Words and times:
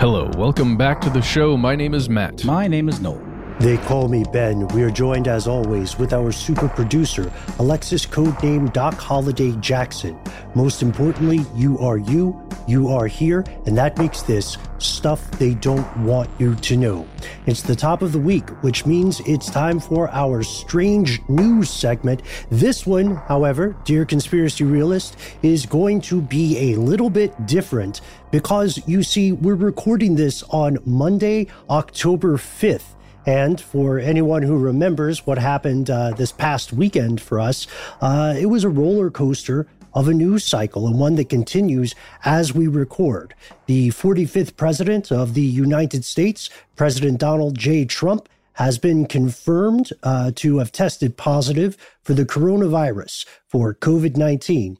Hello, 0.00 0.30
welcome 0.36 0.76
back 0.76 1.00
to 1.00 1.10
the 1.10 1.20
show. 1.20 1.56
My 1.56 1.74
name 1.74 1.92
is 1.92 2.08
Matt. 2.08 2.44
My 2.44 2.68
name 2.68 2.88
is 2.88 3.00
Noel. 3.00 3.20
They 3.58 3.78
call 3.78 4.06
me 4.06 4.22
Ben. 4.32 4.68
We 4.68 4.84
are 4.84 4.92
joined 4.92 5.26
as 5.26 5.48
always 5.48 5.98
with 5.98 6.12
our 6.12 6.30
super 6.30 6.68
producer, 6.68 7.32
Alexis 7.58 8.06
codename 8.06 8.72
Doc 8.72 8.94
Holiday 8.94 9.50
Jackson. 9.56 10.16
Most 10.54 10.82
importantly, 10.82 11.44
you 11.56 11.80
are 11.80 11.98
you, 11.98 12.40
you 12.68 12.88
are 12.88 13.06
here, 13.06 13.44
and 13.66 13.76
that 13.78 13.98
makes 13.98 14.22
this 14.22 14.58
stuff 14.78 15.30
they 15.32 15.54
don't 15.54 15.96
want 16.04 16.28
you 16.38 16.54
to 16.54 16.76
know. 16.76 17.08
It's 17.46 17.62
the 17.62 17.74
top 17.74 18.02
of 18.02 18.12
the 18.12 18.18
week, 18.18 18.48
which 18.62 18.86
means 18.86 19.20
it's 19.20 19.50
time 19.50 19.80
for 19.80 20.08
our 20.10 20.42
strange 20.42 21.20
news 21.28 21.70
segment. 21.70 22.22
This 22.50 22.86
one, 22.86 23.16
however, 23.16 23.76
dear 23.84 24.04
conspiracy 24.04 24.64
realist, 24.64 25.16
is 25.42 25.66
going 25.66 26.00
to 26.02 26.20
be 26.20 26.72
a 26.72 26.78
little 26.78 27.10
bit 27.10 27.46
different 27.46 28.00
because 28.30 28.80
you 28.86 29.02
see, 29.02 29.32
we're 29.32 29.54
recording 29.54 30.14
this 30.16 30.42
on 30.50 30.78
Monday, 30.84 31.46
October 31.70 32.36
5th. 32.36 32.94
And 33.26 33.60
for 33.60 33.98
anyone 33.98 34.42
who 34.42 34.56
remembers 34.56 35.26
what 35.26 35.36
happened 35.36 35.90
uh, 35.90 36.12
this 36.12 36.32
past 36.32 36.72
weekend 36.72 37.20
for 37.20 37.38
us, 37.38 37.66
uh, 38.00 38.34
it 38.38 38.46
was 38.46 38.64
a 38.64 38.70
roller 38.70 39.10
coaster 39.10 39.66
of 39.98 40.06
a 40.06 40.14
news 40.14 40.44
cycle 40.44 40.86
and 40.86 40.96
one 40.96 41.16
that 41.16 41.28
continues 41.28 41.92
as 42.24 42.54
we 42.54 42.68
record. 42.68 43.34
The 43.66 43.88
45th 43.88 44.56
president 44.56 45.10
of 45.10 45.34
the 45.34 45.42
United 45.42 46.04
States, 46.04 46.48
President 46.76 47.18
Donald 47.18 47.58
J. 47.58 47.84
Trump, 47.84 48.28
has 48.52 48.78
been 48.78 49.06
confirmed 49.06 49.92
uh, 50.04 50.30
to 50.36 50.58
have 50.58 50.70
tested 50.70 51.16
positive 51.16 51.76
for 52.00 52.14
the 52.14 52.24
coronavirus 52.24 53.26
for 53.48 53.74
COVID 53.74 54.16
19. 54.16 54.78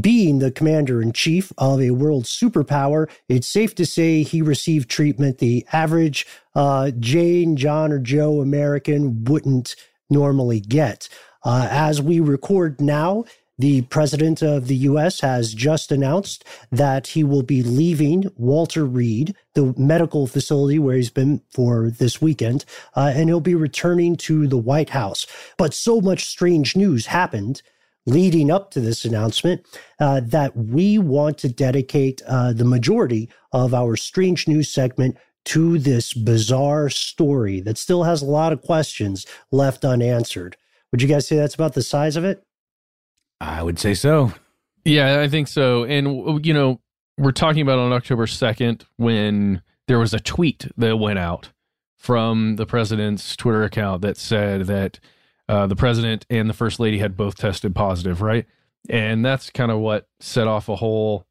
Being 0.00 0.38
the 0.38 0.52
commander 0.52 1.02
in 1.02 1.12
chief 1.12 1.52
of 1.58 1.80
a 1.80 1.90
world 1.90 2.22
superpower, 2.22 3.10
it's 3.28 3.48
safe 3.48 3.74
to 3.74 3.84
say 3.84 4.22
he 4.22 4.40
received 4.40 4.88
treatment 4.88 5.38
the 5.38 5.66
average 5.72 6.28
uh, 6.54 6.92
Jane, 7.00 7.56
John, 7.56 7.90
or 7.90 7.98
Joe 7.98 8.40
American 8.40 9.24
wouldn't 9.24 9.74
normally 10.08 10.60
get. 10.60 11.08
Uh, 11.42 11.66
as 11.70 12.02
we 12.02 12.20
record 12.20 12.80
now, 12.80 13.24
the 13.60 13.82
president 13.82 14.42
of 14.42 14.68
the 14.68 14.76
US 14.76 15.20
has 15.20 15.52
just 15.52 15.92
announced 15.92 16.44
that 16.72 17.08
he 17.08 17.22
will 17.22 17.42
be 17.42 17.62
leaving 17.62 18.30
Walter 18.36 18.86
Reed, 18.86 19.34
the 19.54 19.74
medical 19.76 20.26
facility 20.26 20.78
where 20.78 20.96
he's 20.96 21.10
been 21.10 21.42
for 21.50 21.90
this 21.90 22.22
weekend, 22.22 22.64
uh, 22.96 23.12
and 23.14 23.28
he'll 23.28 23.40
be 23.40 23.54
returning 23.54 24.16
to 24.16 24.46
the 24.46 24.56
White 24.56 24.90
House. 24.90 25.26
But 25.58 25.74
so 25.74 26.00
much 26.00 26.24
strange 26.24 26.74
news 26.74 27.06
happened 27.06 27.60
leading 28.06 28.50
up 28.50 28.70
to 28.70 28.80
this 28.80 29.04
announcement 29.04 29.66
uh, 30.00 30.20
that 30.24 30.56
we 30.56 30.96
want 30.96 31.36
to 31.38 31.48
dedicate 31.48 32.22
uh, 32.26 32.54
the 32.54 32.64
majority 32.64 33.28
of 33.52 33.74
our 33.74 33.94
strange 33.94 34.48
news 34.48 34.70
segment 34.70 35.18
to 35.44 35.78
this 35.78 36.14
bizarre 36.14 36.88
story 36.88 37.60
that 37.60 37.76
still 37.76 38.04
has 38.04 38.22
a 38.22 38.26
lot 38.26 38.54
of 38.54 38.62
questions 38.62 39.26
left 39.52 39.84
unanswered. 39.84 40.56
Would 40.92 41.02
you 41.02 41.08
guys 41.08 41.28
say 41.28 41.36
that's 41.36 41.54
about 41.54 41.74
the 41.74 41.82
size 41.82 42.16
of 42.16 42.24
it? 42.24 42.42
I 43.40 43.62
would 43.62 43.78
say 43.78 43.94
so. 43.94 44.32
Yeah, 44.84 45.20
I 45.20 45.28
think 45.28 45.48
so. 45.48 45.84
And, 45.84 46.44
you 46.44 46.54
know, 46.54 46.80
we're 47.18 47.32
talking 47.32 47.62
about 47.62 47.78
on 47.78 47.92
October 47.92 48.26
2nd 48.26 48.82
when 48.96 49.62
there 49.88 49.98
was 49.98 50.14
a 50.14 50.20
tweet 50.20 50.66
that 50.76 50.96
went 50.96 51.18
out 51.18 51.50
from 51.96 52.56
the 52.56 52.66
president's 52.66 53.36
Twitter 53.36 53.62
account 53.62 54.02
that 54.02 54.16
said 54.16 54.66
that 54.66 55.00
uh, 55.48 55.66
the 55.66 55.76
president 55.76 56.24
and 56.30 56.48
the 56.48 56.54
first 56.54 56.80
lady 56.80 56.98
had 56.98 57.16
both 57.16 57.36
tested 57.36 57.74
positive, 57.74 58.22
right? 58.22 58.46
And 58.88 59.24
that's 59.24 59.50
kind 59.50 59.70
of 59.70 59.78
what 59.80 60.08
set 60.18 60.46
off 60.46 60.68
a 60.68 60.76
whole, 60.76 61.26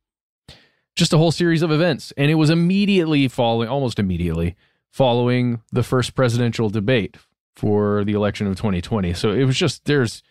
just 0.95 1.13
a 1.13 1.17
whole 1.17 1.31
series 1.31 1.63
of 1.63 1.71
events. 1.71 2.13
And 2.17 2.29
it 2.29 2.35
was 2.35 2.49
immediately 2.49 3.27
following, 3.27 3.69
almost 3.69 3.97
immediately 3.97 4.55
following 4.91 5.61
the 5.71 5.83
first 5.83 6.15
presidential 6.15 6.69
debate 6.69 7.17
for 7.55 8.03
the 8.03 8.13
election 8.13 8.45
of 8.45 8.55
2020. 8.55 9.13
So 9.13 9.31
it 9.31 9.45
was 9.45 9.57
just, 9.57 9.85
there's, 9.85 10.21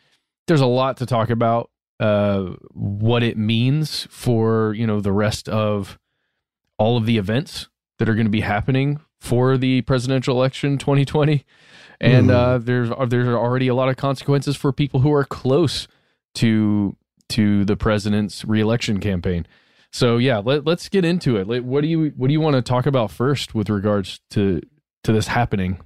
there's 0.49 0.61
a 0.61 0.67
lot 0.67 0.97
to 0.97 1.07
talk 1.07 1.31
about 1.31 1.71
uh, 2.01 2.55
what 2.73 3.23
it 3.23 3.37
means 3.37 4.09
for 4.11 4.75
you 4.75 4.87
know 4.87 5.01
the 5.01 5.13
rest 5.13 5.49
of 5.49 5.99
all 6.79 6.97
of 6.97 7.07
the 7.07 7.19
events 7.19 7.69
that 7.99 8.09
are 8.09 8.15
going 8.15 8.27
to 8.27 8.31
be 8.31 8.41
happening 8.41 9.01
for 9.21 9.57
the 9.57 9.83
presidential 9.83 10.37
election 10.37 10.79
2020, 10.79 11.45
and 12.01 12.29
mm. 12.29 12.33
uh, 12.33 12.59
there's 12.59 12.91
there's 13.09 13.29
already 13.29 13.69
a 13.69 13.75
lot 13.75 13.89
of 13.89 13.97
consequences 13.97 14.57
for 14.57 14.73
people 14.73 15.01
who 15.01 15.13
are 15.13 15.25
close 15.25 15.87
to 16.35 16.97
to 17.29 17.65
the 17.65 17.77
president's 17.77 18.45
reelection 18.45 19.01
campaign. 19.01 19.47
So 19.91 20.19
yeah, 20.19 20.39
let, 20.39 20.65
let's 20.65 20.89
get 20.89 21.05
into 21.05 21.37
it. 21.37 21.65
What 21.65 21.81
do 21.81 21.89
you 21.89 22.13
what 22.17 22.29
do 22.29 22.33
you 22.33 22.41
want 22.41 22.57
to 22.57 22.63
talk 22.63 22.87
about 22.87 23.11
first 23.11 23.55
with 23.55 23.69
regards 23.69 24.21
to 24.31 24.61
to 25.05 25.13
this 25.13 25.29
happening? 25.29 25.81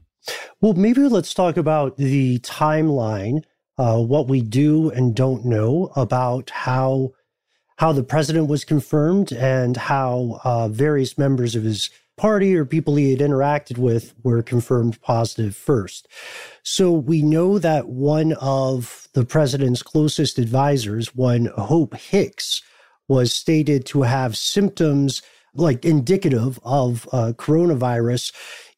Well, 0.60 0.74
maybe 0.74 1.02
let's 1.02 1.34
talk 1.34 1.56
about 1.56 1.96
the 1.96 2.38
timeline, 2.40 3.42
uh, 3.78 3.98
what 3.98 4.28
we 4.28 4.40
do 4.40 4.90
and 4.90 5.14
don't 5.14 5.44
know 5.44 5.92
about 5.96 6.50
how 6.50 7.12
how 7.76 7.92
the 7.92 8.04
president 8.04 8.48
was 8.48 8.64
confirmed 8.64 9.32
and 9.32 9.76
how 9.76 10.40
uh, 10.44 10.68
various 10.68 11.18
members 11.18 11.56
of 11.56 11.64
his 11.64 11.90
party 12.16 12.54
or 12.54 12.64
people 12.64 12.94
he 12.94 13.10
had 13.10 13.18
interacted 13.18 13.78
with 13.78 14.14
were 14.22 14.42
confirmed 14.42 15.00
positive 15.00 15.56
first. 15.56 16.06
So 16.62 16.92
we 16.92 17.22
know 17.22 17.58
that 17.58 17.88
one 17.88 18.34
of 18.34 19.08
the 19.14 19.24
president's 19.24 19.82
closest 19.82 20.38
advisors, 20.38 21.16
one 21.16 21.46
Hope 21.46 21.96
Hicks, 21.96 22.62
was 23.08 23.34
stated 23.34 23.84
to 23.86 24.02
have 24.02 24.36
symptoms 24.36 25.22
like 25.54 25.84
indicative 25.84 26.60
of 26.64 27.08
uh, 27.12 27.32
coronavirus 27.36 28.32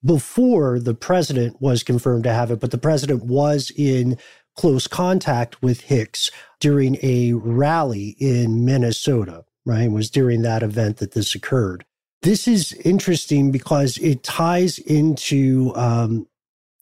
before 0.04 0.78
the 0.78 0.94
president 0.94 1.60
was 1.60 1.82
confirmed 1.82 2.24
to 2.24 2.32
have 2.32 2.50
it, 2.50 2.60
but 2.60 2.70
the 2.70 2.78
president 2.78 3.24
was 3.24 3.70
in 3.76 4.18
close 4.56 4.86
contact 4.86 5.62
with 5.62 5.82
Hicks 5.82 6.30
during 6.60 6.98
a 7.02 7.32
rally 7.32 8.16
in 8.18 8.64
Minnesota, 8.64 9.44
right? 9.64 9.84
It 9.84 9.92
was 9.92 10.10
during 10.10 10.42
that 10.42 10.62
event 10.62 10.98
that 10.98 11.12
this 11.12 11.34
occurred. 11.34 11.84
This 12.22 12.48
is 12.48 12.72
interesting 12.72 13.50
because 13.50 13.98
it 13.98 14.22
ties 14.22 14.78
into 14.78 15.72
um, 15.76 16.26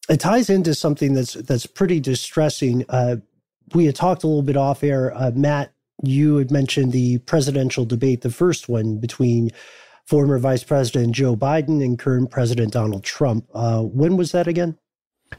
it 0.09 0.21
ties 0.21 0.51
into 0.51 0.75
something 0.75 1.15
that's 1.15 1.35
that's 1.35 1.67
pretty 1.67 2.01
distressing. 2.01 2.85
Uh, 2.89 3.17
we 3.75 3.87
had 3.87 3.97
talked 3.97 4.23
a 4.23 4.27
little 4.27 4.43
bit 4.43 4.57
off 4.57 4.85
air. 4.85 5.13
Uh, 5.17 5.33
Matt, 5.35 5.73
you 6.03 6.37
had 6.37 6.51
mentioned 6.51 6.93
the 6.93 7.19
presidential 7.19 7.85
debate, 7.85 8.21
the 8.21 8.31
first 8.31 8.69
one 8.69 8.99
between 8.99 9.51
former 10.07 10.39
Vice 10.39 10.65
President 10.65 11.15
Joe 11.15 11.37
Biden 11.37 11.83
and 11.83 11.99
current 11.99 12.31
President 12.31 12.73
Donald 12.73 13.05
Trump. 13.05 13.47
Uh, 13.55 13.83
when 13.83 14.17
was 14.17 14.33
that 14.33 14.47
again? 14.47 14.79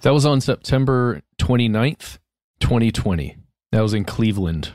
That 0.01 0.13
was 0.13 0.25
on 0.25 0.41
September 0.41 1.21
29th, 1.39 2.17
2020. 2.59 3.37
That 3.71 3.81
was 3.81 3.93
in 3.93 4.05
Cleveland. 4.05 4.71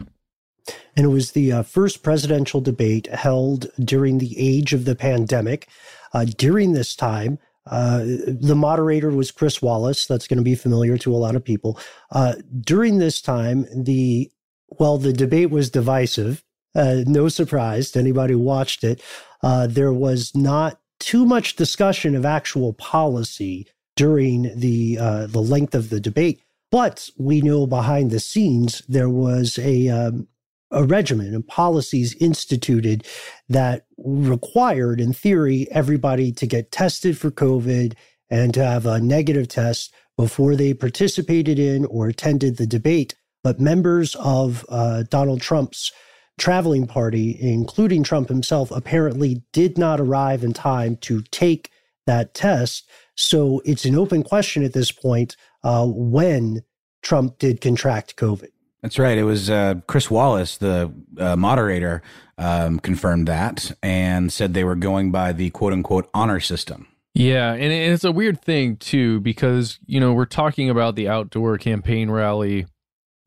And 0.96 1.06
it 1.06 1.10
was 1.10 1.32
the 1.32 1.52
uh, 1.52 1.62
first 1.62 2.02
presidential 2.02 2.60
debate 2.60 3.06
held 3.06 3.68
during 3.78 4.18
the 4.18 4.34
age 4.36 4.72
of 4.72 4.84
the 4.84 4.96
pandemic. 4.96 5.68
Uh, 6.12 6.24
during 6.24 6.72
this 6.72 6.96
time, 6.96 7.38
uh, 7.70 7.98
the 8.00 8.56
moderator 8.56 9.10
was 9.10 9.30
Chris 9.30 9.62
Wallace. 9.62 10.06
That's 10.06 10.26
going 10.26 10.38
to 10.38 10.44
be 10.44 10.54
familiar 10.54 10.98
to 10.98 11.14
a 11.14 11.16
lot 11.18 11.36
of 11.36 11.44
people. 11.44 11.78
Uh, 12.10 12.34
during 12.60 12.98
this 12.98 13.20
time, 13.20 13.66
the 13.74 14.30
well, 14.70 14.98
the 14.98 15.12
debate 15.12 15.50
was 15.50 15.70
divisive. 15.70 16.42
Uh, 16.74 17.02
no 17.06 17.28
surprise 17.28 17.90
to 17.92 17.98
anybody 17.98 18.34
who 18.34 18.40
watched 18.40 18.84
it. 18.84 19.02
Uh, 19.42 19.66
there 19.66 19.92
was 19.92 20.34
not 20.34 20.80
too 20.98 21.24
much 21.24 21.56
discussion 21.56 22.14
of 22.14 22.26
actual 22.26 22.72
policy 22.74 23.66
during 23.96 24.42
the 24.58 24.96
the 24.96 25.40
length 25.40 25.74
of 25.74 25.90
the 25.90 26.00
debate. 26.00 26.42
But 26.70 27.10
we 27.16 27.40
know 27.40 27.66
behind 27.66 28.10
the 28.10 28.20
scenes 28.20 28.82
there 28.88 29.08
was 29.08 29.58
a 29.58 29.88
um, 29.88 30.28
a 30.70 30.84
regimen 30.84 31.34
and 31.34 31.46
policies 31.46 32.14
instituted 32.20 33.06
that 33.48 33.86
required, 33.96 35.00
in 35.00 35.12
theory, 35.12 35.66
everybody 35.70 36.30
to 36.32 36.46
get 36.46 36.70
tested 36.70 37.16
for 37.16 37.30
COVID 37.30 37.94
and 38.30 38.52
to 38.54 38.64
have 38.64 38.84
a 38.86 39.00
negative 39.00 39.48
test 39.48 39.94
before 40.16 40.56
they 40.56 40.74
participated 40.74 41.58
in 41.58 41.84
or 41.86 42.08
attended 42.08 42.56
the 42.56 42.66
debate. 42.66 43.14
But 43.42 43.60
members 43.60 44.14
of 44.16 44.66
uh, 44.68 45.04
Donald 45.04 45.40
Trump's 45.40 45.92
traveling 46.38 46.86
party, 46.86 47.36
including 47.40 48.02
Trump 48.02 48.28
himself, 48.28 48.70
apparently 48.70 49.42
did 49.52 49.78
not 49.78 50.00
arrive 50.00 50.44
in 50.44 50.52
time 50.52 50.96
to 50.96 51.22
take 51.30 51.70
that 52.06 52.34
test. 52.34 52.88
So 53.14 53.62
it's 53.64 53.84
an 53.84 53.94
open 53.94 54.22
question 54.22 54.64
at 54.64 54.72
this 54.72 54.92
point 54.92 55.36
uh, 55.62 55.86
when 55.86 56.62
Trump 57.02 57.38
did 57.38 57.60
contract 57.60 58.16
COVID. 58.16 58.50
That's 58.82 58.98
right. 58.98 59.18
It 59.18 59.24
was 59.24 59.50
uh, 59.50 59.76
Chris 59.86 60.10
Wallace, 60.10 60.56
the 60.56 60.92
uh, 61.18 61.36
moderator, 61.36 62.02
um, 62.36 62.78
confirmed 62.78 63.26
that 63.26 63.72
and 63.82 64.32
said 64.32 64.54
they 64.54 64.62
were 64.62 64.76
going 64.76 65.10
by 65.10 65.32
the 65.32 65.50
quote 65.50 65.72
unquote 65.72 66.08
honor 66.14 66.40
system. 66.40 66.86
Yeah, 67.14 67.52
and 67.52 67.72
it's 67.72 68.04
a 68.04 68.12
weird 68.12 68.40
thing 68.40 68.76
too 68.76 69.20
because 69.20 69.80
you 69.86 69.98
know 69.98 70.12
we're 70.12 70.24
talking 70.24 70.70
about 70.70 70.94
the 70.94 71.08
outdoor 71.08 71.58
campaign 71.58 72.10
rally 72.10 72.66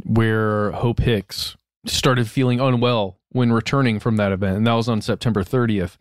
where 0.05 0.71
Hope 0.71 0.99
Hicks 0.99 1.57
started 1.85 2.29
feeling 2.29 2.61
unwell 2.61 3.19
when 3.29 3.51
returning 3.51 3.99
from 3.99 4.15
that 4.17 4.31
event, 4.31 4.57
and 4.57 4.67
that 4.67 4.73
was 4.73 4.87
on 4.87 5.01
September 5.01 5.43
30th, 5.43 5.97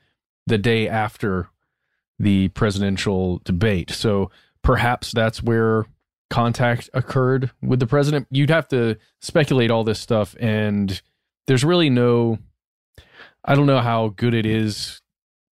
the 0.46 0.58
day 0.58 0.88
after 0.88 1.48
the 2.18 2.48
presidential 2.48 3.40
debate. 3.44 3.90
So 3.90 4.30
perhaps 4.62 5.12
that's 5.12 5.42
where 5.42 5.86
contact 6.30 6.88
occurred 6.94 7.50
with 7.60 7.80
the 7.80 7.86
president. 7.86 8.26
You'd 8.30 8.50
have 8.50 8.68
to 8.68 8.96
speculate 9.20 9.70
all 9.70 9.84
this 9.84 10.00
stuff, 10.00 10.34
and 10.40 11.00
there's 11.46 11.64
really 11.64 11.90
no. 11.90 12.38
I 13.44 13.54
don't 13.54 13.66
know 13.66 13.80
how 13.80 14.08
good 14.08 14.34
it 14.34 14.46
is 14.46 15.00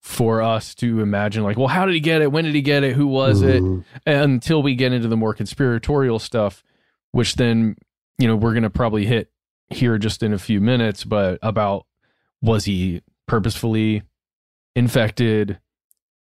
for 0.02 0.40
us 0.40 0.74
to 0.76 1.00
imagine, 1.00 1.42
like, 1.42 1.58
well, 1.58 1.68
how 1.68 1.84
did 1.84 1.94
he 1.94 2.00
get 2.00 2.22
it? 2.22 2.32
When 2.32 2.44
did 2.44 2.54
he 2.54 2.62
get 2.62 2.84
it? 2.84 2.94
Who 2.96 3.06
was 3.06 3.42
mm-hmm. 3.42 3.80
it? 4.06 4.14
Until 4.14 4.62
we 4.62 4.74
get 4.74 4.92
into 4.92 5.08
the 5.08 5.16
more 5.16 5.34
conspiratorial 5.34 6.18
stuff, 6.18 6.62
which 7.12 7.34
then, 7.34 7.76
you 8.18 8.26
know, 8.26 8.36
we're 8.36 8.52
going 8.52 8.62
to 8.62 8.70
probably 8.70 9.04
hit 9.04 9.30
here 9.68 9.98
just 9.98 10.22
in 10.22 10.32
a 10.32 10.38
few 10.38 10.60
minutes, 10.60 11.04
but 11.04 11.38
about 11.42 11.86
was 12.40 12.64
he 12.64 13.02
purposefully 13.26 14.02
infected? 14.74 15.58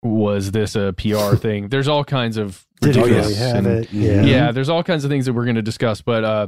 Was 0.01 0.51
this 0.51 0.75
a 0.75 0.93
PR 0.93 1.35
thing? 1.35 1.69
There's 1.69 1.87
all 1.87 2.03
kinds 2.03 2.37
of 2.37 2.65
did 2.81 2.95
he 2.95 3.01
really 3.01 3.33
have 3.35 3.65
and, 3.65 3.67
it? 3.67 3.91
Yeah. 3.91 4.21
yeah, 4.21 4.51
there's 4.51 4.69
all 4.69 4.83
kinds 4.83 5.03
of 5.03 5.09
things 5.09 5.25
that 5.25 5.33
we're 5.33 5.43
going 5.43 5.55
to 5.55 5.61
discuss, 5.61 6.01
but 6.01 6.23
uh, 6.23 6.47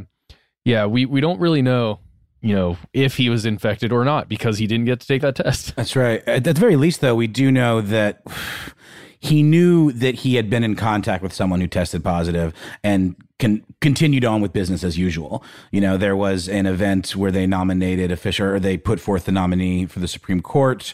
yeah, 0.63 0.85
we 0.85 1.05
we 1.05 1.21
don't 1.21 1.39
really 1.39 1.61
know, 1.61 1.99
you 2.41 2.55
know, 2.55 2.77
if 2.93 3.17
he 3.17 3.29
was 3.29 3.45
infected 3.45 3.91
or 3.91 4.05
not 4.05 4.29
because 4.29 4.57
he 4.57 4.67
didn't 4.67 4.85
get 4.85 5.01
to 5.01 5.07
take 5.07 5.21
that 5.21 5.35
test. 5.35 5.75
That's 5.75 5.95
right. 5.95 6.23
At 6.27 6.43
the 6.43 6.53
very 6.53 6.75
least, 6.75 7.01
though, 7.01 7.15
we 7.15 7.27
do 7.27 7.51
know 7.51 7.81
that 7.81 8.23
he 9.19 9.43
knew 9.43 9.91
that 9.91 10.15
he 10.15 10.35
had 10.35 10.49
been 10.49 10.63
in 10.63 10.75
contact 10.75 11.21
with 11.21 11.33
someone 11.33 11.61
who 11.61 11.67
tested 11.67 12.03
positive 12.03 12.53
and 12.83 13.15
con- 13.37 13.63
continued 13.81 14.25
on 14.25 14.41
with 14.41 14.53
business 14.53 14.83
as 14.83 14.97
usual. 14.97 15.43
You 15.71 15.81
know, 15.81 15.97
there 15.97 16.15
was 16.15 16.47
an 16.47 16.65
event 16.65 17.15
where 17.15 17.31
they 17.31 17.45
nominated 17.45 18.11
a 18.11 18.15
Fisher, 18.15 18.55
or 18.55 18.59
they 18.59 18.77
put 18.77 18.99
forth 18.99 19.25
the 19.25 19.31
nominee 19.31 19.85
for 19.85 19.99
the 19.99 20.07
Supreme 20.07 20.41
Court 20.41 20.93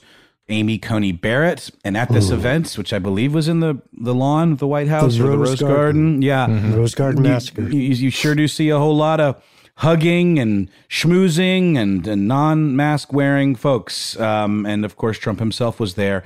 Amy 0.49 0.77
Coney 0.77 1.11
Barrett, 1.11 1.69
and 1.83 1.97
at 1.97 2.09
this 2.09 2.31
Ooh. 2.31 2.35
event, 2.35 2.77
which 2.77 2.93
I 2.93 2.99
believe 2.99 3.33
was 3.33 3.47
in 3.47 3.59
the 3.59 3.81
the 3.91 4.15
lawn 4.15 4.53
of 4.53 4.59
the 4.59 4.67
White 4.67 4.87
House 4.87 5.17
the 5.17 5.25
or 5.25 5.31
Rose 5.31 5.37
the 5.37 5.37
Rose 5.37 5.59
Garden, 5.61 5.75
Garden. 6.05 6.21
yeah, 6.21 6.47
mm-hmm. 6.47 6.73
Rose 6.73 6.95
Garden 6.95 7.23
you, 7.23 7.29
massacre. 7.29 7.63
You, 7.63 7.79
you, 7.79 8.09
sure 8.09 8.33
do 8.33 8.47
see 8.47 8.69
a 8.69 8.77
whole 8.77 8.95
lot 8.95 9.19
of 9.19 9.43
hugging 9.77 10.39
and 10.39 10.69
schmoozing 10.89 11.77
and, 11.77 12.07
and 12.07 12.27
non 12.27 12.75
mask 12.75 13.11
wearing 13.11 13.55
folks, 13.55 14.17
um, 14.19 14.65
and 14.65 14.85
of 14.85 14.95
course 14.95 15.17
Trump 15.17 15.39
himself 15.39 15.79
was 15.79 15.95
there. 15.95 16.23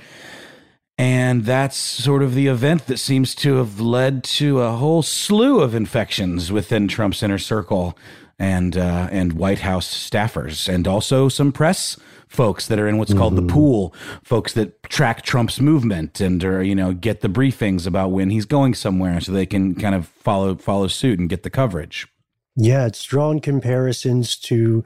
And 0.97 1.45
that's 1.45 1.77
sort 1.77 2.21
of 2.21 2.35
the 2.35 2.45
event 2.45 2.85
that 2.85 2.97
seems 2.99 3.33
to 3.35 3.55
have 3.55 3.79
led 3.79 4.23
to 4.23 4.61
a 4.61 4.73
whole 4.73 5.01
slew 5.01 5.59
of 5.61 5.73
infections 5.73 6.51
within 6.51 6.87
Trump's 6.87 7.23
inner 7.23 7.39
circle 7.39 7.97
and 8.37 8.77
uh, 8.77 9.07
and 9.11 9.33
White 9.33 9.59
House 9.59 10.09
staffers, 10.09 10.71
and 10.71 10.87
also 10.87 11.27
some 11.27 11.51
press 11.51 11.97
folks 12.31 12.67
that 12.67 12.79
are 12.79 12.87
in 12.87 12.97
what's 12.97 13.11
mm-hmm. 13.11 13.19
called 13.19 13.35
the 13.35 13.41
mm-hmm. 13.41 13.53
pool, 13.53 13.93
folks 14.23 14.53
that 14.53 14.81
track 14.83 15.21
Trump's 15.21 15.59
movement 15.59 16.21
and 16.21 16.43
or 16.43 16.63
you 16.63 16.73
know 16.73 16.93
get 16.93 17.21
the 17.21 17.27
briefings 17.27 17.85
about 17.85 18.11
when 18.11 18.29
he's 18.29 18.45
going 18.45 18.73
somewhere, 18.73 19.19
so 19.19 19.31
they 19.31 19.45
can 19.45 19.75
kind 19.75 19.93
of 19.93 20.07
follow 20.07 20.55
follow 20.55 20.87
suit 20.87 21.19
and 21.19 21.29
get 21.29 21.43
the 21.43 21.49
coverage. 21.49 22.07
Yeah, 22.55 22.85
it's 22.85 23.03
drawn 23.03 23.39
comparisons 23.39 24.35
to 24.37 24.83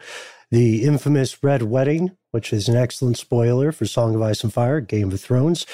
the 0.52 0.84
infamous 0.84 1.44
Red 1.44 1.64
Wedding, 1.64 2.16
which 2.32 2.52
is 2.54 2.68
an 2.68 2.76
excellent 2.76 3.18
spoiler 3.18 3.72
for 3.72 3.86
Song 3.86 4.16
of 4.16 4.22
Ice 4.22 4.44
and 4.44 4.54
Fire, 4.54 4.82
Game 4.82 5.12
of 5.12 5.20
Thrones. 5.22 5.66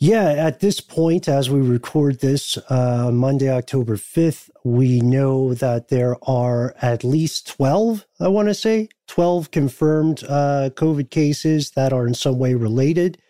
Yeah, 0.00 0.28
at 0.28 0.60
this 0.60 0.80
point, 0.80 1.26
as 1.26 1.50
we 1.50 1.60
record 1.60 2.20
this 2.20 2.56
uh, 2.70 3.10
Monday, 3.12 3.50
October 3.50 3.96
5th, 3.96 4.48
we 4.62 5.00
know 5.00 5.54
that 5.54 5.88
there 5.88 6.16
are 6.22 6.72
at 6.80 7.02
least 7.02 7.48
12, 7.48 8.06
I 8.20 8.28
want 8.28 8.46
to 8.46 8.54
say, 8.54 8.90
12 9.08 9.50
confirmed 9.50 10.22
uh, 10.28 10.70
COVID 10.74 11.10
cases 11.10 11.72
that 11.72 11.92
are 11.92 12.06
in 12.06 12.14
some 12.14 12.38
way 12.38 12.54
related 12.54 13.20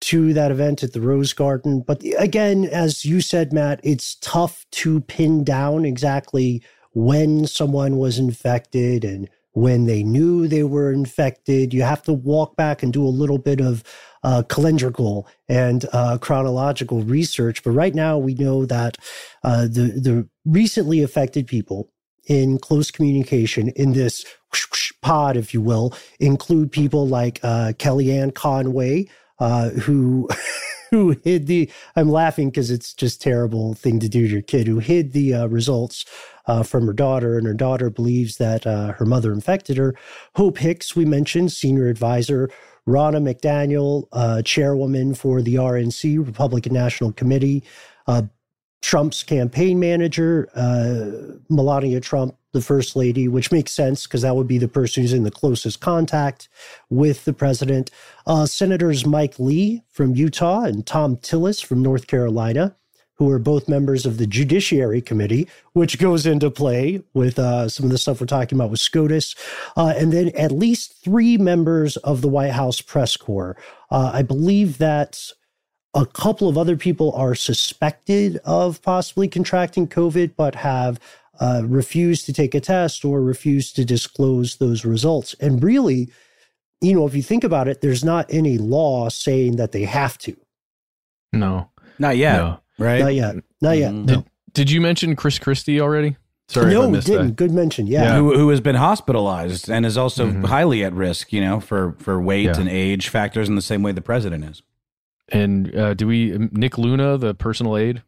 to 0.00 0.32
that 0.32 0.50
event 0.50 0.82
at 0.82 0.94
the 0.94 1.02
Rose 1.02 1.34
Garden. 1.34 1.84
But 1.86 2.02
again, 2.16 2.64
as 2.64 3.04
you 3.04 3.20
said, 3.20 3.52
Matt, 3.52 3.80
it's 3.82 4.14
tough 4.16 4.64
to 4.72 5.02
pin 5.02 5.44
down 5.44 5.84
exactly 5.84 6.62
when 6.92 7.46
someone 7.46 7.98
was 7.98 8.18
infected 8.18 9.04
and 9.04 9.28
when 9.52 9.86
they 9.86 10.02
knew 10.02 10.48
they 10.48 10.62
were 10.62 10.90
infected. 10.90 11.74
You 11.74 11.82
have 11.82 12.02
to 12.04 12.12
walk 12.12 12.56
back 12.56 12.82
and 12.82 12.92
do 12.92 13.04
a 13.04 13.08
little 13.08 13.38
bit 13.38 13.60
of 13.60 13.82
uh, 14.24 14.42
calendrical 14.48 15.24
and 15.48 15.86
uh, 15.92 16.18
chronological 16.18 17.02
research. 17.02 17.62
But 17.62 17.72
right 17.72 17.94
now, 17.94 18.18
we 18.18 18.34
know 18.34 18.66
that 18.66 18.96
uh, 19.44 19.62
the 19.62 20.00
the 20.00 20.28
recently 20.44 21.02
affected 21.02 21.46
people 21.46 21.90
in 22.26 22.58
close 22.58 22.90
communication 22.90 23.68
in 23.70 23.92
this 23.92 24.24
pod, 25.02 25.36
if 25.36 25.52
you 25.52 25.60
will, 25.60 25.94
include 26.20 26.72
people 26.72 27.06
like 27.06 27.38
uh, 27.42 27.72
Kellyanne 27.76 28.34
Conway, 28.34 29.06
uh, 29.38 29.70
who 29.70 30.28
who 30.90 31.16
hid 31.24 31.46
the. 31.46 31.70
I'm 31.96 32.08
laughing 32.08 32.50
because 32.50 32.70
it's 32.70 32.94
just 32.94 33.20
terrible 33.20 33.74
thing 33.74 34.00
to 34.00 34.08
do 34.08 34.26
to 34.26 34.32
your 34.32 34.42
kid. 34.42 34.66
Who 34.66 34.78
hid 34.78 35.12
the 35.12 35.34
uh, 35.34 35.46
results 35.46 36.04
uh, 36.46 36.62
from 36.62 36.86
her 36.86 36.92
daughter, 36.92 37.36
and 37.36 37.46
her 37.46 37.54
daughter 37.54 37.90
believes 37.90 38.36
that 38.38 38.66
uh, 38.66 38.92
her 38.92 39.04
mother 39.04 39.32
infected 39.32 39.76
her. 39.76 39.94
Hope 40.36 40.58
Hicks, 40.58 40.96
we 40.96 41.04
mentioned, 41.04 41.52
senior 41.52 41.88
advisor. 41.88 42.50
Ronna 42.88 43.22
McDaniel, 43.22 44.08
uh, 44.12 44.42
chairwoman 44.42 45.14
for 45.14 45.42
the 45.42 45.54
RNC, 45.54 46.24
Republican 46.24 46.72
National 46.72 47.12
Committee. 47.12 47.64
Uh, 48.06 48.22
Trump's 48.82 49.22
campaign 49.22 49.80
manager, 49.80 50.50
uh, 50.54 51.36
Melania 51.48 52.00
Trump, 52.00 52.36
the 52.52 52.60
first 52.60 52.94
lady, 52.94 53.28
which 53.28 53.50
makes 53.50 53.72
sense 53.72 54.06
because 54.06 54.20
that 54.22 54.36
would 54.36 54.46
be 54.46 54.58
the 54.58 54.68
person 54.68 55.02
who's 55.02 55.14
in 55.14 55.24
the 55.24 55.30
closest 55.30 55.80
contact 55.80 56.50
with 56.90 57.24
the 57.24 57.32
president. 57.32 57.90
Uh, 58.26 58.44
Senators 58.44 59.06
Mike 59.06 59.38
Lee 59.38 59.82
from 59.88 60.14
Utah 60.14 60.64
and 60.64 60.84
Thom 60.84 61.16
Tillis 61.16 61.64
from 61.64 61.82
North 61.82 62.06
Carolina, 62.06 62.76
who 63.16 63.30
are 63.30 63.38
both 63.38 63.68
members 63.68 64.06
of 64.06 64.18
the 64.18 64.26
Judiciary 64.26 65.00
Committee, 65.00 65.48
which 65.72 65.98
goes 65.98 66.26
into 66.26 66.50
play 66.50 67.02
with 67.12 67.38
uh, 67.38 67.68
some 67.68 67.86
of 67.86 67.92
the 67.92 67.98
stuff 67.98 68.20
we're 68.20 68.26
talking 68.26 68.58
about 68.58 68.70
with 68.70 68.80
SCOTUS. 68.80 69.34
Uh, 69.76 69.94
and 69.96 70.12
then 70.12 70.30
at 70.36 70.50
least 70.50 71.02
three 71.02 71.36
members 71.36 71.96
of 71.98 72.22
the 72.22 72.28
White 72.28 72.52
House 72.52 72.80
press 72.80 73.16
corps. 73.16 73.56
Uh, 73.90 74.10
I 74.12 74.22
believe 74.22 74.78
that 74.78 75.30
a 75.94 76.04
couple 76.04 76.48
of 76.48 76.58
other 76.58 76.76
people 76.76 77.12
are 77.12 77.36
suspected 77.36 78.38
of 78.44 78.82
possibly 78.82 79.28
contracting 79.28 79.86
COVID, 79.86 80.32
but 80.36 80.56
have 80.56 80.98
uh, 81.40 81.62
refused 81.64 82.26
to 82.26 82.32
take 82.32 82.54
a 82.54 82.60
test 82.60 83.04
or 83.04 83.20
refused 83.20 83.76
to 83.76 83.84
disclose 83.84 84.56
those 84.56 84.84
results. 84.84 85.34
And 85.40 85.62
really, 85.62 86.10
you 86.80 86.94
know, 86.94 87.06
if 87.06 87.14
you 87.14 87.22
think 87.22 87.44
about 87.44 87.68
it, 87.68 87.80
there's 87.80 88.04
not 88.04 88.26
any 88.28 88.58
law 88.58 89.08
saying 89.08 89.56
that 89.56 89.72
they 89.72 89.84
have 89.84 90.18
to. 90.18 90.36
No, 91.32 91.70
not 91.98 92.16
yet. 92.16 92.36
No. 92.36 92.60
Right? 92.78 93.00
Not 93.00 93.14
yet. 93.14 93.36
Not 93.60 93.78
yet. 93.78 93.92
Mm-hmm. 93.92 94.06
Did, 94.06 94.24
did 94.52 94.70
you 94.70 94.80
mention 94.80 95.16
Chris 95.16 95.38
Christie 95.38 95.80
already? 95.80 96.16
Sorry, 96.48 96.74
no, 96.74 96.88
we 96.88 97.00
didn't. 97.00 97.26
That. 97.28 97.36
Good 97.36 97.52
mention. 97.52 97.86
Yeah, 97.86 98.02
yeah. 98.02 98.16
Who, 98.16 98.36
who, 98.36 98.48
has 98.50 98.60
been 98.60 98.74
hospitalized 98.74 99.70
and 99.70 99.86
is 99.86 99.96
also 99.96 100.26
mm-hmm. 100.26 100.44
highly 100.44 100.84
at 100.84 100.92
risk. 100.92 101.32
You 101.32 101.40
know, 101.40 101.58
for 101.58 101.96
for 101.98 102.20
weight 102.20 102.44
yeah. 102.44 102.58
and 102.58 102.68
age 102.68 103.08
factors 103.08 103.48
in 103.48 103.54
the 103.54 103.62
same 103.62 103.82
way 103.82 103.92
the 103.92 104.02
president 104.02 104.44
is. 104.44 104.62
And 105.30 105.74
uh, 105.74 105.94
do 105.94 106.06
we 106.06 106.36
Nick 106.52 106.76
Luna, 106.76 107.16
the 107.16 107.34
personal 107.34 107.78
aide, 107.78 108.02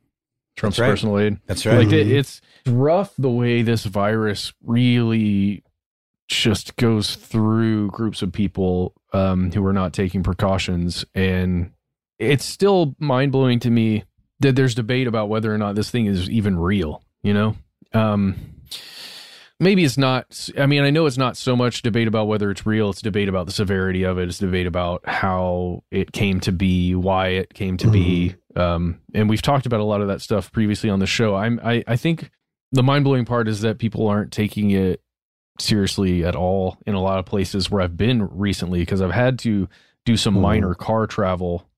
Trump's 0.54 0.78
right. 0.78 0.90
personal 0.90 1.18
aide? 1.18 1.38
That's 1.46 1.64
right. 1.64 1.78
Like 1.78 1.92
it, 1.92 2.10
it's 2.10 2.42
rough 2.66 3.14
the 3.16 3.30
way 3.30 3.62
this 3.62 3.84
virus 3.84 4.52
really 4.62 5.64
just 6.28 6.76
goes 6.76 7.14
through 7.16 7.88
groups 7.88 8.20
of 8.20 8.32
people 8.32 8.92
um, 9.14 9.50
who 9.52 9.64
are 9.64 9.72
not 9.72 9.94
taking 9.94 10.22
precautions, 10.22 11.06
and 11.14 11.70
it's 12.18 12.44
still 12.44 12.94
mind 12.98 13.32
blowing 13.32 13.60
to 13.60 13.70
me 13.70 14.04
that 14.04 14.15
there's 14.40 14.74
debate 14.74 15.06
about 15.06 15.28
whether 15.28 15.52
or 15.52 15.58
not 15.58 15.74
this 15.74 15.90
thing 15.90 16.06
is 16.06 16.28
even 16.30 16.58
real. 16.58 17.02
You 17.22 17.34
know, 17.34 17.56
um, 17.92 18.56
maybe 19.58 19.84
it's 19.84 19.98
not 19.98 20.48
i 20.58 20.66
mean 20.66 20.82
i 20.82 20.90
know 20.90 21.06
it's 21.06 21.16
not 21.16 21.36
so 21.36 21.56
much 21.56 21.82
debate 21.82 22.08
about 22.08 22.26
whether 22.26 22.50
it's 22.50 22.66
real 22.66 22.90
it's 22.90 23.02
debate 23.02 23.28
about 23.28 23.46
the 23.46 23.52
severity 23.52 24.02
of 24.02 24.18
it 24.18 24.28
it's 24.28 24.38
debate 24.38 24.66
about 24.66 25.06
how 25.08 25.82
it 25.90 26.12
came 26.12 26.40
to 26.40 26.52
be 26.52 26.94
why 26.94 27.28
it 27.28 27.54
came 27.54 27.76
to 27.76 27.86
mm-hmm. 27.86 27.92
be 27.92 28.34
um, 28.54 28.98
and 29.12 29.28
we've 29.28 29.42
talked 29.42 29.66
about 29.66 29.80
a 29.80 29.84
lot 29.84 30.00
of 30.00 30.08
that 30.08 30.22
stuff 30.22 30.50
previously 30.52 30.90
on 30.90 30.98
the 30.98 31.06
show 31.06 31.34
i'm 31.34 31.60
i, 31.64 31.82
I 31.86 31.96
think 31.96 32.30
the 32.72 32.82
mind-blowing 32.82 33.24
part 33.24 33.48
is 33.48 33.60
that 33.62 33.78
people 33.78 34.08
aren't 34.08 34.32
taking 34.32 34.70
it 34.70 35.00
seriously 35.58 36.24
at 36.24 36.36
all 36.36 36.76
in 36.86 36.94
a 36.94 37.00
lot 37.00 37.18
of 37.18 37.24
places 37.24 37.70
where 37.70 37.80
i've 37.80 37.96
been 37.96 38.28
recently 38.36 38.80
because 38.80 39.00
i've 39.00 39.10
had 39.10 39.38
to 39.40 39.68
do 40.04 40.16
some 40.16 40.34
mm-hmm. 40.34 40.42
minor 40.42 40.74
car 40.74 41.06
travel 41.06 41.68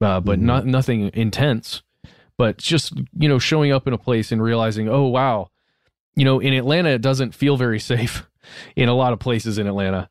uh, 0.00 0.18
but 0.18 0.38
mm-hmm. 0.38 0.46
not 0.46 0.66
nothing 0.66 1.10
intense 1.14 1.82
but 2.42 2.58
just 2.58 2.92
you 3.18 3.28
know 3.28 3.38
showing 3.38 3.72
up 3.72 3.86
in 3.86 3.92
a 3.92 3.98
place 3.98 4.32
and 4.32 4.42
realizing 4.42 4.88
oh 4.88 5.06
wow 5.06 5.48
you 6.14 6.24
know, 6.24 6.40
in 6.40 6.52
Atlanta, 6.52 6.90
it 6.90 7.02
doesn't 7.02 7.34
feel 7.34 7.56
very 7.56 7.80
safe 7.80 8.26
in 8.76 8.88
a 8.88 8.94
lot 8.94 9.12
of 9.12 9.18
places 9.18 9.58
in 9.58 9.66
Atlanta. 9.66 10.08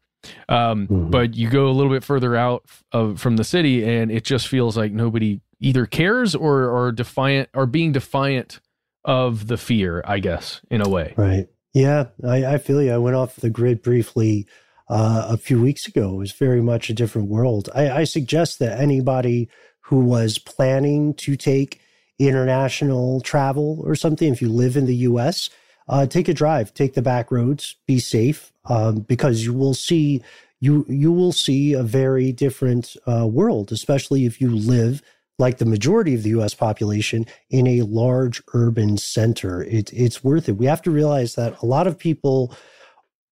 Um, 0.48 0.88
mm-hmm. 0.88 1.10
But 1.10 1.36
you 1.36 1.50
go 1.50 1.68
a 1.68 1.72
little 1.72 1.92
bit 1.92 2.04
further 2.04 2.36
out 2.36 2.64
of, 2.92 3.20
from 3.20 3.38
the 3.38 3.44
city, 3.44 3.84
and 3.84 4.12
it 4.12 4.24
just 4.24 4.48
feels 4.48 4.78
like 4.78 4.92
nobody 4.92 5.42
either 5.60 5.86
cares 5.86 6.36
or 6.36 6.70
or 6.70 6.92
defiant 6.92 7.50
or 7.54 7.66
being 7.66 7.92
defiant 7.92 8.60
of 9.04 9.48
the 9.48 9.58
fear. 9.58 10.04
I 10.06 10.20
guess 10.20 10.62
in 10.70 10.82
a 10.82 10.90
way, 10.90 11.16
right? 11.18 11.48
Yeah, 11.74 12.08
I, 12.24 12.46
I 12.46 12.58
feel 12.60 12.82
you. 12.84 12.92
I 12.92 13.00
went 13.00 13.16
off 13.16 13.38
the 13.38 13.50
grid 13.50 13.82
briefly 13.82 14.46
uh, 14.90 15.28
a 15.30 15.38
few 15.38 15.60
weeks 15.60 15.88
ago. 15.88 16.14
It 16.14 16.18
was 16.18 16.34
very 16.34 16.62
much 16.62 16.90
a 16.90 16.94
different 16.94 17.30
world. 17.30 17.70
I, 17.74 17.90
I 17.90 18.04
suggest 18.04 18.60
that 18.60 18.80
anybody 18.80 19.50
who 19.86 20.02
was 20.02 20.38
planning 20.38 21.16
to 21.16 21.36
take 21.36 21.82
international 22.28 23.22
travel 23.22 23.82
or 23.86 23.96
something, 23.96 24.32
if 24.32 24.42
you 24.42 24.50
live 24.50 24.78
in 24.78 24.86
the 24.86 24.96
U.S 24.96 25.50
uh, 25.92 26.06
take 26.06 26.30
a 26.30 26.34
drive, 26.34 26.74
take 26.74 26.94
the 26.94 27.02
back 27.02 27.32
roads, 27.32 27.76
be 27.86 28.00
safe, 28.00 28.52
um, 28.66 29.00
because 29.02 29.44
you 29.44 29.54
will 29.54 29.74
see 29.74 30.24
you 30.62 30.86
you 30.88 31.12
will 31.12 31.34
see 31.34 31.74
a 31.74 31.84
very 31.84 32.32
different 32.32 32.96
uh, 33.08 33.28
world, 33.28 33.72
especially 33.72 34.26
if 34.26 34.40
you 34.40 34.50
live 34.50 35.02
like 35.40 35.58
the 35.58 35.66
majority 35.66 36.14
of 36.14 36.24
the 36.24 36.30
U.S. 36.30 36.54
population 36.54 37.26
in 37.50 37.66
a 37.66 37.82
large 37.82 38.42
urban 38.54 38.98
center. 38.98 39.64
It, 39.64 39.92
it's 39.92 40.24
worth 40.24 40.48
it. 40.48 40.54
We 40.54 40.68
have 40.68 40.84
to 40.84 40.92
realize 40.92 41.34
that 41.36 41.60
a 41.62 41.66
lot 41.66 41.88
of 41.88 41.98
people 41.98 42.56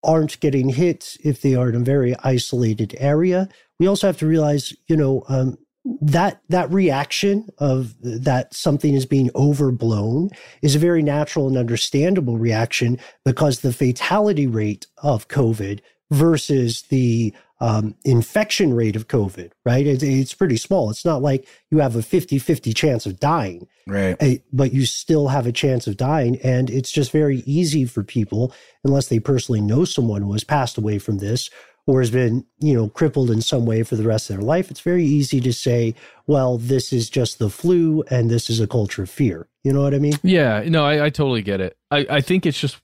aren't 0.03 0.39
getting 0.39 0.69
hit 0.69 1.17
if 1.23 1.41
they 1.41 1.53
are 1.53 1.69
in 1.69 1.75
a 1.75 1.79
very 1.79 2.15
isolated 2.23 2.95
area. 2.97 3.47
We 3.79 3.85
also 3.85 4.07
have 4.07 4.17
to 4.19 4.25
realize, 4.25 4.73
you 4.87 4.97
know, 4.97 5.23
um, 5.29 5.57
that 6.01 6.41
that 6.49 6.71
reaction 6.71 7.49
of 7.57 7.95
that 8.01 8.53
something 8.53 8.93
is 8.93 9.05
being 9.05 9.29
overblown 9.35 10.29
is 10.61 10.75
a 10.75 10.79
very 10.79 11.01
natural 11.01 11.47
and 11.47 11.57
understandable 11.57 12.37
reaction 12.37 12.97
because 13.25 13.59
the 13.59 13.73
fatality 13.73 14.47
rate 14.47 14.87
of 15.01 15.27
COVID 15.27 15.79
versus 16.11 16.83
the 16.83 17.33
um, 17.61 17.95
infection 18.05 18.73
rate 18.73 18.95
of 18.95 19.07
COVID, 19.07 19.51
right? 19.65 19.85
It, 19.85 20.01
it's 20.01 20.33
pretty 20.33 20.55
small. 20.55 20.89
It's 20.89 21.03
not 21.03 21.21
like 21.21 21.47
you 21.71 21.79
have 21.79 21.95
a 21.95 22.01
50 22.01 22.39
50 22.39 22.73
chance 22.73 23.05
of 23.05 23.19
dying, 23.19 23.67
right? 23.85 24.15
Eh, 24.21 24.37
but 24.53 24.71
you 24.73 24.85
still 24.85 25.27
have 25.27 25.45
a 25.45 25.51
chance 25.51 25.85
of 25.85 25.97
dying. 25.97 26.39
And 26.41 26.69
it's 26.69 26.91
just 26.91 27.11
very 27.11 27.39
easy 27.45 27.85
for 27.85 28.03
people, 28.03 28.53
unless 28.83 29.07
they 29.07 29.19
personally 29.19 29.61
know 29.61 29.83
someone 29.83 30.21
who 30.21 30.31
has 30.31 30.43
passed 30.43 30.77
away 30.77 30.99
from 30.99 31.17
this 31.17 31.49
or 31.89 32.01
has 32.01 32.11
been, 32.11 32.45
you 32.59 32.75
know, 32.75 32.87
crippled 32.87 33.31
in 33.31 33.41
some 33.41 33.65
way 33.65 33.81
for 33.81 33.95
the 33.95 34.03
rest 34.03 34.29
of 34.29 34.35
their 34.35 34.45
life, 34.45 34.69
it's 34.69 34.81
very 34.81 35.03
easy 35.03 35.41
to 35.41 35.51
say, 35.51 35.95
well, 36.27 36.59
this 36.59 36.93
is 36.93 37.09
just 37.09 37.39
the 37.39 37.49
flu 37.49 38.03
and 38.11 38.29
this 38.29 38.47
is 38.47 38.59
a 38.59 38.67
culture 38.67 39.01
of 39.01 39.09
fear. 39.09 39.47
You 39.63 39.73
know 39.73 39.81
what 39.81 39.95
I 39.95 39.97
mean? 39.97 40.13
Yeah, 40.21 40.63
no, 40.67 40.85
I, 40.85 41.05
I 41.05 41.09
totally 41.09 41.41
get 41.41 41.61
it. 41.61 41.79
I, 41.89 42.05
I 42.07 42.21
think 42.21 42.45
it's 42.45 42.59
just, 42.59 42.77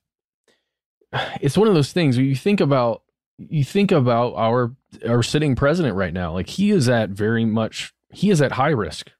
it's 1.39 1.55
one 1.55 1.67
of 1.67 1.75
those 1.75 1.93
things 1.93 2.17
where 2.17 2.25
you 2.25 2.35
think 2.35 2.59
about, 2.59 3.03
you 3.37 3.63
think 3.63 3.91
about 3.91 4.33
our, 4.37 4.75
our 5.07 5.21
sitting 5.21 5.55
president 5.55 5.95
right 5.95 6.13
now, 6.13 6.33
like 6.33 6.49
he 6.49 6.71
is 6.71 6.89
at 6.89 7.11
very 7.11 7.45
much, 7.45 7.93
he 8.11 8.31
is 8.31 8.41
at 8.41 8.53
high 8.53 8.69
risk 8.69 9.11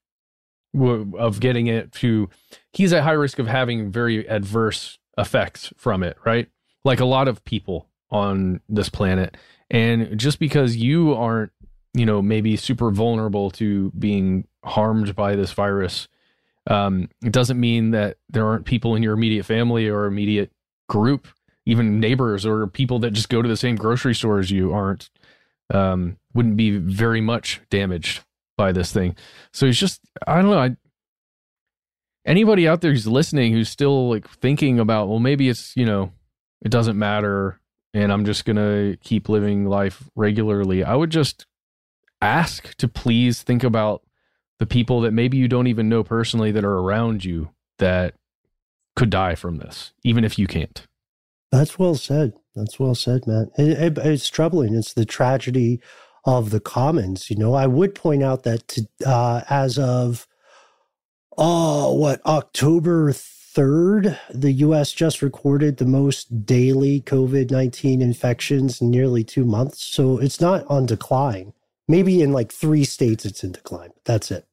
of 0.74 1.40
getting 1.40 1.68
it 1.68 1.92
to, 1.92 2.28
he's 2.74 2.92
at 2.92 3.04
high 3.04 3.12
risk 3.12 3.38
of 3.38 3.46
having 3.46 3.92
very 3.92 4.28
adverse 4.28 4.98
effects 5.16 5.72
from 5.78 6.02
it, 6.02 6.18
right? 6.26 6.50
Like 6.84 7.00
a 7.00 7.06
lot 7.06 7.28
of 7.28 7.46
people 7.46 7.88
on 8.10 8.62
this 8.68 8.90
planet 8.90 9.38
and 9.70 10.18
just 10.18 10.40
because 10.40 10.76
you 10.76 11.14
aren't, 11.14 11.52
you 11.94 12.06
know, 12.06 12.22
maybe 12.22 12.56
super 12.56 12.92
vulnerable 12.92 13.50
to 13.52 13.92
being 13.98 14.48
harmed 14.64 15.16
by 15.16 15.36
this 15.36 15.52
virus, 15.52 16.08
um, 16.68 17.10
it 17.24 17.32
doesn't 17.32 17.60
mean 17.60 17.92
that 17.92 18.18
there 18.30 18.46
aren't 18.46 18.66
people 18.66 18.96
in 18.96 19.04
your 19.04 19.14
immediate 19.14 19.46
family 19.46 19.88
or 19.88 20.06
immediate 20.06 20.52
group, 20.90 21.28
even 21.66 22.00
neighbors 22.00 22.46
or 22.46 22.68
people 22.68 23.00
that 23.00 23.12
just 23.12 23.30
go 23.30 23.42
to 23.42 23.50
the 23.50 23.58
same 23.58 23.76
grocery 23.76 24.16
store 24.16 24.40
as 24.40 24.52
you 24.52 24.74
aren't, 24.74 25.10
um, 25.74 26.18
wouldn't 26.34 26.58
be 26.58 26.78
very 26.78 27.22
much 27.22 27.62
damaged 27.70 28.24
by 28.58 28.72
this 28.72 28.92
thing. 28.92 29.16
So 29.52 29.66
it's 29.66 29.80
just, 29.80 30.02
I 30.28 30.36
don't 30.36 30.52
know. 30.52 30.60
I, 30.60 30.76
anybody 32.26 32.68
out 32.68 32.82
there 32.82 32.92
who's 32.92 33.08
listening 33.08 33.54
who's 33.54 33.70
still 33.70 34.10
like 34.10 34.28
thinking 34.28 34.80
about, 34.80 35.08
well, 35.08 35.20
maybe 35.20 35.50
it's, 35.50 35.76
you 35.76 35.86
know, 35.86 36.12
it 36.62 36.70
doesn't 36.70 36.98
matter 36.98 37.60
and 37.96 38.12
I'm 38.12 38.26
just 38.26 38.44
going 38.44 38.58
to 38.58 38.98
keep 39.02 39.30
living 39.30 39.66
life 39.66 40.10
regularly, 40.16 40.84
I 40.84 40.96
would 40.96 41.12
just 41.12 41.46
ask 42.22 42.76
to 42.76 42.90
please 42.90 43.42
think 43.42 43.64
about 43.64 44.04
the 44.60 44.66
people 44.66 45.00
that 45.02 45.12
maybe 45.12 45.38
you 45.38 45.48
don't 45.48 45.68
even 45.68 45.88
know 45.88 46.04
personally 46.04 46.52
that 46.52 46.66
are 46.66 46.78
around 46.78 47.24
you 47.24 47.52
that 47.80 48.16
could 48.98 49.10
die 49.10 49.36
from 49.36 49.58
this, 49.58 49.94
even 50.04 50.26
if 50.26 50.38
you 50.38 50.46
can't. 50.46 50.86
That's 51.54 51.80
well 51.80 51.96
said. 51.96 52.34
That's 52.54 52.78
well 52.78 52.96
said, 52.96 53.26
man. 53.28 53.50
It, 53.58 53.98
it, 53.98 53.98
it's 54.00 54.30
troubling. 54.30 54.76
It's 54.76 54.94
the 54.94 55.06
tragedy 55.06 55.80
of 56.26 56.50
the 56.50 56.60
commons. 56.60 57.30
You 57.30 57.38
know, 57.38 57.54
I 57.54 57.66
would 57.66 57.96
point 57.96 58.24
out 58.24 58.44
that 58.44 58.68
to, 58.70 58.88
uh, 59.06 59.42
as 59.50 59.80
of 59.80 60.28
oh, 61.38 61.94
what 61.94 62.26
October 62.26 63.14
third, 63.56 64.20
the 64.30 64.52
U.S. 64.52 64.92
just 64.92 65.22
recorded 65.22 65.78
the 65.78 65.86
most 65.86 66.46
daily 66.46 67.02
COVID 67.02 67.50
nineteen 67.50 68.02
infections 68.02 68.82
in 68.82 68.92
nearly 68.92 69.24
two 69.24 69.46
months. 69.46 69.84
So 69.84 70.20
it's 70.20 70.40
not 70.40 70.66
on 70.68 70.86
decline. 70.86 71.54
Maybe 71.88 72.22
in 72.22 72.34
like 72.34 72.52
three 72.52 72.84
states, 72.84 73.26
it's 73.26 73.44
in 73.44 73.54
decline. 73.54 73.92
That's 74.04 74.30
it. 74.30 74.46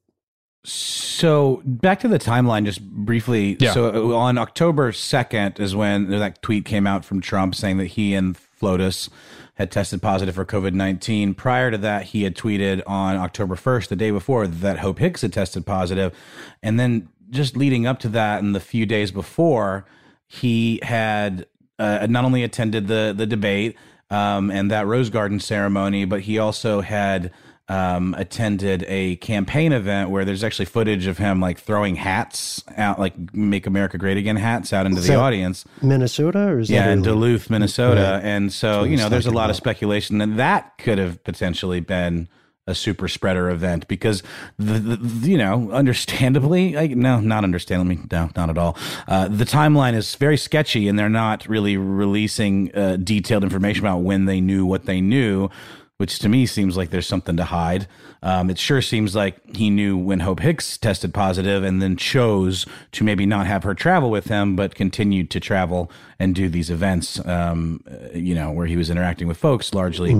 So 0.65 1.61
back 1.65 1.99
to 1.99 2.07
the 2.07 2.19
timeline, 2.19 2.63
just 2.63 2.81
briefly. 2.81 3.57
Yeah. 3.59 3.73
So 3.73 4.15
on 4.15 4.37
October 4.37 4.91
second 4.93 5.59
is 5.59 5.75
when 5.75 6.09
that 6.09 6.41
tweet 6.41 6.63
came 6.65 6.87
out 6.87 7.03
from 7.03 7.19
Trump 7.19 7.53
saying 7.53 7.77
that 7.77 7.87
he 7.87 8.15
and 8.15 8.37
FLOTUS 8.37 9.09
had 9.55 9.71
tested 9.71 10.01
positive 10.01 10.35
for 10.35 10.45
COVID 10.45 10.73
nineteen. 10.73 11.33
Prior 11.33 11.69
to 11.69 11.77
that, 11.79 12.03
he 12.05 12.23
had 12.23 12.35
tweeted 12.35 12.81
on 12.87 13.17
October 13.17 13.55
first, 13.55 13.89
the 13.89 13.95
day 13.95 14.09
before, 14.09 14.47
that 14.47 14.79
Hope 14.79 14.99
Hicks 14.99 15.21
had 15.21 15.33
tested 15.33 15.65
positive, 15.65 16.15
and 16.61 16.79
then 16.79 17.09
just 17.33 17.57
leading 17.57 17.85
up 17.87 17.99
to 17.99 18.09
that, 18.09 18.41
and 18.41 18.55
the 18.55 18.59
few 18.59 18.85
days 18.85 19.11
before, 19.11 19.85
he 20.27 20.79
had 20.83 21.45
uh, 21.79 22.07
not 22.09 22.23
only 22.25 22.43
attended 22.43 22.87
the 22.87 23.13
the 23.15 23.25
debate 23.25 23.75
um, 24.09 24.49
and 24.51 24.71
that 24.71 24.85
Rose 24.87 25.09
Garden 25.09 25.39
ceremony, 25.39 26.05
but 26.05 26.21
he 26.21 26.37
also 26.39 26.81
had 26.81 27.31
um, 27.69 28.13
attended 28.17 28.83
a 28.87 29.15
campaign 29.17 29.71
event 29.71 30.09
where 30.09 30.25
there's 30.25 30.43
actually 30.43 30.65
footage 30.65 31.07
of 31.07 31.17
him 31.17 31.39
like 31.39 31.57
throwing 31.59 31.95
hats 31.95 32.63
out, 32.77 32.99
like 32.99 33.13
"Make 33.33 33.65
America 33.65 33.97
Great 33.97 34.17
Again" 34.17 34.35
hats 34.35 34.73
out 34.73 34.85
into 34.85 34.99
Is 34.99 35.07
the 35.07 35.15
audience. 35.15 35.65
Minnesota 35.81 36.39
or 36.47 36.59
is 36.59 36.69
Yeah, 36.69 36.91
in 36.91 37.01
Duluth, 37.01 37.49
Minnesota, 37.49 38.19
Right. 38.21 38.23
and 38.29 38.51
so 38.51 38.83
you 38.83 38.97
know, 38.97 39.09
there's 39.09 39.27
a 39.27 39.31
lot 39.31 39.49
of 39.49 39.55
speculation 39.55 40.17
that 40.19 40.37
that 40.37 40.77
could 40.77 40.97
have 40.97 41.23
potentially 41.23 41.79
been 41.79 42.27
a 42.65 42.73
super 42.73 43.07
spreader 43.07 43.49
event 43.49 43.87
because 43.87 44.23
the, 44.57 44.79
the 44.79 45.29
you 45.29 45.37
know 45.37 45.69
understandably 45.71 46.73
like 46.73 46.91
no 46.91 47.19
not 47.19 47.43
understandably 47.43 47.99
no 48.11 48.29
not 48.35 48.49
at 48.49 48.57
all. 48.57 48.77
Uh, 49.07 49.27
the 49.27 49.45
timeline 49.45 49.93
is 49.93 50.15
very 50.15 50.37
sketchy 50.37 50.87
and 50.87 50.97
they're 50.97 51.09
not 51.09 51.47
really 51.47 51.75
releasing 51.77 52.73
uh, 52.75 52.97
detailed 52.97 53.43
information 53.43 53.85
about 53.85 53.99
when 53.99 54.25
they 54.25 54.39
knew 54.39 54.65
what 54.65 54.85
they 54.85 55.01
knew 55.01 55.49
which 55.97 56.19
to 56.19 56.27
me 56.27 56.45
seems 56.45 56.75
like 56.75 56.89
there's 56.89 57.07
something 57.07 57.37
to 57.37 57.45
hide. 57.45 57.87
Um, 58.23 58.49
it 58.49 58.57
sure 58.57 58.81
seems 58.81 59.15
like 59.15 59.55
he 59.55 59.69
knew 59.69 59.97
when 59.97 60.21
hope 60.21 60.39
hicks 60.39 60.77
tested 60.77 61.13
positive 61.13 61.63
and 61.63 61.81
then 61.81 61.97
chose 61.97 62.65
to 62.93 63.03
maybe 63.03 63.25
not 63.25 63.47
have 63.47 63.63
her 63.63 63.73
travel 63.73 64.09
with 64.09 64.25
him 64.25 64.55
but 64.55 64.75
continued 64.75 65.29
to 65.31 65.39
travel 65.39 65.91
and 66.19 66.33
do 66.33 66.49
these 66.49 66.69
events 66.69 67.25
um, 67.25 67.83
uh, 67.89 68.17
you 68.17 68.33
know 68.33 68.51
where 68.51 68.65
he 68.65 68.75
was 68.75 68.89
interacting 68.89 69.27
with 69.27 69.37
folks 69.37 69.73
largely 69.73 70.13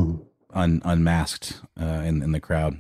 un, 0.54 0.82
unmasked 0.86 1.62
uh, 1.80 1.86
in 2.06 2.22
in 2.22 2.32
the 2.32 2.40
crowd. 2.40 2.78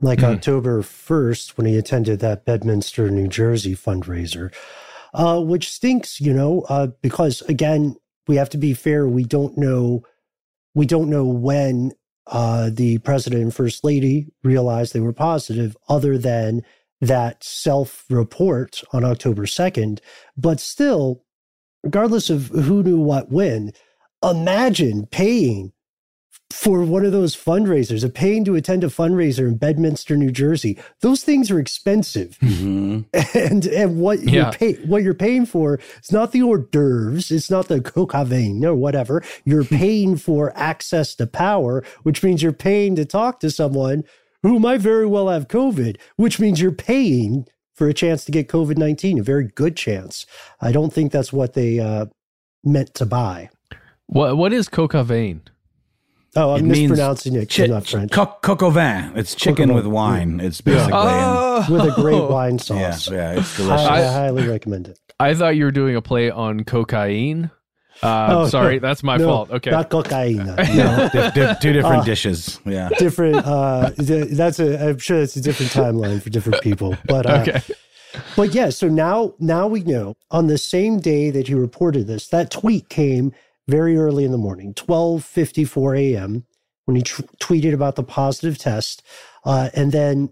like 0.00 0.20
Mhm. 0.20 0.36
October 0.36 0.80
1st 0.82 1.56
when 1.58 1.66
he 1.66 1.76
attended 1.76 2.20
that 2.20 2.44
Bedminster, 2.44 3.10
New 3.10 3.26
Jersey 3.26 3.74
fundraiser, 3.74 4.52
uh, 5.12 5.40
which 5.40 5.72
stinks, 5.72 6.20
you 6.20 6.32
know, 6.32 6.60
uh, 6.68 6.88
because 7.02 7.42
again, 7.42 7.96
we 8.28 8.36
have 8.36 8.48
to 8.50 8.58
be 8.58 8.74
fair. 8.74 9.08
We 9.08 9.24
don't 9.24 9.58
know, 9.58 10.02
we 10.74 10.86
don't 10.86 11.10
know 11.10 11.24
when 11.24 11.92
uh, 12.28 12.70
the 12.72 12.98
president 12.98 13.42
and 13.42 13.54
first 13.54 13.82
lady 13.82 14.28
realized 14.44 14.92
they 14.92 15.00
were 15.00 15.12
positive, 15.14 15.76
other 15.88 16.16
than 16.16 16.62
that 17.00 17.42
self 17.42 18.04
report 18.10 18.82
on 18.92 19.02
October 19.04 19.46
2nd. 19.46 19.98
But 20.36 20.60
still, 20.60 21.24
regardless 21.82 22.30
of 22.30 22.48
who 22.48 22.82
knew 22.84 23.00
what 23.00 23.32
when, 23.32 23.72
imagine 24.22 25.06
paying 25.06 25.72
for 26.50 26.82
one 26.82 27.04
of 27.04 27.12
those 27.12 27.36
fundraisers, 27.36 28.02
a 28.02 28.08
paying 28.08 28.44
to 28.44 28.54
attend 28.54 28.82
a 28.82 28.86
fundraiser 28.88 29.46
in 29.48 29.56
Bedminster, 29.56 30.16
New 30.16 30.30
Jersey. 30.30 30.78
Those 31.02 31.22
things 31.22 31.50
are 31.50 31.58
expensive. 31.58 32.38
Mm-hmm. 32.40 33.00
And 33.34 33.66
and 33.66 34.00
what 34.00 34.20
Yeah. 34.22 34.32
you're 34.32 34.52
pay, 34.52 34.72
what 34.86 35.02
you're 35.02 35.14
paying 35.14 35.44
for 35.46 35.78
is 36.02 36.10
not 36.10 36.32
the 36.32 36.42
hors 36.42 36.66
d'oeuvres, 36.70 37.30
it's 37.30 37.50
not 37.50 37.68
the 37.68 37.80
cocaine 37.80 38.64
or 38.64 38.74
whatever. 38.74 39.22
You're 39.44 39.64
paying 39.64 40.16
for 40.16 40.56
access 40.56 41.14
to 41.16 41.26
power, 41.26 41.84
which 42.02 42.22
means 42.22 42.42
you're 42.42 42.52
paying 42.52 42.96
to 42.96 43.04
talk 43.04 43.40
to 43.40 43.50
someone 43.50 44.04
who 44.42 44.58
might 44.58 44.80
very 44.80 45.06
well 45.06 45.28
have 45.28 45.48
COVID, 45.48 45.96
which 46.16 46.40
means 46.40 46.60
you're 46.60 46.72
paying 46.72 47.46
for 47.74 47.88
a 47.88 47.94
chance 47.94 48.24
to 48.24 48.32
get 48.32 48.48
COVID 48.48 48.78
19, 48.78 49.18
a 49.18 49.22
very 49.22 49.48
good 49.54 49.76
chance. 49.76 50.24
I 50.60 50.72
don't 50.72 50.92
think 50.92 51.12
that's 51.12 51.32
what 51.32 51.52
they 51.52 51.78
uh, 51.78 52.06
meant 52.64 52.94
to 52.94 53.06
buy. 53.06 53.50
What 54.06 54.36
what 54.38 54.52
is 54.54 54.68
coca 54.68 55.04
vein? 55.04 55.42
Oh, 56.36 56.54
I'm 56.54 56.60
It 56.66 56.68
mispronouncing 56.68 57.34
it. 57.36 57.50
Chi- 57.52 57.64
I'm 57.64 57.70
not 57.70 57.86
French. 57.86 58.12
co- 58.12 58.26
coq 58.42 58.62
au 58.62 58.70
vin. 58.70 59.12
It's 59.16 59.34
chicken 59.34 59.68
Coq 59.68 59.76
with 59.76 59.86
wine. 59.86 60.40
It's 60.40 60.60
basically. 60.60 60.92
Oh. 60.94 61.66
with 61.70 61.82
a 61.86 61.92
great 62.00 62.22
wine 62.30 62.58
sauce. 62.58 63.10
yeah, 63.10 63.32
it's 63.32 63.56
delicious. 63.56 63.86
I, 63.86 64.02
highly 64.04 64.46
recommend 64.46 64.88
it. 64.88 64.98
I 65.18 65.34
thought 65.34 65.56
you 65.56 65.64
were 65.64 65.70
doing 65.72 65.96
a 65.96 66.02
play 66.02 66.30
on 66.30 66.64
cocaine. 66.64 67.50
Uh, 68.02 68.26
Oh, 68.30 68.48
sorry, 68.48 68.78
that's 68.78 69.02
my 69.02 69.16
no, 69.16 69.26
fault. 69.26 69.50
Okay. 69.50 69.70
Not 69.72 69.90
cocaine. 69.90 70.36
No. 70.46 71.08
Di- 71.12 71.30
di- 71.30 71.54
two 71.60 71.72
different 71.72 72.02
Uh, 72.02 72.04
dishes. 72.04 72.60
Yeah. 72.64 72.90
different. 72.98 73.36
Uh, 73.44 73.90
that's 73.96 74.60
a. 74.60 74.90
I'm 74.90 74.98
sure 74.98 75.20
it's 75.20 75.34
a 75.34 75.40
different 75.40 75.72
timeline 75.72 76.22
for 76.22 76.30
different 76.30 76.62
people. 76.62 76.96
But 77.06 77.26
uh, 77.26 77.38
okay. 77.48 77.60
But 78.36 78.54
yeah, 78.54 78.70
so 78.70 78.86
now 78.88 79.34
now 79.40 79.66
we 79.66 79.80
know 79.82 80.14
on 80.30 80.46
the 80.46 80.58
same 80.58 81.00
day 81.00 81.30
that 81.30 81.48
he 81.48 81.54
reported 81.54 82.06
this, 82.06 82.28
that 82.28 82.50
tweet 82.52 82.88
came 82.88 83.32
very 83.68 83.96
early 83.96 84.24
in 84.24 84.32
the 84.32 84.38
morning, 84.38 84.74
12:54 84.74 85.98
a.m. 85.98 86.44
when 86.86 86.96
he 86.96 87.02
tr- 87.02 87.22
tweeted 87.38 87.74
about 87.74 87.96
the 87.96 88.02
positive 88.02 88.58
test. 88.58 89.02
Uh, 89.44 89.70
and 89.74 89.92
then 89.92 90.30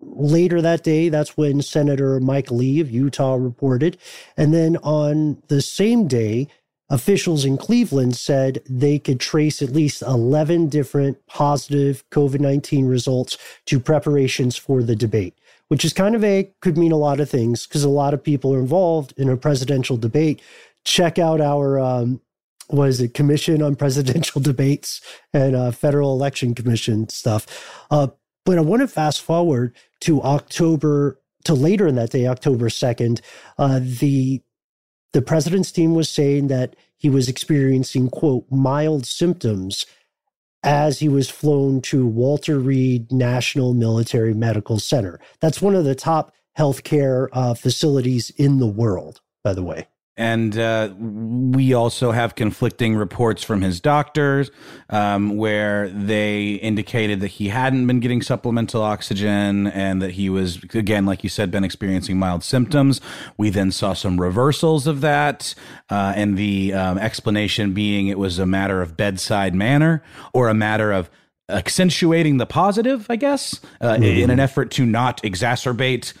later 0.00 0.60
that 0.60 0.82
day, 0.82 1.08
that's 1.08 1.36
when 1.36 1.62
Senator 1.62 2.20
Mike 2.20 2.50
Lee 2.50 2.80
of 2.80 2.90
Utah 2.90 3.34
reported. 3.34 3.96
And 4.36 4.52
then 4.52 4.76
on 4.78 5.42
the 5.48 5.62
same 5.62 6.06
day, 6.06 6.48
officials 6.90 7.44
in 7.44 7.56
Cleveland 7.56 8.16
said 8.16 8.62
they 8.68 8.98
could 8.98 9.20
trace 9.20 9.62
at 9.62 9.70
least 9.70 10.02
11 10.02 10.68
different 10.68 11.24
positive 11.26 12.04
COVID 12.10 12.40
19 12.40 12.86
results 12.86 13.38
to 13.66 13.80
preparations 13.80 14.56
for 14.56 14.82
the 14.82 14.96
debate, 14.96 15.34
which 15.68 15.84
is 15.84 15.92
kind 15.92 16.14
of 16.14 16.20
vague, 16.20 16.52
could 16.60 16.76
mean 16.76 16.92
a 16.92 16.96
lot 16.96 17.20
of 17.20 17.30
things 17.30 17.66
because 17.66 17.84
a 17.84 17.88
lot 17.88 18.14
of 18.14 18.22
people 18.22 18.54
are 18.54 18.60
involved 18.60 19.14
in 19.16 19.28
a 19.28 19.36
presidential 19.36 19.96
debate. 19.96 20.42
Check 20.84 21.18
out 21.18 21.40
our, 21.40 21.78
um, 21.80 22.20
was 22.70 23.00
it 23.00 23.14
Commission 23.14 23.62
on 23.62 23.76
Presidential 23.76 24.40
Debates 24.42 25.00
and 25.32 25.54
uh, 25.54 25.70
Federal 25.70 26.12
Election 26.12 26.54
Commission 26.54 27.08
stuff. 27.08 27.46
Uh, 27.90 28.08
but 28.44 28.58
I 28.58 28.60
want 28.60 28.82
to 28.82 28.88
fast 28.88 29.22
forward 29.22 29.74
to 30.00 30.22
October, 30.22 31.20
to 31.44 31.54
later 31.54 31.86
in 31.86 31.94
that 31.96 32.10
day, 32.10 32.26
October 32.26 32.68
2nd. 32.68 33.20
Uh, 33.58 33.80
the 33.82 34.42
the 35.12 35.22
president's 35.22 35.70
team 35.70 35.94
was 35.94 36.10
saying 36.10 36.48
that 36.48 36.74
he 36.96 37.08
was 37.08 37.28
experiencing 37.28 38.10
quote 38.10 38.46
mild 38.50 39.06
symptoms 39.06 39.86
as 40.64 40.98
he 40.98 41.08
was 41.08 41.30
flown 41.30 41.80
to 41.82 42.04
Walter 42.04 42.58
Reed 42.58 43.12
National 43.12 43.74
Military 43.74 44.34
Medical 44.34 44.80
Center. 44.80 45.20
That's 45.40 45.62
one 45.62 45.76
of 45.76 45.84
the 45.84 45.94
top 45.94 46.32
healthcare 46.58 47.28
uh, 47.32 47.54
facilities 47.54 48.30
in 48.30 48.58
the 48.58 48.66
world, 48.66 49.20
by 49.44 49.52
the 49.54 49.62
way. 49.62 49.86
And 50.16 50.56
uh, 50.56 50.90
we 50.96 51.74
also 51.74 52.12
have 52.12 52.36
conflicting 52.36 52.94
reports 52.94 53.42
from 53.42 53.62
his 53.62 53.80
doctors 53.80 54.52
um, 54.88 55.36
where 55.36 55.88
they 55.88 56.52
indicated 56.52 57.18
that 57.20 57.28
he 57.28 57.48
hadn't 57.48 57.88
been 57.88 57.98
getting 57.98 58.22
supplemental 58.22 58.82
oxygen 58.82 59.66
and 59.66 60.00
that 60.00 60.12
he 60.12 60.30
was, 60.30 60.62
again, 60.72 61.04
like 61.04 61.24
you 61.24 61.28
said, 61.28 61.50
been 61.50 61.64
experiencing 61.64 62.16
mild 62.16 62.44
symptoms. 62.44 63.00
We 63.36 63.50
then 63.50 63.72
saw 63.72 63.92
some 63.92 64.20
reversals 64.20 64.86
of 64.86 65.00
that, 65.00 65.52
uh, 65.90 66.12
and 66.14 66.38
the 66.38 66.74
um, 66.74 66.98
explanation 66.98 67.74
being 67.74 68.06
it 68.06 68.18
was 68.18 68.38
a 68.38 68.46
matter 68.46 68.82
of 68.82 68.96
bedside 68.96 69.54
manner 69.54 70.04
or 70.32 70.48
a 70.48 70.54
matter 70.54 70.92
of 70.92 71.10
accentuating 71.48 72.36
the 72.36 72.46
positive, 72.46 73.06
I 73.10 73.16
guess, 73.16 73.60
uh, 73.80 73.98
in 74.00 74.30
an 74.30 74.40
effort 74.40 74.70
to 74.72 74.86
not 74.86 75.22
exacerbate 75.22 76.14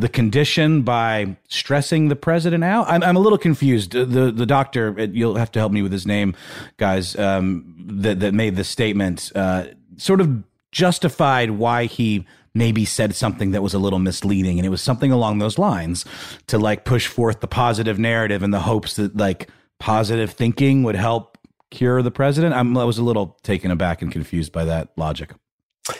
the 0.00 0.08
condition 0.08 0.82
by 0.82 1.36
stressing 1.48 2.08
the 2.08 2.16
president 2.16 2.64
out? 2.64 2.88
I'm, 2.88 3.02
I'm 3.02 3.16
a 3.16 3.20
little 3.20 3.38
confused. 3.38 3.92
The 3.92 4.32
the 4.32 4.46
doctor, 4.46 4.98
uh, 4.98 5.06
you'll 5.10 5.36
have 5.36 5.52
to 5.52 5.58
help 5.58 5.72
me 5.72 5.82
with 5.82 5.92
his 5.92 6.06
name, 6.06 6.34
guys. 6.76 7.16
Um, 7.16 7.74
that 7.78 8.20
that 8.20 8.34
made 8.34 8.56
the 8.56 8.64
statement 8.64 9.30
uh, 9.34 9.66
sort 9.96 10.20
of 10.20 10.42
justified 10.72 11.52
why 11.52 11.84
he 11.84 12.26
maybe 12.54 12.84
said 12.84 13.14
something 13.14 13.52
that 13.52 13.62
was 13.62 13.74
a 13.74 13.78
little 13.78 13.98
misleading, 13.98 14.58
and 14.58 14.66
it 14.66 14.70
was 14.70 14.82
something 14.82 15.12
along 15.12 15.38
those 15.38 15.58
lines 15.58 16.04
to 16.46 16.58
like 16.58 16.84
push 16.84 17.06
forth 17.06 17.40
the 17.40 17.48
positive 17.48 17.98
narrative 17.98 18.42
in 18.42 18.50
the 18.50 18.60
hopes 18.60 18.96
that 18.96 19.16
like 19.16 19.48
positive 19.78 20.30
thinking 20.30 20.82
would 20.82 20.96
help 20.96 21.38
cure 21.70 22.02
the 22.02 22.10
president. 22.10 22.54
I'm, 22.54 22.76
I 22.76 22.84
was 22.84 22.98
a 22.98 23.04
little 23.04 23.38
taken 23.42 23.70
aback 23.70 24.02
and 24.02 24.10
confused 24.10 24.52
by 24.52 24.64
that 24.64 24.88
logic. 24.96 25.32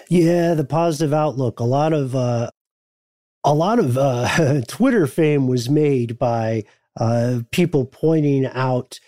Yeah, 0.09 0.55
the 0.55 0.65
positive 0.65 1.13
outlook. 1.13 1.61
A 1.61 1.65
lot 1.65 1.93
of 1.93 2.15
uh, 2.15 2.51
a 3.45 3.55
lot 3.55 3.79
of 3.79 3.97
uh, 3.97 4.61
Twitter 4.69 5.07
fame 5.07 5.47
was 5.47 5.69
made 5.69 6.19
by 6.19 6.65
uh, 6.99 7.41
people 7.51 7.85
pointing 7.85 8.47
out 8.47 9.01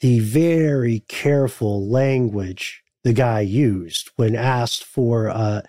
the 0.00 0.20
very 0.20 1.00
careful 1.08 1.88
language 1.88 2.82
the 3.04 3.12
guy 3.12 3.40
used 3.40 4.10
when 4.16 4.36
asked 4.36 4.84
for 4.84 5.30
uh, 5.30 5.62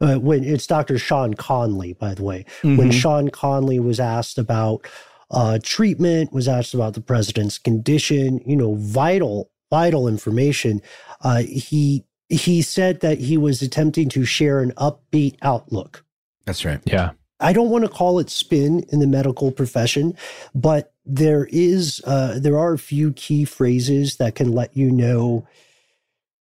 uh, 0.00 0.16
when 0.16 0.44
it's 0.44 0.66
Dr. 0.66 0.98
Sean 0.98 1.34
Conley, 1.34 1.92
by 1.92 2.14
the 2.14 2.22
way, 2.22 2.44
mm-hmm. 2.62 2.76
when 2.76 2.90
Sean 2.90 3.30
Conley 3.30 3.80
was 3.80 3.98
asked 3.98 4.38
about 4.38 4.86
uh, 5.30 5.58
treatment, 5.62 6.32
was 6.32 6.48
asked 6.48 6.72
about 6.72 6.94
the 6.94 7.00
president's 7.00 7.58
condition, 7.58 8.40
you 8.46 8.56
know, 8.56 8.74
vital, 8.74 9.50
vital 9.70 10.06
information. 10.06 10.80
Uh, 11.22 11.38
he 11.38 12.04
he 12.28 12.62
said 12.62 13.00
that 13.00 13.18
he 13.18 13.36
was 13.36 13.62
attempting 13.62 14.08
to 14.10 14.24
share 14.24 14.60
an 14.60 14.72
upbeat 14.72 15.36
outlook. 15.42 16.04
That's 16.44 16.64
right. 16.64 16.80
Yeah. 16.84 17.12
I 17.40 17.52
don't 17.52 17.70
want 17.70 17.84
to 17.84 17.90
call 17.90 18.18
it 18.18 18.30
spin 18.30 18.84
in 18.90 19.00
the 19.00 19.06
medical 19.06 19.52
profession, 19.52 20.16
but 20.54 20.92
there 21.04 21.48
is 21.50 22.02
uh, 22.04 22.38
there 22.38 22.58
are 22.58 22.72
a 22.72 22.78
few 22.78 23.12
key 23.12 23.44
phrases 23.44 24.16
that 24.16 24.34
can 24.34 24.52
let 24.52 24.76
you 24.76 24.90
know 24.90 25.46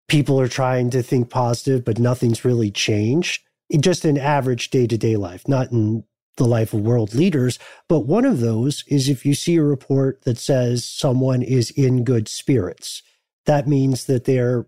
people 0.08 0.40
are 0.40 0.50
trying 0.50 0.90
to 0.90 1.02
think 1.02 1.30
positive, 1.30 1.86
but 1.86 1.98
nothing's 1.98 2.44
really 2.44 2.70
changed. 2.70 3.44
Just 3.80 4.04
in 4.04 4.18
average 4.18 4.70
day 4.70 4.86
to 4.86 4.98
day 4.98 5.16
life, 5.16 5.48
not 5.48 5.72
in 5.72 6.04
the 6.38 6.46
life 6.46 6.74
of 6.74 6.82
world 6.82 7.14
leaders. 7.14 7.60
But 7.88 8.02
one 8.02 8.26
of 8.26 8.40
those 8.40 8.84
is 8.88 9.08
if 9.08 9.26
you 9.26 9.34
see 9.34 9.56
a 9.58 9.64
report 9.64 10.24
that 10.24 10.38
says 10.38 10.86
someone 10.86 11.42
is 11.42 11.72
in 11.72 12.04
good 12.04 12.28
spirits, 12.28 13.04
that 13.46 13.68
means 13.68 14.06
that 14.06 14.26
they're 14.26 14.68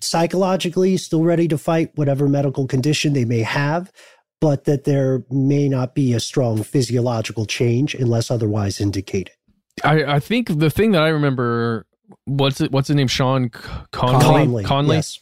psychologically 0.00 0.96
still 0.96 1.22
ready 1.22 1.48
to 1.48 1.58
fight 1.58 1.90
whatever 1.94 2.28
medical 2.28 2.66
condition 2.66 3.12
they 3.12 3.24
may 3.24 3.40
have, 3.40 3.92
but 4.40 4.64
that 4.64 4.84
there 4.84 5.24
may 5.30 5.68
not 5.68 5.94
be 5.94 6.12
a 6.12 6.20
strong 6.20 6.62
physiological 6.62 7.46
change 7.46 7.94
unless 7.94 8.30
otherwise 8.30 8.80
indicated. 8.80 9.34
I, 9.82 10.04
I 10.04 10.20
think 10.20 10.58
the 10.58 10.70
thing 10.70 10.92
that 10.92 11.02
I 11.02 11.08
remember 11.08 11.86
what's 12.26 12.60
it 12.60 12.70
what's 12.70 12.88
his 12.88 12.96
name 12.96 13.08
Sean 13.08 13.48
Conley 13.48 14.24
Conley, 14.24 14.64
Conley? 14.64 14.96
Yes. 14.96 15.18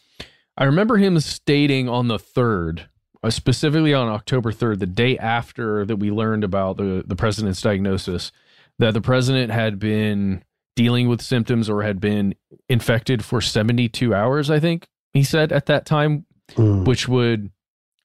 I 0.57 0.65
remember 0.65 0.99
him 0.99 1.19
stating 1.21 1.89
on 1.89 2.09
the 2.09 2.19
third, 2.19 2.89
uh, 3.23 3.31
specifically 3.31 3.95
on 3.95 4.09
October 4.09 4.53
third, 4.53 4.81
the 4.81 4.87
day 4.87 5.17
after 5.17 5.87
that 5.87 5.97
we 5.97 6.11
learned 6.11 6.45
about 6.45 6.77
the 6.77 7.03
the 7.07 7.17
president's 7.17 7.63
diagnosis, 7.63 8.33
that 8.79 8.93
the 8.93 9.01
president 9.01 9.51
had 9.51 9.79
been 9.79 10.43
dealing 10.77 11.09
with 11.09 11.21
symptoms 11.21 11.69
or 11.69 11.83
had 11.83 12.01
been 12.01 12.35
infected 12.69 13.25
for 13.25 13.41
72 13.41 14.15
hours, 14.15 14.51
I 14.51 14.59
think 14.59 14.89
he 15.13 15.23
said 15.23 15.53
at 15.53 15.67
that 15.67 15.85
time, 15.85 16.25
mm. 16.53 16.85
which 16.87 17.09
would 17.09 17.51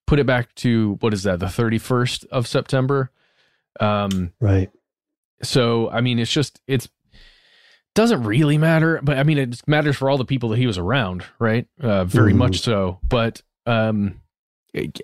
put 0.07 0.19
it 0.19 0.25
back 0.25 0.53
to 0.55 0.97
what 0.99 1.13
is 1.13 1.23
that, 1.23 1.39
the 1.39 1.45
31st 1.45 2.25
of 2.27 2.47
September? 2.47 3.11
Um, 3.79 4.33
right. 4.39 4.71
So, 5.43 5.89
I 5.91 6.01
mean, 6.01 6.17
it's 6.17 6.31
just, 6.31 6.59
it's, 6.67 6.89
doesn't 7.93 8.23
really 8.23 8.57
matter, 8.57 8.99
but 9.03 9.17
I 9.17 9.23
mean, 9.23 9.37
it 9.37 9.61
matters 9.67 9.97
for 9.97 10.09
all 10.09 10.17
the 10.17 10.25
people 10.25 10.49
that 10.49 10.57
he 10.57 10.67
was 10.67 10.77
around, 10.77 11.23
right? 11.39 11.67
Uh, 11.79 12.05
very 12.05 12.33
mm. 12.33 12.37
much 12.37 12.61
so. 12.61 12.99
But, 13.07 13.43
um, 13.65 14.21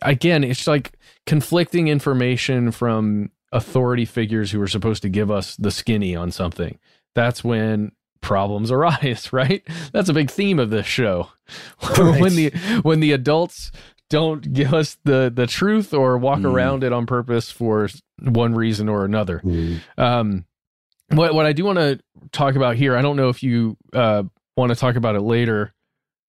again, 0.02 0.44
it's 0.44 0.68
like 0.68 0.94
conflicting 1.26 1.88
information 1.88 2.72
from 2.72 3.32
authority 3.52 4.06
figures 4.06 4.52
who 4.52 4.62
are 4.62 4.68
supposed 4.68 5.04
to 5.04 5.10
give 5.10 5.30
us 5.30 5.56
the 5.56 5.72
skinny 5.72 6.16
on 6.16 6.32
something 6.32 6.80
that's 7.16 7.44
when 7.44 7.92
problems 8.22 8.72
arise, 8.72 9.32
right? 9.34 9.63
That's 9.92 10.10
a 10.10 10.13
big 10.13 10.32
theme 10.32 10.60
of 10.60 10.70
this 10.70 10.86
show. 10.86 11.30
Right. 12.00 12.22
when 12.22 12.36
the 12.38 12.50
when 12.84 13.02
the 13.02 13.12
adults 13.12 13.70
don't 14.13 14.54
give 14.54 14.76
us 14.76 14.97
the 15.06 15.32
the 15.34 15.47
truth 15.47 15.91
or 15.91 16.19
walk 16.19 16.39
mm. 16.39 16.54
around 16.54 16.84
it 16.84 16.93
on 16.93 17.08
purpose 17.08 17.49
for 17.49 17.89
one 18.21 18.54
reason 18.54 18.88
or 18.88 19.06
another. 19.06 19.41
Mm. 19.43 19.82
Um, 19.97 20.45
what 21.10 21.34
what 21.34 21.47
I 21.47 21.54
do 21.54 21.65
want 21.65 21.80
to 21.80 21.99
talk 22.32 22.56
about 22.56 22.76
here, 22.76 22.95
I 22.95 23.02
don't 23.02 23.15
know 23.15 23.30
if 23.30 23.41
you 23.41 23.76
uh, 23.91 24.21
want 24.56 24.69
to 24.69 24.76
talk 24.76 24.95
about 24.95 25.15
it 25.15 25.21
later. 25.21 25.73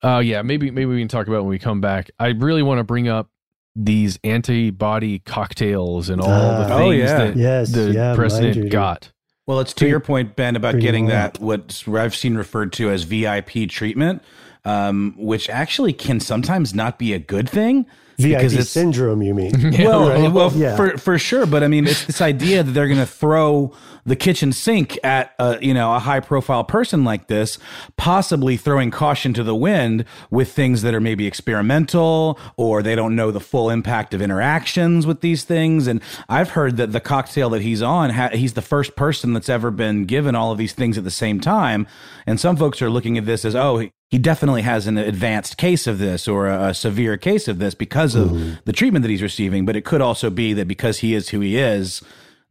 Uh, 0.03 0.20
yeah, 0.25 0.40
maybe 0.40 0.70
maybe 0.70 0.87
we 0.87 0.99
can 0.99 1.09
talk 1.09 1.29
about 1.29 1.42
when 1.42 1.51
we 1.51 1.59
come 1.59 1.83
back. 1.83 2.11
I 2.18 2.29
really 2.29 2.62
want 2.62 2.79
to 2.79 2.85
bring 2.85 3.07
up 3.07 3.29
these 3.77 4.18
antibody 4.25 5.18
cocktails 5.18 6.09
and 6.09 6.23
all 6.23 6.31
uh, 6.31 6.61
the 6.61 6.64
things 6.68 6.81
oh, 6.81 6.90
yeah. 6.90 7.18
that 7.18 7.37
yes, 7.37 7.70
the 7.70 7.92
yeah, 7.92 8.14
president 8.14 8.70
got. 8.70 9.12
Well, 9.47 9.61
it's 9.61 9.75
to 9.75 9.87
your 9.87 10.01
point, 10.01 10.37
Ben, 10.37 10.57
about 10.57 10.81
getting 10.81 11.07
that 11.07 11.38
what 11.38 11.85
I've 11.87 12.16
seen 12.16 12.35
referred 12.35 12.73
to 12.75 12.88
as 12.88 13.03
VIP 13.03 13.68
treatment, 13.68 14.23
um, 14.64 15.14
which 15.16 15.48
actually 15.50 15.92
can 15.92 16.20
sometimes 16.20 16.74
not 16.74 16.98
be 16.98 17.12
a 17.12 17.18
good 17.18 17.48
thing. 17.48 17.87
VIP 18.16 18.50
syndrome, 18.62 19.22
you 19.22 19.35
mean? 19.35 19.72
well, 19.79 20.09
right? 20.09 20.33
well, 20.33 20.53
yeah. 20.53 20.77
for 20.77 20.96
for 20.98 21.18
sure. 21.18 21.46
But 21.46 21.62
I 21.62 21.68
mean, 21.68 21.87
it's 21.87 22.05
this 22.05 22.20
idea 22.20 22.62
that 22.62 22.72
they're 22.72 22.87
going 22.87 23.00
to 23.00 23.07
throw 23.07 23.72
the 24.07 24.16
kitchen 24.16 24.53
sink 24.53 24.98
at 25.03 25.35
a, 25.38 25.59
you 25.61 25.74
know 25.74 25.94
a 25.94 25.98
high 25.98 26.20
profile 26.20 26.64
person 26.64 27.05
like 27.05 27.27
this, 27.27 27.59
possibly 27.96 28.57
throwing 28.57 28.90
caution 28.90 29.35
to 29.35 29.42
the 29.42 29.55
wind 29.55 30.05
with 30.31 30.53
things 30.53 30.83
that 30.83 30.94
are 30.94 31.00
maybe 31.00 31.27
experimental 31.27 32.38
or 32.57 32.83
they 32.83 32.94
don't 32.94 33.16
know 33.16 33.31
the 33.31 33.40
full 33.40 33.70
impact 33.70 34.14
of 34.14 34.22
interactions 34.22 35.07
with 35.07 35.20
these 35.20 35.44
things. 35.44 35.87
And 35.87 36.00
I've 36.29 36.50
heard 36.50 36.77
that 36.77 36.92
the 36.92 37.00
cocktail 37.00 37.50
that 37.50 37.62
he's 37.62 37.83
on, 37.83 38.11
he's 38.33 38.55
the 38.55 38.62
first 38.62 38.94
person 38.94 39.33
that's 39.33 39.48
ever 39.48 39.70
been 39.70 40.05
given 40.05 40.35
all 40.35 40.53
of 40.53 40.59
these 40.59 40.72
things 40.72 40.96
at 40.98 41.05
the 41.05 41.11
same 41.11 41.40
time. 41.40 41.87
And 42.27 42.38
some 42.38 42.57
folks 42.57 42.81
are 42.81 42.90
looking 42.90 43.18
at 43.18 43.27
this 43.27 43.44
as, 43.44 43.57
oh, 43.57 43.88
he 44.09 44.19
definitely 44.19 44.62
has 44.62 44.87
an 44.87 44.99
advanced 44.99 45.57
case 45.57 45.87
of 45.87 45.99
this 45.99 46.29
or 46.29 46.47
a, 46.47 46.69
a 46.69 46.75
severe 46.75 47.17
case 47.17 47.49
of 47.49 47.59
this 47.59 47.75
because 47.75 48.14
of 48.14 48.31
mm-hmm. 48.31 48.55
the 48.64 48.73
treatment 48.73 49.03
that 49.03 49.11
he's 49.11 49.23
receiving. 49.23 49.64
But 49.67 49.77
it 49.77 49.85
could 49.85 50.01
also 50.01 50.31
be 50.31 50.53
that 50.53 50.69
because 50.69 50.99
he 50.99 51.14
is 51.14 51.31
who 51.31 51.40
he 51.40 51.57
is, 51.57 52.03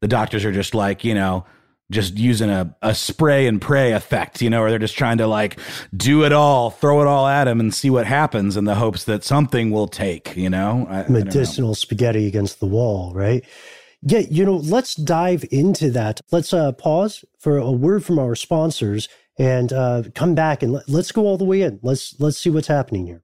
the 0.01 0.07
doctors 0.07 0.43
are 0.43 0.51
just 0.51 0.75
like, 0.75 1.03
you 1.03 1.13
know, 1.13 1.45
just 1.91 2.17
using 2.17 2.49
a, 2.49 2.75
a 2.81 2.95
spray 2.95 3.47
and 3.47 3.61
pray 3.61 3.91
effect, 3.91 4.41
you 4.41 4.49
know, 4.49 4.61
or 4.61 4.69
they're 4.69 4.79
just 4.79 4.97
trying 4.97 5.17
to 5.19 5.27
like 5.27 5.59
do 5.95 6.23
it 6.23 6.33
all, 6.33 6.71
throw 6.71 7.01
it 7.01 7.07
all 7.07 7.27
at 7.27 7.47
him 7.47 7.59
and 7.59 7.73
see 7.73 7.89
what 7.89 8.05
happens 8.07 8.57
in 8.57 8.65
the 8.65 8.75
hopes 8.75 9.03
that 9.05 9.23
something 9.23 9.69
will 9.71 9.87
take, 9.87 10.35
you 10.35 10.49
know? 10.49 10.87
I, 10.89 11.07
Medicinal 11.07 11.69
I 11.69 11.71
know. 11.71 11.75
spaghetti 11.75 12.27
against 12.27 12.59
the 12.59 12.65
wall, 12.65 13.13
right? 13.13 13.45
Yeah, 14.01 14.19
you 14.19 14.43
know, 14.43 14.57
let's 14.57 14.95
dive 14.95 15.45
into 15.51 15.89
that. 15.91 16.19
Let's 16.31 16.51
uh, 16.51 16.73
pause 16.73 17.23
for 17.39 17.57
a 17.57 17.71
word 17.71 18.03
from 18.03 18.19
our 18.19 18.35
sponsors 18.35 19.07
and 19.37 19.73
uh, 19.73 20.03
come 20.15 20.35
back 20.35 20.63
and 20.63 20.73
let, 20.73 20.87
let's 20.89 21.11
go 21.11 21.23
all 21.23 21.37
the 21.37 21.45
way 21.45 21.61
in. 21.61 21.79
Let's 21.81 22.15
let's 22.19 22.37
see 22.37 22.49
what's 22.49 22.67
happening 22.67 23.05
here. 23.07 23.23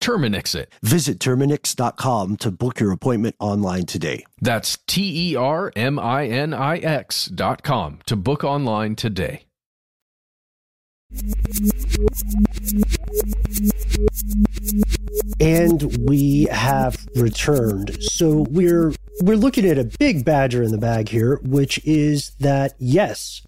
Terminix 0.00 0.54
it. 0.54 0.72
Visit 0.82 1.18
Terminix.com 1.18 2.36
to 2.38 2.50
book 2.50 2.80
your 2.80 2.92
appointment 2.92 3.36
online 3.38 3.84
today. 3.86 4.24
That's 4.40 4.78
T 4.86 5.32
E 5.32 5.36
R 5.36 5.72
M 5.76 5.98
I 5.98 6.26
N 6.26 6.54
I 6.54 6.78
X 6.78 7.26
dot 7.26 7.62
com 7.62 7.98
to 8.06 8.16
book 8.16 8.44
online 8.44 8.96
today. 8.96 9.44
And 15.40 16.06
we 16.06 16.44
have 16.50 17.06
returned. 17.16 17.96
So 18.02 18.46
we're 18.50 18.92
we're 19.22 19.36
looking 19.36 19.66
at 19.66 19.78
a 19.78 19.90
big 19.98 20.24
badger 20.24 20.62
in 20.62 20.70
the 20.70 20.78
bag 20.78 21.08
here, 21.08 21.40
which 21.42 21.80
is 21.84 22.32
that 22.40 22.74
yes, 22.78 23.46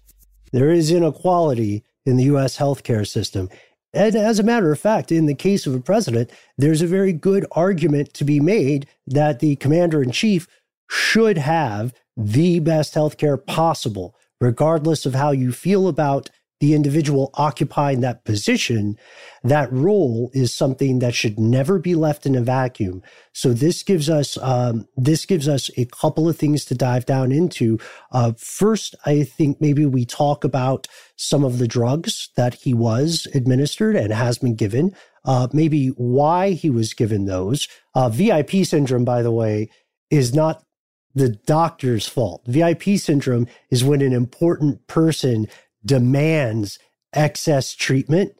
there 0.51 0.71
is 0.71 0.91
inequality 0.91 1.83
in 2.05 2.17
the 2.17 2.23
US 2.25 2.57
healthcare 2.57 3.07
system. 3.07 3.49
And 3.93 4.15
as 4.15 4.39
a 4.39 4.43
matter 4.43 4.71
of 4.71 4.79
fact, 4.79 5.11
in 5.11 5.25
the 5.25 5.35
case 5.35 5.67
of 5.67 5.75
a 5.75 5.79
president, 5.79 6.31
there's 6.57 6.81
a 6.81 6.87
very 6.87 7.11
good 7.11 7.45
argument 7.51 8.13
to 8.15 8.23
be 8.23 8.39
made 8.39 8.87
that 9.07 9.39
the 9.39 9.57
commander 9.57 10.01
in 10.01 10.11
chief 10.11 10.47
should 10.89 11.37
have 11.37 11.93
the 12.15 12.59
best 12.59 12.93
health 12.93 13.17
care 13.17 13.37
possible, 13.37 14.15
regardless 14.39 15.05
of 15.05 15.15
how 15.15 15.31
you 15.31 15.51
feel 15.51 15.87
about 15.87 16.29
the 16.61 16.75
individual 16.75 17.31
occupying 17.33 18.01
that 18.01 18.23
position, 18.23 18.95
that 19.43 19.73
role 19.73 20.29
is 20.31 20.53
something 20.53 20.99
that 20.99 21.15
should 21.15 21.39
never 21.39 21.79
be 21.79 21.95
left 21.95 22.27
in 22.27 22.35
a 22.35 22.41
vacuum. 22.41 23.01
So 23.33 23.51
this 23.51 23.81
gives 23.81 24.11
us 24.11 24.37
um, 24.37 24.87
this 24.95 25.25
gives 25.25 25.47
us 25.47 25.71
a 25.75 25.85
couple 25.85 26.29
of 26.29 26.37
things 26.37 26.63
to 26.65 26.75
dive 26.75 27.07
down 27.07 27.31
into. 27.31 27.79
Uh, 28.11 28.33
first, 28.37 28.93
I 29.07 29.23
think 29.23 29.59
maybe 29.59 29.87
we 29.87 30.05
talk 30.05 30.43
about 30.43 30.87
some 31.15 31.43
of 31.43 31.57
the 31.57 31.67
drugs 31.67 32.29
that 32.37 32.53
he 32.53 32.75
was 32.75 33.27
administered 33.33 33.95
and 33.95 34.13
has 34.13 34.37
been 34.37 34.55
given. 34.55 34.95
Uh, 35.25 35.47
maybe 35.51 35.87
why 35.97 36.51
he 36.51 36.69
was 36.69 36.93
given 36.93 37.25
those. 37.25 37.67
Uh, 37.95 38.09
VIP 38.09 38.65
syndrome, 38.65 39.05
by 39.05 39.23
the 39.23 39.31
way, 39.31 39.69
is 40.11 40.33
not 40.33 40.63
the 41.15 41.29
doctor's 41.29 42.07
fault. 42.07 42.43
VIP 42.45 42.97
syndrome 42.97 43.47
is 43.71 43.83
when 43.83 44.01
an 44.01 44.13
important 44.13 44.85
person 44.87 45.47
demands 45.85 46.79
excess 47.13 47.75
treatment 47.75 48.33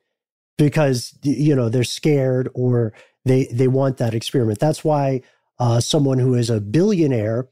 because 0.58 1.18
you 1.24 1.56
know 1.56 1.70
they're 1.70 1.86
scared 1.86 2.50
or 2.56 2.94
they 3.26 3.46
they 3.54 3.70
want 3.70 3.98
that 3.98 4.16
experiment. 4.16 4.60
That's 4.60 4.86
why 4.86 5.24
uh, 5.60 5.82
someone 5.82 6.20
who 6.20 6.36
is 6.36 6.52
a 6.52 6.62
billionaire 6.62 7.50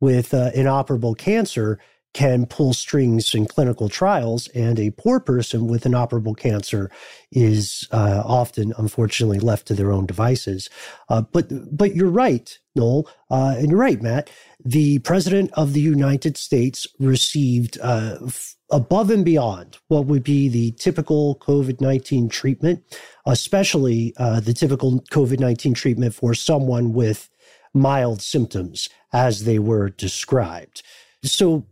with 0.00 0.34
uh, 0.34 0.50
inoperable 0.54 1.14
cancer 1.14 1.78
can 2.14 2.46
pull 2.46 2.72
strings 2.74 3.34
in 3.34 3.46
clinical 3.46 3.90
trials, 3.90 4.48
and 4.48 4.80
a 4.80 4.90
poor 4.92 5.20
person 5.20 5.68
with 5.68 5.86
inoperable 5.86 6.34
cancer 6.34 6.90
is 7.32 7.86
uh, 7.92 8.22
often, 8.24 8.72
unfortunately, 8.78 9.38
left 9.38 9.68
to 9.68 9.74
their 9.74 9.92
own 9.92 10.06
devices. 10.06 10.70
Uh, 11.10 11.22
but 11.32 11.48
but 11.76 11.94
you're 11.94 12.10
right, 12.10 12.58
Noel, 12.74 13.08
uh, 13.30 13.54
and 13.58 13.68
you're 13.70 13.78
right, 13.78 14.02
Matt. 14.02 14.30
The 14.64 15.00
president 15.00 15.52
of 15.54 15.74
the 15.74 15.82
United 15.82 16.38
States 16.38 16.86
received 17.00 17.78
uh, 17.82 18.16
f- 18.26 18.56
above 18.74 19.08
and 19.08 19.24
beyond 19.24 19.78
what 19.86 20.06
would 20.06 20.24
be 20.24 20.48
the 20.48 20.72
typical 20.72 21.36
COVID 21.36 21.80
19 21.80 22.28
treatment, 22.28 22.82
especially 23.24 24.12
uh, 24.16 24.40
the 24.40 24.52
typical 24.52 25.00
COVID 25.12 25.38
19 25.38 25.74
treatment 25.74 26.14
for 26.14 26.34
someone 26.34 26.92
with 26.92 27.30
mild 27.72 28.20
symptoms 28.20 28.88
as 29.12 29.44
they 29.44 29.60
were 29.60 29.90
described. 29.90 30.82
So 31.22 31.66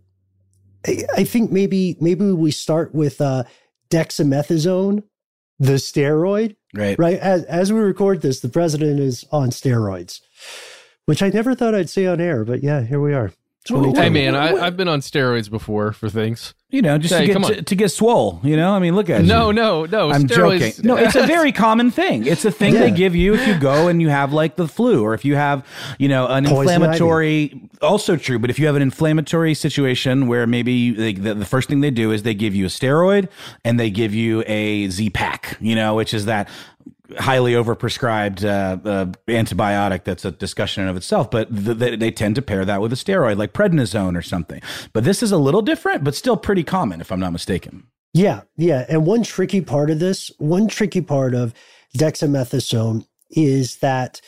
I 0.86 1.24
think 1.24 1.50
maybe 1.50 1.96
maybe 2.00 2.30
we 2.30 2.52
start 2.52 2.94
with 2.94 3.20
uh, 3.20 3.44
dexamethasone, 3.90 5.02
the 5.58 5.74
steroid. 5.74 6.54
Right. 6.72 6.98
Right. 6.98 7.18
As, 7.18 7.44
as 7.44 7.72
we 7.72 7.80
record 7.80 8.22
this, 8.22 8.40
the 8.40 8.48
president 8.48 9.00
is 9.00 9.26
on 9.32 9.50
steroids, 9.50 10.20
which 11.06 11.22
I 11.22 11.30
never 11.30 11.54
thought 11.54 11.74
I'd 11.74 11.90
say 11.90 12.06
on 12.06 12.20
air, 12.20 12.44
but 12.44 12.62
yeah, 12.62 12.82
here 12.82 13.00
we 13.00 13.12
are. 13.12 13.32
Hey 13.68 14.08
man, 14.08 14.34
I, 14.34 14.54
I've 14.56 14.76
been 14.76 14.88
on 14.88 15.00
steroids 15.00 15.48
before 15.48 15.92
for 15.92 16.08
things. 16.10 16.52
You 16.70 16.82
know, 16.82 16.96
just 16.98 17.14
Hey, 17.14 17.26
to 17.26 17.32
come 17.32 17.42
get 17.42 17.50
on. 17.50 17.56
to, 17.58 17.62
to 17.62 17.74
get 17.76 17.90
swole. 17.90 18.40
You 18.42 18.56
know, 18.56 18.72
I 18.72 18.78
mean, 18.80 18.96
look 18.96 19.08
at 19.10 19.24
No, 19.24 19.48
you. 19.48 19.52
no, 19.52 19.84
no. 19.84 20.10
I'm 20.10 20.24
steroids- 20.24 20.58
joking. 20.76 20.86
No, 20.86 20.96
it's 20.96 21.14
a 21.14 21.26
very 21.26 21.52
common 21.52 21.90
thing. 21.92 22.26
It's 22.26 22.44
a 22.44 22.50
thing 22.50 22.74
Yeah. 22.74 22.80
they 22.80 22.90
give 22.90 23.14
you 23.14 23.34
if 23.34 23.46
you 23.46 23.56
go 23.58 23.86
and 23.88 24.00
you 24.02 24.08
have 24.08 24.32
like 24.32 24.56
the 24.56 24.66
flu, 24.66 25.02
or 25.04 25.14
if 25.14 25.24
you 25.24 25.36
have, 25.36 25.64
you 25.98 26.08
know, 26.08 26.26
an 26.26 26.44
Poison 26.44 26.74
inflammatory. 26.82 27.68
Also 27.82 28.16
true, 28.16 28.38
but 28.40 28.50
if 28.50 28.58
you 28.58 28.66
have 28.66 28.74
an 28.74 28.82
inflammatory 28.82 29.54
situation 29.54 30.26
where 30.26 30.46
maybe 30.46 30.90
they, 30.92 31.12
the, 31.12 31.34
the 31.34 31.46
first 31.46 31.68
thing 31.68 31.80
they 31.82 31.90
do 31.90 32.10
is 32.10 32.22
they 32.24 32.34
give 32.34 32.54
you 32.54 32.64
a 32.64 32.68
steroid 32.68 33.28
and 33.64 33.78
they 33.78 33.90
give 33.90 34.12
you 34.14 34.42
a 34.46 34.88
Z 34.88 35.10
pack, 35.10 35.56
you 35.60 35.74
know, 35.76 35.94
which 35.94 36.14
is 36.14 36.24
that 36.24 36.48
highly 37.18 37.52
overprescribed 37.52 38.44
uh, 38.44 38.88
uh, 38.88 39.06
antibiotic 39.28 40.04
that's 40.04 40.24
a 40.24 40.30
discussion 40.30 40.82
in 40.82 40.88
of 40.88 40.96
itself 40.96 41.30
but 41.30 41.48
th- 41.54 41.76
they, 41.76 41.96
they 41.96 42.10
tend 42.10 42.34
to 42.34 42.42
pair 42.42 42.64
that 42.64 42.80
with 42.80 42.92
a 42.92 42.96
steroid 42.96 43.36
like 43.36 43.52
prednisone 43.52 44.16
or 44.16 44.22
something 44.22 44.60
but 44.92 45.04
this 45.04 45.22
is 45.22 45.32
a 45.32 45.38
little 45.38 45.62
different 45.62 46.04
but 46.04 46.14
still 46.14 46.36
pretty 46.36 46.64
common 46.64 47.00
if 47.00 47.10
i'm 47.10 47.20
not 47.20 47.32
mistaken 47.32 47.86
Yeah, 48.14 48.42
yeah. 48.56 48.84
And 48.88 49.06
one 49.06 49.22
tricky 49.22 49.62
part 49.62 49.90
of 49.90 49.98
this, 49.98 50.30
one 50.38 50.68
tricky 50.68 51.00
part 51.00 51.34
of 51.34 51.54
dexamethasone 51.96 53.06
is 53.30 53.76
that 53.76 54.20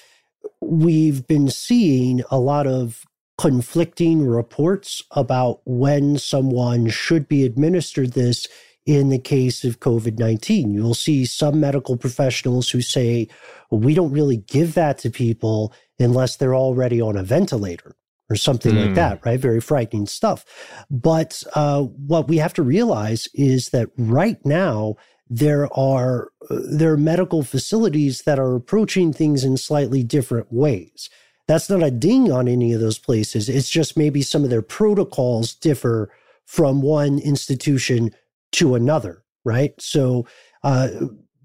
we've 0.60 1.26
been 1.26 1.50
seeing 1.50 2.22
a 2.30 2.38
lot 2.38 2.66
of 2.66 3.04
conflicting 3.36 4.26
reports 4.26 5.02
about 5.10 5.60
when 5.66 6.16
someone 6.16 6.88
should 6.88 7.28
be 7.28 7.44
administered 7.44 8.12
this 8.12 8.46
in 8.86 9.08
the 9.08 9.18
case 9.18 9.64
of 9.64 9.80
COVID 9.80 10.18
19. 10.18 10.72
You'll 10.72 10.94
see 10.94 11.24
some 11.24 11.60
medical 11.60 11.96
professionals 11.96 12.70
who 12.70 12.80
say, 12.80 13.28
we 13.70 13.94
don't 13.94 14.12
really 14.12 14.36
give 14.38 14.74
that 14.74 14.98
to 14.98 15.10
people 15.10 15.72
unless 15.98 16.36
they're 16.36 16.54
already 16.54 17.00
on 17.00 17.16
a 17.16 17.22
ventilator 17.22 17.96
or 18.30 18.36
something 18.36 18.74
like 18.74 18.90
Mm. 18.90 18.94
that, 18.96 19.24
right? 19.24 19.40
Very 19.40 19.60
frightening 19.60 20.06
stuff. 20.06 20.44
But 20.90 21.42
uh, 21.54 21.82
what 21.82 22.28
we 22.28 22.38
have 22.38 22.54
to 22.54 22.62
realize 22.62 23.28
is 23.34 23.70
that 23.70 23.88
right 23.96 24.38
now, 24.44 24.96
there 25.30 25.72
are 25.76 26.30
uh, 26.50 26.58
there 26.70 26.92
are 26.92 26.98
medical 26.98 27.42
facilities 27.42 28.22
that 28.22 28.38
are 28.38 28.54
approaching 28.54 29.12
things 29.12 29.42
in 29.44 29.56
slightly 29.56 30.02
different 30.02 30.52
ways. 30.52 31.08
That's 31.48 31.68
not 31.70 31.82
a 31.82 31.90
ding 31.90 32.30
on 32.30 32.46
any 32.48 32.72
of 32.72 32.80
those 32.80 32.98
places. 32.98 33.48
It's 33.48 33.68
just 33.68 33.96
maybe 33.96 34.22
some 34.22 34.44
of 34.44 34.50
their 34.50 34.62
protocols 34.62 35.54
differ 35.54 36.10
from 36.44 36.82
one 36.82 37.18
institution 37.18 38.10
to 38.54 38.74
another, 38.74 39.24
right? 39.44 39.72
So 39.80 40.26
uh, 40.62 40.88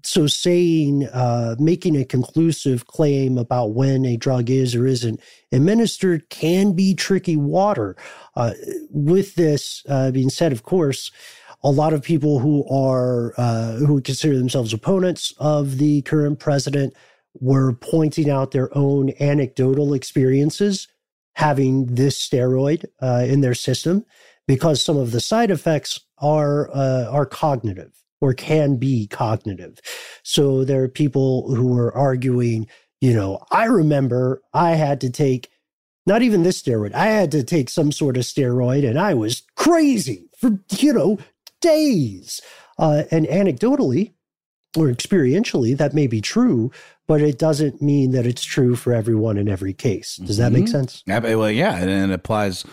so 0.02 0.26
saying, 0.26 1.06
uh, 1.12 1.56
making 1.58 1.96
a 1.96 2.04
conclusive 2.04 2.86
claim 2.86 3.38
about 3.38 3.72
when 3.72 4.04
a 4.04 4.16
drug 4.16 4.50
is 4.50 4.74
or 4.74 4.86
isn't 4.86 5.20
administered 5.52 6.28
can 6.30 6.72
be 6.72 6.94
tricky 6.94 7.36
water. 7.36 7.96
Uh, 8.36 8.52
with 8.90 9.34
this 9.34 9.84
uh, 9.88 10.10
being 10.10 10.30
said, 10.30 10.52
of 10.52 10.62
course, 10.62 11.10
a 11.62 11.70
lot 11.70 11.92
of 11.92 12.02
people 12.02 12.38
who 12.38 12.66
are 12.68 13.34
uh, 13.36 13.72
who 13.72 14.00
consider 14.00 14.38
themselves 14.38 14.72
opponents 14.72 15.34
of 15.38 15.78
the 15.78 16.02
current 16.02 16.38
president 16.38 16.94
were 17.34 17.74
pointing 17.74 18.30
out 18.30 18.50
their 18.50 18.76
own 18.76 19.12
anecdotal 19.20 19.92
experiences 19.94 20.88
having 21.34 21.86
this 21.86 22.18
steroid 22.18 22.84
uh, 23.02 23.24
in 23.26 23.40
their 23.40 23.54
system 23.54 24.04
because 24.50 24.82
some 24.82 24.96
of 24.96 25.12
the 25.12 25.20
side 25.20 25.50
effects 25.50 26.00
are 26.18 26.68
uh, 26.74 27.04
are 27.08 27.24
cognitive 27.24 27.92
or 28.20 28.34
can 28.34 28.76
be 28.76 29.06
cognitive. 29.06 29.78
So 30.24 30.64
there 30.64 30.82
are 30.82 30.88
people 30.88 31.54
who 31.54 31.78
are 31.78 31.96
arguing, 31.96 32.66
you 33.00 33.14
know, 33.14 33.44
I 33.52 33.64
remember 33.66 34.42
I 34.52 34.70
had 34.72 35.00
to 35.02 35.10
take 35.10 35.50
not 36.04 36.22
even 36.22 36.42
this 36.42 36.60
steroid. 36.60 36.92
I 36.94 37.06
had 37.06 37.30
to 37.30 37.44
take 37.44 37.70
some 37.70 37.92
sort 37.92 38.16
of 38.16 38.24
steroid 38.24 38.88
and 38.88 38.98
I 38.98 39.14
was 39.14 39.42
crazy 39.54 40.28
for, 40.36 40.58
you 40.78 40.92
know, 40.92 41.18
days. 41.60 42.40
Uh, 42.78 43.04
and 43.10 43.26
anecdotally 43.26 44.14
or 44.76 44.88
experientially, 44.88 45.76
that 45.76 45.94
may 45.94 46.06
be 46.06 46.20
true, 46.20 46.70
but 47.06 47.20
it 47.20 47.38
doesn't 47.38 47.82
mean 47.82 48.12
that 48.12 48.26
it's 48.26 48.42
true 48.44 48.74
for 48.74 48.92
everyone 48.94 49.36
in 49.36 49.48
every 49.48 49.74
case. 49.74 50.16
Does 50.16 50.38
that 50.38 50.52
make 50.52 50.64
Mhm. 50.64 50.70
sense? 50.70 51.02
Well, 51.06 51.50
yeah, 51.50 51.76
and 51.76 52.10
it 52.10 52.14
applies 52.14 52.64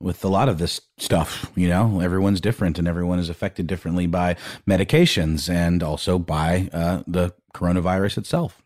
with 0.00 0.24
a 0.24 0.28
lot 0.28 0.48
of 0.48 0.58
this 0.58 0.80
stuff. 0.98 1.50
You 1.54 1.68
know, 1.68 2.00
everyone's 2.00 2.40
different, 2.40 2.78
and 2.78 2.88
everyone 2.88 3.18
is 3.18 3.28
affected 3.28 3.66
differently 3.66 4.06
by 4.06 4.36
medications 4.68 5.52
and 5.52 5.82
also 5.82 6.18
by 6.18 6.70
uh, 6.72 7.02
the 7.06 7.34
coronavirus 7.54 8.18
itself. 8.18 8.62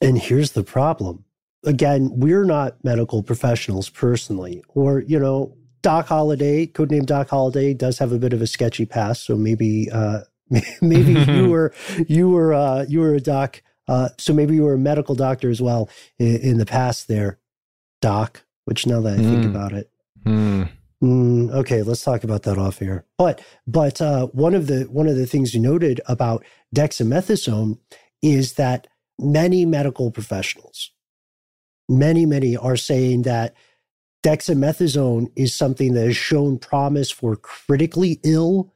And 0.00 0.18
here's 0.18 0.52
the 0.52 0.64
problem. 0.64 1.24
Again, 1.64 2.10
we're 2.14 2.44
not 2.44 2.82
medical 2.82 3.22
professionals 3.22 3.88
personally, 3.88 4.64
or, 4.68 5.00
you 5.00 5.18
know, 5.18 5.56
Doc 5.82 6.06
Holliday, 6.08 6.66
codename 6.66 7.06
Doc 7.06 7.28
Holiday, 7.28 7.72
does 7.74 7.98
have 7.98 8.10
a 8.12 8.18
bit 8.18 8.32
of 8.32 8.42
a 8.42 8.46
sketchy 8.46 8.84
past. 8.84 9.24
So 9.24 9.36
maybe, 9.36 9.88
uh, 9.90 10.20
maybe 10.82 11.14
you 11.32 11.48
were, 11.48 11.72
you 12.08 12.28
were, 12.30 12.52
uh, 12.52 12.84
you 12.88 13.00
were 13.00 13.14
a 13.14 13.20
doc. 13.20 13.62
Uh, 13.86 14.08
so 14.18 14.32
maybe 14.32 14.54
you 14.54 14.62
were 14.64 14.74
a 14.74 14.78
medical 14.78 15.14
doctor 15.14 15.50
as 15.50 15.62
well 15.62 15.88
in, 16.18 16.36
in 16.38 16.58
the 16.58 16.66
past 16.66 17.06
there, 17.08 17.38
Doc, 18.00 18.44
which 18.64 18.86
now 18.86 19.00
that 19.00 19.14
I 19.14 19.22
think 19.22 19.44
Mm. 19.44 19.50
about 19.50 19.72
it, 19.72 19.90
Hmm. 20.24 20.64
Mm, 21.02 21.52
okay, 21.52 21.82
let's 21.82 22.04
talk 22.04 22.22
about 22.22 22.44
that 22.44 22.58
off 22.58 22.80
air. 22.80 23.04
But 23.18 23.42
but 23.66 24.00
uh, 24.00 24.28
one 24.28 24.54
of 24.54 24.68
the 24.68 24.84
one 24.84 25.08
of 25.08 25.16
the 25.16 25.26
things 25.26 25.52
you 25.52 25.60
noted 25.60 26.00
about 26.06 26.44
dexamethasone 26.74 27.78
is 28.22 28.52
that 28.52 28.86
many 29.18 29.66
medical 29.66 30.12
professionals, 30.12 30.92
many 31.88 32.24
many 32.24 32.56
are 32.56 32.76
saying 32.76 33.22
that 33.22 33.56
dexamethasone 34.22 35.32
is 35.34 35.52
something 35.52 35.94
that 35.94 36.06
has 36.06 36.16
shown 36.16 36.56
promise 36.56 37.10
for 37.10 37.34
critically 37.34 38.20
ill 38.22 38.72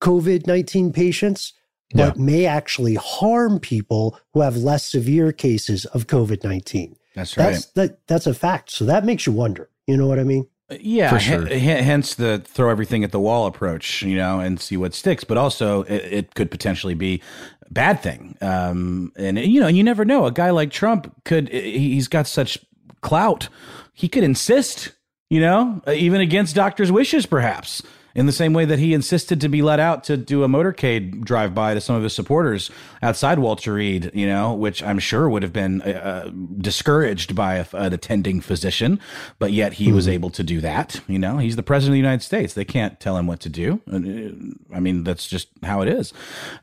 COVID 0.00 0.46
nineteen 0.46 0.92
patients, 0.92 1.52
but 1.92 2.16
may 2.16 2.46
actually 2.46 2.94
harm 2.94 3.58
people 3.58 4.20
who 4.34 4.40
have 4.40 4.56
less 4.56 4.86
severe 4.86 5.32
cases 5.32 5.84
of 5.86 6.06
COVID 6.06 6.44
nineteen. 6.44 6.94
That's 7.16 7.36
right. 7.36 7.52
That's 7.54 7.66
that 7.72 8.06
that's 8.06 8.26
a 8.28 8.34
fact. 8.34 8.70
So 8.70 8.84
that 8.84 9.04
makes 9.04 9.26
you 9.26 9.32
wonder. 9.32 9.68
You 9.86 9.96
know 9.96 10.06
what 10.06 10.18
I 10.18 10.24
mean? 10.24 10.46
Yeah, 10.80 11.10
For 11.10 11.20
sure. 11.20 11.46
hen- 11.46 11.84
hence 11.84 12.14
the 12.14 12.38
throw 12.38 12.70
everything 12.70 13.04
at 13.04 13.12
the 13.12 13.20
wall 13.20 13.46
approach, 13.46 14.02
you 14.02 14.16
know, 14.16 14.40
and 14.40 14.58
see 14.58 14.76
what 14.78 14.94
sticks. 14.94 15.22
But 15.22 15.36
also, 15.36 15.82
it, 15.82 16.12
it 16.12 16.34
could 16.34 16.50
potentially 16.50 16.94
be 16.94 17.20
a 17.68 17.72
bad 17.72 18.00
thing. 18.00 18.36
Um, 18.40 19.12
and 19.16 19.38
you 19.38 19.60
know, 19.60 19.68
you 19.68 19.82
never 19.82 20.04
know. 20.06 20.24
A 20.24 20.32
guy 20.32 20.50
like 20.50 20.70
Trump 20.70 21.12
could. 21.24 21.50
He's 21.50 22.08
got 22.08 22.26
such 22.26 22.58
clout. 23.02 23.48
He 23.92 24.08
could 24.08 24.24
insist, 24.24 24.92
you 25.28 25.38
know, 25.40 25.82
even 25.86 26.22
against 26.22 26.56
doctors' 26.56 26.90
wishes, 26.90 27.26
perhaps. 27.26 27.82
In 28.14 28.26
the 28.26 28.32
same 28.32 28.52
way 28.52 28.64
that 28.64 28.78
he 28.78 28.94
insisted 28.94 29.40
to 29.40 29.48
be 29.48 29.60
let 29.60 29.80
out 29.80 30.04
to 30.04 30.16
do 30.16 30.44
a 30.44 30.48
motorcade 30.48 31.24
drive 31.24 31.54
by 31.54 31.74
to 31.74 31.80
some 31.80 31.96
of 31.96 32.02
his 32.02 32.14
supporters 32.14 32.70
outside 33.02 33.38
Walter 33.38 33.74
Reed, 33.74 34.10
you 34.14 34.26
know, 34.26 34.54
which 34.54 34.82
I'm 34.82 34.98
sure 34.98 35.28
would 35.28 35.42
have 35.42 35.52
been 35.52 35.82
uh, 35.82 36.30
discouraged 36.58 37.34
by 37.34 37.56
a, 37.56 37.66
an 37.72 37.92
attending 37.92 38.40
physician, 38.40 39.00
but 39.38 39.52
yet 39.52 39.74
he 39.74 39.92
was 39.92 40.06
able 40.06 40.30
to 40.30 40.42
do 40.42 40.60
that. 40.60 41.00
You 41.08 41.18
know, 41.18 41.38
he's 41.38 41.56
the 41.56 41.62
president 41.62 41.92
of 41.92 41.94
the 41.94 41.98
United 41.98 42.22
States. 42.22 42.54
They 42.54 42.64
can't 42.64 43.00
tell 43.00 43.16
him 43.16 43.26
what 43.26 43.40
to 43.40 43.48
do. 43.48 43.80
Uh, 43.90 44.74
I 44.74 44.80
mean, 44.80 45.04
that's 45.04 45.26
just 45.26 45.48
how 45.62 45.82
it 45.82 45.88
is. 45.88 46.12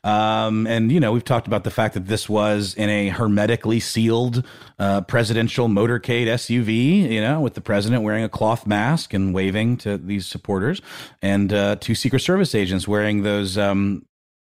Um, 0.04 0.66
and 0.68 0.92
you 0.92 1.00
know, 1.00 1.12
we've 1.12 1.26
talked 1.26 1.48
about 1.48 1.64
the 1.64 1.72
fact 1.72 1.94
that 1.96 2.08
this 2.08 2.30
was 2.30 2.74
in 2.76 2.90
a 2.90 3.10
hermetically 3.10 3.80
sealed 3.80 4.46
uh, 4.80 5.02
presidential 5.02 5.68
motorcade 5.68 6.28
SUV. 6.28 7.12
You 7.12 7.22
know, 7.22 7.42
with 7.42 7.54
the 7.56 7.62
president 7.62 8.04
wearing 8.04 8.24
a 8.24 8.30
cloth 8.30 8.66
mask 8.66 9.14
and 9.14 9.34
waving 9.34 9.78
to 9.78 9.98
these 9.98 10.26
supporters, 10.26 10.82
and 11.22 11.41
uh, 11.54 11.78
two 11.78 11.96
Secret 11.96 12.20
Service 12.20 12.54
agents 12.54 12.88
wearing 12.88 13.24
those. 13.24 13.58
Um, 13.58 14.06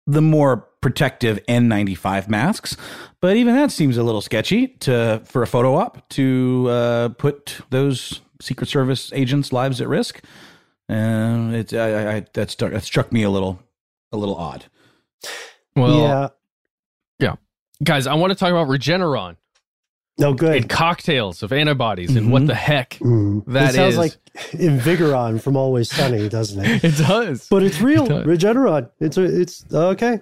the 0.05 0.21
more 0.21 0.67
protective 0.81 1.39
N95 1.47 2.27
masks, 2.27 2.75
but 3.21 3.37
even 3.37 3.55
that 3.55 3.71
seems 3.71 3.95
a 3.95 4.03
little 4.03 4.21
sketchy 4.21 4.67
to 4.79 5.21
for 5.23 5.43
a 5.43 5.47
photo 5.47 5.75
op 5.75 6.09
to 6.09 6.67
uh, 6.69 7.09
put 7.09 7.61
those 7.69 8.19
Secret 8.41 8.67
Service 8.67 9.13
agents' 9.13 9.53
lives 9.53 9.79
at 9.79 9.87
risk. 9.87 10.21
Uh, 10.89 11.51
it 11.53 11.73
I, 11.73 12.17
I, 12.17 12.25
that 12.33 12.51
struck 12.51 12.73
that 12.73 12.83
struck 12.83 13.11
me 13.13 13.23
a 13.23 13.29
little 13.29 13.61
a 14.11 14.17
little 14.17 14.35
odd. 14.35 14.65
Well, 15.75 15.99
yeah. 15.99 16.27
yeah. 17.19 17.35
Guys, 17.81 18.05
I 18.05 18.15
want 18.15 18.31
to 18.31 18.35
talk 18.35 18.51
about 18.51 18.67
Regeneron 18.67 19.37
No 20.19 20.33
good. 20.33 20.55
and 20.57 20.69
cocktails 20.69 21.41
of 21.41 21.51
antibodies 21.51 22.15
and 22.15 22.31
what 22.31 22.43
Mhm. 22.43 22.47
the 22.47 22.55
heck 22.55 22.91
Mm. 23.01 23.43
that 23.47 23.71
it 23.71 23.75
sounds 23.75 23.93
is. 23.93 23.97
like 23.97 24.13
Invigoron 24.51 25.41
from 25.41 25.55
Always 25.57 25.89
Sunny, 25.91 26.29
doesn't 26.29 26.63
it? 26.63 26.83
it 26.83 26.97
does. 26.97 27.47
But 27.49 27.63
it's 27.63 27.81
real. 27.81 28.05
It. 28.05 28.25
Regeneron. 28.27 28.89
It's 28.99 29.17
a, 29.17 29.23
it's 29.23 29.65
okay. 29.73 30.19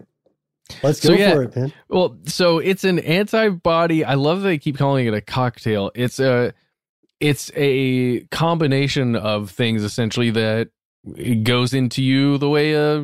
Let's 0.82 1.02
go 1.02 1.10
So, 1.10 1.14
yeah. 1.16 1.34
for 1.34 1.44
it, 1.44 1.56
man. 1.56 1.74
Well, 1.90 2.16
so 2.26 2.60
it's 2.60 2.86
an 2.86 3.00
antibody. 3.00 4.06
I 4.06 4.14
love 4.14 4.42
that 4.42 4.48
they 4.48 4.58
keep 4.58 4.78
calling 4.78 5.06
it 5.08 5.14
a 5.14 5.20
cocktail. 5.22 5.92
It's 5.96 6.20
a 6.20 6.54
it's 7.20 7.52
a 7.56 8.22
combination 8.32 9.16
of 9.18 9.52
things 9.52 9.84
essentially 9.84 10.30
that 10.32 10.70
it 11.18 11.44
goes 11.44 11.74
into 11.74 12.02
you 12.02 12.38
the 12.38 12.50
way 12.50 12.76
uh 12.76 13.04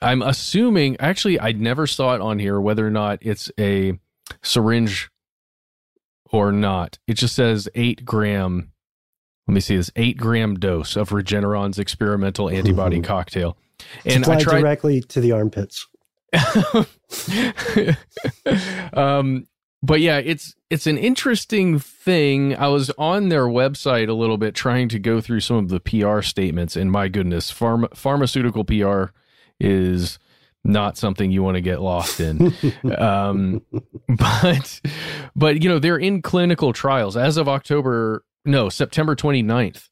I'm 0.00 0.22
assuming 0.22 0.96
actually 1.00 1.40
I 1.40 1.52
never 1.52 1.86
saw 1.88 2.14
it 2.14 2.20
on 2.20 2.38
here 2.38 2.60
whether 2.60 2.86
or 2.86 2.90
not 2.90 3.18
it's 3.22 3.50
a 3.58 3.98
syringe 4.42 5.10
or 6.32 6.52
not. 6.52 6.98
It 7.06 7.14
just 7.14 7.34
says 7.34 7.68
8 7.74 8.04
gram 8.04 8.72
let 9.50 9.54
me 9.54 9.60
see 9.60 9.76
this 9.76 9.90
8 9.96 10.16
gram 10.16 10.60
dose 10.60 10.94
of 10.94 11.10
Regeneron's 11.10 11.80
experimental 11.80 12.48
antibody 12.50 13.00
cocktail. 13.00 13.56
And 14.04 14.24
I 14.24 14.34
Applied 14.34 14.40
tried 14.40 14.60
directly 14.60 15.00
to 15.00 15.20
the 15.20 15.32
armpits. 15.32 15.88
um 18.92 19.48
but 19.82 20.00
yeah 20.00 20.18
it's 20.18 20.54
it's 20.70 20.86
an 20.86 20.96
interesting 20.96 21.80
thing 21.80 22.54
i 22.54 22.68
was 22.68 22.90
on 22.90 23.30
their 23.30 23.46
website 23.46 24.08
a 24.08 24.12
little 24.12 24.38
bit 24.38 24.54
trying 24.54 24.88
to 24.88 25.00
go 25.00 25.20
through 25.20 25.40
some 25.40 25.56
of 25.56 25.70
the 25.70 25.80
pr 25.80 26.20
statements 26.20 26.76
and 26.76 26.92
my 26.92 27.08
goodness 27.08 27.52
pharma, 27.52 27.92
pharmaceutical 27.96 28.64
pr 28.64 29.06
is 29.58 30.20
not 30.64 30.96
something 30.96 31.30
you 31.30 31.42
want 31.42 31.54
to 31.54 31.60
get 31.60 31.80
lost 31.80 32.20
in 32.20 32.52
um 32.98 33.62
but 34.08 34.80
but 35.34 35.62
you 35.62 35.68
know 35.68 35.78
they're 35.78 35.96
in 35.96 36.20
clinical 36.20 36.72
trials 36.72 37.16
as 37.16 37.36
of 37.36 37.48
october 37.48 38.24
no 38.44 38.68
september 38.68 39.16
29th 39.16 39.88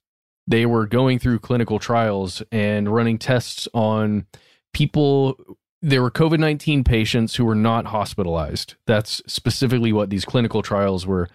they 0.46 0.66
were 0.66 0.86
going 0.86 1.18
through 1.18 1.38
clinical 1.38 1.78
trials 1.78 2.42
and 2.52 2.92
running 2.92 3.18
tests 3.18 3.66
on 3.72 4.26
people 4.72 5.38
there 5.82 6.02
were 6.02 6.10
COVID 6.10 6.38
19 6.38 6.84
patients 6.84 7.36
who 7.36 7.44
were 7.44 7.54
not 7.54 7.86
hospitalized. 7.86 8.74
That's 8.86 9.22
specifically 9.26 9.92
what 9.92 10.10
these 10.10 10.24
clinical 10.24 10.62
trials 10.62 11.06
were 11.06 11.28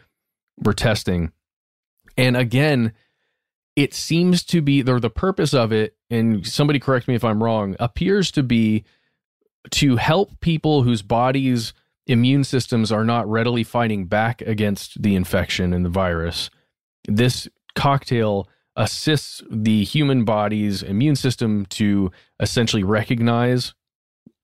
were 0.61 0.73
testing. 0.73 1.31
And 2.17 2.37
again, 2.37 2.93
it 3.75 3.93
seems 3.93 4.43
to 4.45 4.61
be 4.61 4.83
or 4.83 4.99
the 4.99 5.09
purpose 5.09 5.53
of 5.53 5.71
it, 5.71 5.95
and 6.09 6.45
somebody 6.45 6.79
correct 6.79 7.07
me 7.07 7.15
if 7.15 7.23
I'm 7.23 7.43
wrong, 7.43 7.75
appears 7.79 8.31
to 8.31 8.43
be 8.43 8.83
to 9.71 9.95
help 9.95 10.39
people 10.39 10.83
whose 10.83 11.01
bodies 11.01 11.73
immune 12.07 12.43
systems 12.43 12.91
are 12.91 13.05
not 13.05 13.29
readily 13.29 13.63
fighting 13.63 14.05
back 14.05 14.41
against 14.41 15.01
the 15.01 15.15
infection 15.15 15.73
and 15.73 15.85
the 15.85 15.89
virus. 15.89 16.49
This 17.07 17.47
cocktail 17.75 18.47
assists 18.75 19.41
the 19.49 19.83
human 19.83 20.25
body's 20.25 20.83
immune 20.83 21.15
system 21.15 21.65
to 21.67 22.11
essentially 22.39 22.83
recognize 22.83 23.73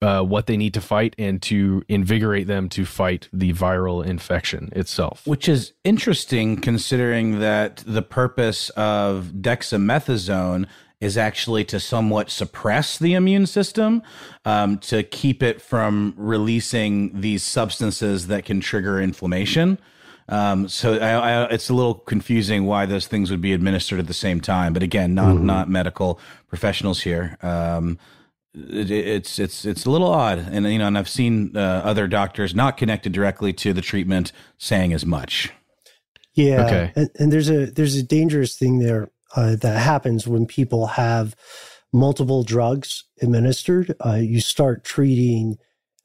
uh, 0.01 0.21
what 0.21 0.45
they 0.45 0.55
need 0.55 0.73
to 0.73 0.81
fight 0.81 1.13
and 1.17 1.41
to 1.41 1.83
invigorate 1.89 2.47
them 2.47 2.69
to 2.69 2.85
fight 2.85 3.27
the 3.33 3.51
viral 3.53 4.05
infection 4.05 4.69
itself. 4.71 5.25
Which 5.25 5.49
is 5.49 5.73
interesting 5.83 6.61
considering 6.61 7.39
that 7.39 7.83
the 7.85 8.01
purpose 8.01 8.69
of 8.71 9.33
dexamethasone 9.41 10.67
is 11.01 11.17
actually 11.17 11.63
to 11.63 11.79
somewhat 11.79 12.29
suppress 12.29 12.97
the 12.97 13.13
immune 13.13 13.45
system 13.45 14.01
um, 14.45 14.77
to 14.79 15.01
keep 15.03 15.41
it 15.41 15.61
from 15.61 16.13
releasing 16.17 17.21
these 17.21 17.43
substances 17.43 18.27
that 18.27 18.45
can 18.45 18.59
trigger 18.59 18.99
inflammation. 18.99 19.79
Um, 20.27 20.67
so 20.67 20.95
I, 20.95 21.11
I, 21.11 21.43
it's 21.45 21.69
a 21.69 21.73
little 21.73 21.95
confusing 21.95 22.65
why 22.65 22.85
those 22.85 23.07
things 23.07 23.31
would 23.31 23.41
be 23.41 23.53
administered 23.53 23.99
at 23.99 24.07
the 24.07 24.13
same 24.13 24.41
time. 24.41 24.73
But 24.73 24.83
again, 24.83 25.15
not 25.15 25.35
mm-hmm. 25.35 25.45
not 25.45 25.69
medical 25.69 26.19
professionals 26.47 27.01
here. 27.01 27.37
Um, 27.41 27.97
it, 28.53 28.91
it's 28.91 29.39
it's 29.39 29.65
it's 29.65 29.85
a 29.85 29.89
little 29.89 30.11
odd, 30.11 30.37
and 30.37 30.71
you 30.71 30.77
know, 30.77 30.87
and 30.87 30.97
I've 30.97 31.09
seen 31.09 31.57
uh, 31.57 31.81
other 31.83 32.07
doctors 32.07 32.53
not 32.53 32.77
connected 32.77 33.11
directly 33.11 33.53
to 33.53 33.73
the 33.73 33.81
treatment 33.81 34.31
saying 34.57 34.93
as 34.93 35.05
much. 35.05 35.51
Yeah, 36.35 36.65
okay. 36.65 36.93
and, 36.95 37.09
and 37.17 37.33
there's 37.33 37.49
a 37.49 37.65
there's 37.67 37.95
a 37.95 38.03
dangerous 38.03 38.55
thing 38.55 38.79
there 38.79 39.09
uh, 39.35 39.55
that 39.55 39.79
happens 39.79 40.27
when 40.27 40.45
people 40.45 40.87
have 40.87 41.35
multiple 41.91 42.43
drugs 42.43 43.05
administered. 43.21 43.95
Uh, 44.05 44.15
you 44.15 44.39
start 44.39 44.83
treating 44.83 45.57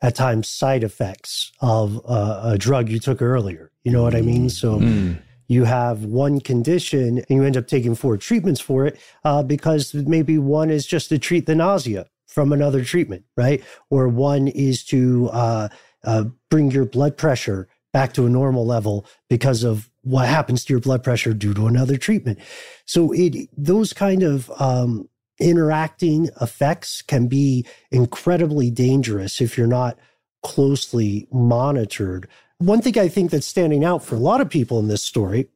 at 0.03 0.15
times 0.15 0.49
side 0.49 0.85
effects 0.85 1.53
of 1.61 2.01
uh, 2.07 2.41
a 2.45 2.59
drug 2.59 2.89
you 2.89 2.99
took 2.99 3.23
earlier. 3.23 3.71
You 3.85 3.93
know 3.93 4.03
what 4.03 4.15
I 4.15 4.23
mean? 4.23 4.51
So. 4.51 4.81
Mm. 4.81 5.19
You 5.47 5.65
have 5.65 6.07
one 6.07 6.41
condition 6.41 7.19
and 7.19 7.27
you 7.29 7.45
end 7.45 7.59
up 7.59 7.67
taking 7.67 7.95
four 7.95 8.17
treatments 8.17 8.63
for 8.63 8.87
it 8.87 8.99
uh, 9.25 9.43
because 9.43 9.93
maybe 9.93 10.39
one 10.39 10.71
is 10.71 10.87
just 10.87 11.11
to 11.11 11.19
treat 11.19 11.45
the 11.45 11.55
nausea 11.55 12.07
from 12.27 12.53
another 12.53 12.83
treatment, 12.85 13.25
right? 13.37 13.63
Or 13.91 14.09
one 14.09 14.49
is 14.49 14.85
to 14.87 15.29
uh, 15.33 15.69
uh, 16.03 16.25
bring 16.51 16.71
your 16.71 16.85
blood 16.85 17.17
pressure 17.17 17.69
back 17.95 18.13
to 18.13 18.27
a 18.27 18.29
normal 18.29 18.67
level 18.67 19.07
because 19.31 19.63
of 19.63 19.89
what 20.03 20.29
happens 20.29 20.65
to 20.65 20.73
your 20.73 20.81
blood 20.81 21.05
pressure 21.05 21.33
due 21.33 21.55
to 21.55 21.69
another 21.69 21.97
treatment. 21.97 22.41
So 22.85 23.13
it 23.13 23.49
those 23.57 23.93
kind 23.93 24.25
of 24.25 24.51
um, 24.61 25.09
interacting 25.39 26.29
effects 26.41 27.03
can 27.03 27.29
be 27.29 27.65
incredibly 27.93 28.69
dangerous 28.71 29.41
if 29.41 29.57
you're 29.57 29.69
not 29.69 29.97
closely 30.43 31.29
monitored. 31.33 32.29
One 32.59 32.83
thing 32.83 32.99
I 32.99 33.09
think 33.09 33.31
that's 33.31 33.47
standing 33.47 33.85
out 33.85 34.05
for 34.05 34.17
a 34.17 34.19
lot 34.19 34.41
of 34.41 34.51
people 34.51 34.81
in 34.81 34.89
this 34.89 35.03
story, 35.05 35.47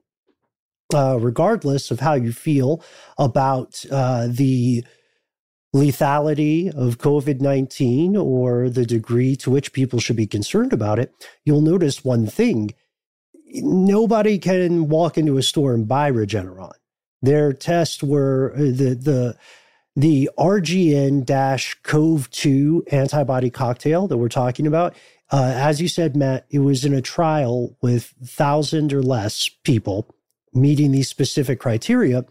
uh, 0.94 1.18
regardless 1.20 1.90
of 1.90 1.98
how 1.98 2.14
you 2.14 2.32
feel 2.32 2.84
about 3.18 3.84
uh, 3.90 4.28
the 4.30 4.84
lethality 5.74 6.72
of 6.74 6.98
COVID 6.98 7.40
19 7.40 8.16
or 8.16 8.70
the 8.70 8.86
degree 8.86 9.36
to 9.36 9.50
which 9.50 9.72
people 9.72 10.00
should 10.00 10.16
be 10.16 10.26
concerned 10.26 10.72
about 10.72 10.98
it, 10.98 11.12
you'll 11.44 11.60
notice 11.60 12.04
one 12.04 12.26
thing. 12.26 12.74
Nobody 13.54 14.38
can 14.38 14.88
walk 14.88 15.16
into 15.18 15.38
a 15.38 15.42
store 15.42 15.74
and 15.74 15.88
buy 15.88 16.10
Regeneron. 16.10 16.72
Their 17.22 17.52
tests 17.52 18.02
were 18.02 18.52
uh, 18.54 18.60
the, 18.60 18.98
the, 19.00 19.36
the 19.96 20.30
REGN-COV2 20.38 22.92
antibody 22.92 23.50
cocktail 23.50 24.06
that 24.06 24.18
we're 24.18 24.28
talking 24.28 24.66
about, 24.66 24.94
uh, 25.30 25.52
as 25.54 25.80
you 25.80 25.88
said, 25.88 26.16
Matt, 26.16 26.46
it 26.50 26.60
was 26.60 26.84
in 26.84 26.94
a 26.94 27.02
trial 27.02 27.76
with 27.82 28.14
thousand 28.24 28.92
or 28.92 29.02
less 29.02 29.50
people 29.64 30.14
meeting 30.54 30.92
these 30.92 31.08
specific 31.08 31.60
criteria. 31.60 32.24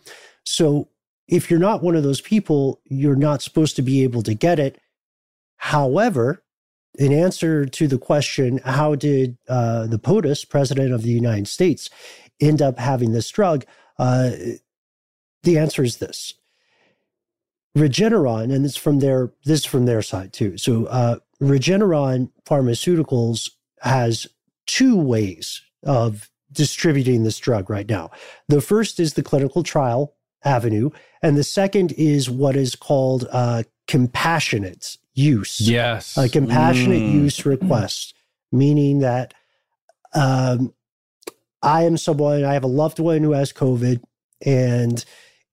So 0.43 0.89
if 1.27 1.49
you're 1.49 1.59
not 1.59 1.83
one 1.83 1.95
of 1.95 2.03
those 2.03 2.21
people, 2.21 2.81
you're 2.85 3.15
not 3.15 3.41
supposed 3.41 3.75
to 3.75 3.81
be 3.81 4.03
able 4.03 4.23
to 4.23 4.33
get 4.33 4.59
it. 4.59 4.79
However, 5.57 6.43
in 6.97 7.11
answer 7.11 7.65
to 7.65 7.87
the 7.87 7.97
question, 7.97 8.59
how 8.63 8.95
did 8.95 9.37
uh, 9.47 9.87
the 9.87 9.99
POTUS, 9.99 10.49
president 10.49 10.93
of 10.93 11.03
the 11.03 11.11
United 11.11 11.47
States, 11.47 11.89
end 12.39 12.61
up 12.61 12.79
having 12.79 13.11
this 13.11 13.29
drug? 13.29 13.65
Uh, 13.99 14.31
the 15.43 15.57
answer 15.57 15.83
is 15.83 15.97
this 15.97 16.33
Regeneron, 17.77 18.53
and 18.53 18.65
it's 18.65 18.77
from 18.77 18.99
their 18.99 19.31
this 19.45 19.59
is 19.59 19.65
from 19.65 19.85
their 19.85 20.01
side 20.01 20.33
too. 20.33 20.57
So 20.57 20.85
uh, 20.85 21.17
Regeneron 21.41 22.31
Pharmaceuticals 22.45 23.51
has 23.81 24.27
two 24.65 24.97
ways 24.97 25.61
of 25.83 26.29
distributing 26.51 27.23
this 27.23 27.37
drug 27.37 27.69
right 27.69 27.87
now. 27.87 28.09
The 28.47 28.61
first 28.61 28.99
is 28.99 29.13
the 29.13 29.23
clinical 29.23 29.63
trial 29.63 30.15
avenue, 30.47 30.89
and 31.21 31.37
the 31.37 31.43
second 31.43 31.91
is 31.93 32.29
what 32.29 32.55
is 32.55 32.75
called 32.75 33.27
uh, 33.31 33.63
compassionate 33.87 34.97
use. 35.13 35.59
Yes, 35.59 36.17
a 36.17 36.29
compassionate 36.29 37.01
mm. 37.01 37.13
use 37.13 37.45
request, 37.45 38.13
meaning 38.51 38.99
that 38.99 39.33
um, 40.13 40.73
I 41.61 41.83
am 41.83 41.97
someone 41.97 42.43
I 42.43 42.53
have 42.53 42.63
a 42.63 42.67
loved 42.67 42.99
one 42.99 43.23
who 43.23 43.33
has 43.33 43.51
COVID, 43.51 44.01
and 44.45 45.03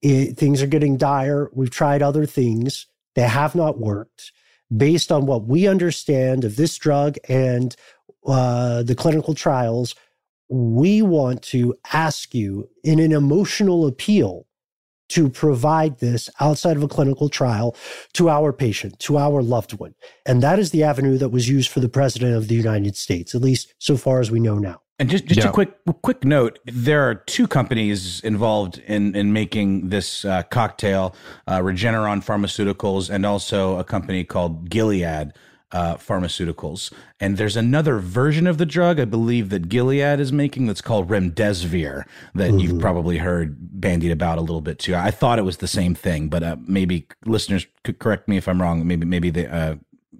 it, 0.03 0.37
things 0.37 0.63
are 0.63 0.67
getting 0.67 0.97
dire. 0.97 1.51
We've 1.53 1.71
tried 1.71 2.03
other 2.03 2.27
things, 2.27 2.87
they 3.15 3.23
have 3.23 3.55
not 3.55 3.79
worked. 3.79 4.33
Based 4.75 5.13
on 5.13 5.27
what 5.27 5.47
we 5.47 5.69
understand 5.69 6.45
of 6.45 6.57
this 6.57 6.77
drug 6.79 7.17
and 7.29 7.77
uh, 8.27 8.83
the 8.83 8.95
clinical 8.95 9.35
trials, 9.35 9.95
we 10.49 11.03
want 11.03 11.43
to 11.43 11.75
ask 11.93 12.35
you 12.35 12.69
in 12.83 12.99
an 12.99 13.13
emotional 13.13 13.87
appeal 13.87 14.47
to 15.11 15.29
provide 15.29 15.99
this 15.99 16.31
outside 16.41 16.77
of 16.77 16.83
a 16.83 16.89
clinical 16.89 17.29
trial 17.29 17.77
to 18.15 18.29
our 18.29 18.53
patient, 18.53 18.99
to 19.01 19.19
our 19.19 19.43
loved 19.43 19.75
one. 19.75 19.95
And 20.27 20.43
that 20.43 20.59
is 20.59 20.71
the 20.71 20.83
avenue 20.83 21.19
that 21.19 21.29
was 21.29 21.49
used 21.49 21.71
for 21.71 21.81
the 21.81 21.89
president 21.89 22.37
of 22.37 22.49
the 22.49 22.55
United 22.55 22.97
States, 22.97 23.35
at 23.35 23.43
least 23.43 23.75
so 23.79 23.97
far 23.97 24.21
as 24.21 24.31
we 24.31 24.41
know 24.41 24.59
now. 24.59 24.81
And 24.99 25.11
just 25.11 25.25
just 25.27 25.41
yeah. 25.41 25.49
a 25.49 25.53
quick 25.53 25.75
quick 26.03 26.25
note: 26.25 26.61
there 26.67 27.03
are 27.03 27.17
two 27.17 27.49
companies 27.49 28.21
involved 28.21 28.79
in 28.87 29.17
in 29.17 29.33
making 29.33 29.89
this 29.89 30.25
uh, 30.25 30.45
cocktail: 30.45 31.17
uh, 31.49 31.59
Regeneron 31.59 32.25
Pharmaceuticals 32.25 33.11
and 33.11 33.27
also 33.27 33.77
a 33.79 33.83
company 33.83 34.23
called 34.23 34.71
Gilead 34.71 35.33
uh, 35.75 35.97
Pharmaceuticals. 35.97 36.93
And 37.19 37.37
there's 37.37 37.57
another 37.57 37.99
version 37.99 38.47
of 38.47 38.59
the 38.59 38.65
drug, 38.65 39.01
I 39.01 39.05
believe, 39.05 39.51
that 39.51 39.69
Gilead 39.69 40.21
is 40.21 40.33
making 40.33 40.67
that's 40.67 40.81
called 40.81 41.09
Remdesivir 41.09 42.05
that 42.35 42.51
mm-hmm. 42.51 42.59
you've 42.59 42.81
probably 42.81 43.19
heard 43.19 43.57
bandied 43.81 44.13
about 44.13 44.39
a 44.39 44.41
little 44.41 44.61
bit 44.61 44.79
too. 44.79 44.95
I 44.95 45.11
thought 45.11 45.39
it 45.39 45.43
was 45.43 45.59
the 45.59 45.67
same 45.67 45.95
thing, 45.95 46.29
but 46.29 46.43
uh, 46.45 46.57
maybe 46.67 47.09
listeners 47.27 47.67
could 47.83 47.99
correct 47.99 48.29
me 48.29 48.37
if 48.37 48.49
I'm 48.49 48.63
wrong. 48.63 48.87
Maybe 48.87 49.05
maybe 49.05 49.31
they. 49.31 49.47
Uh, 49.47 49.77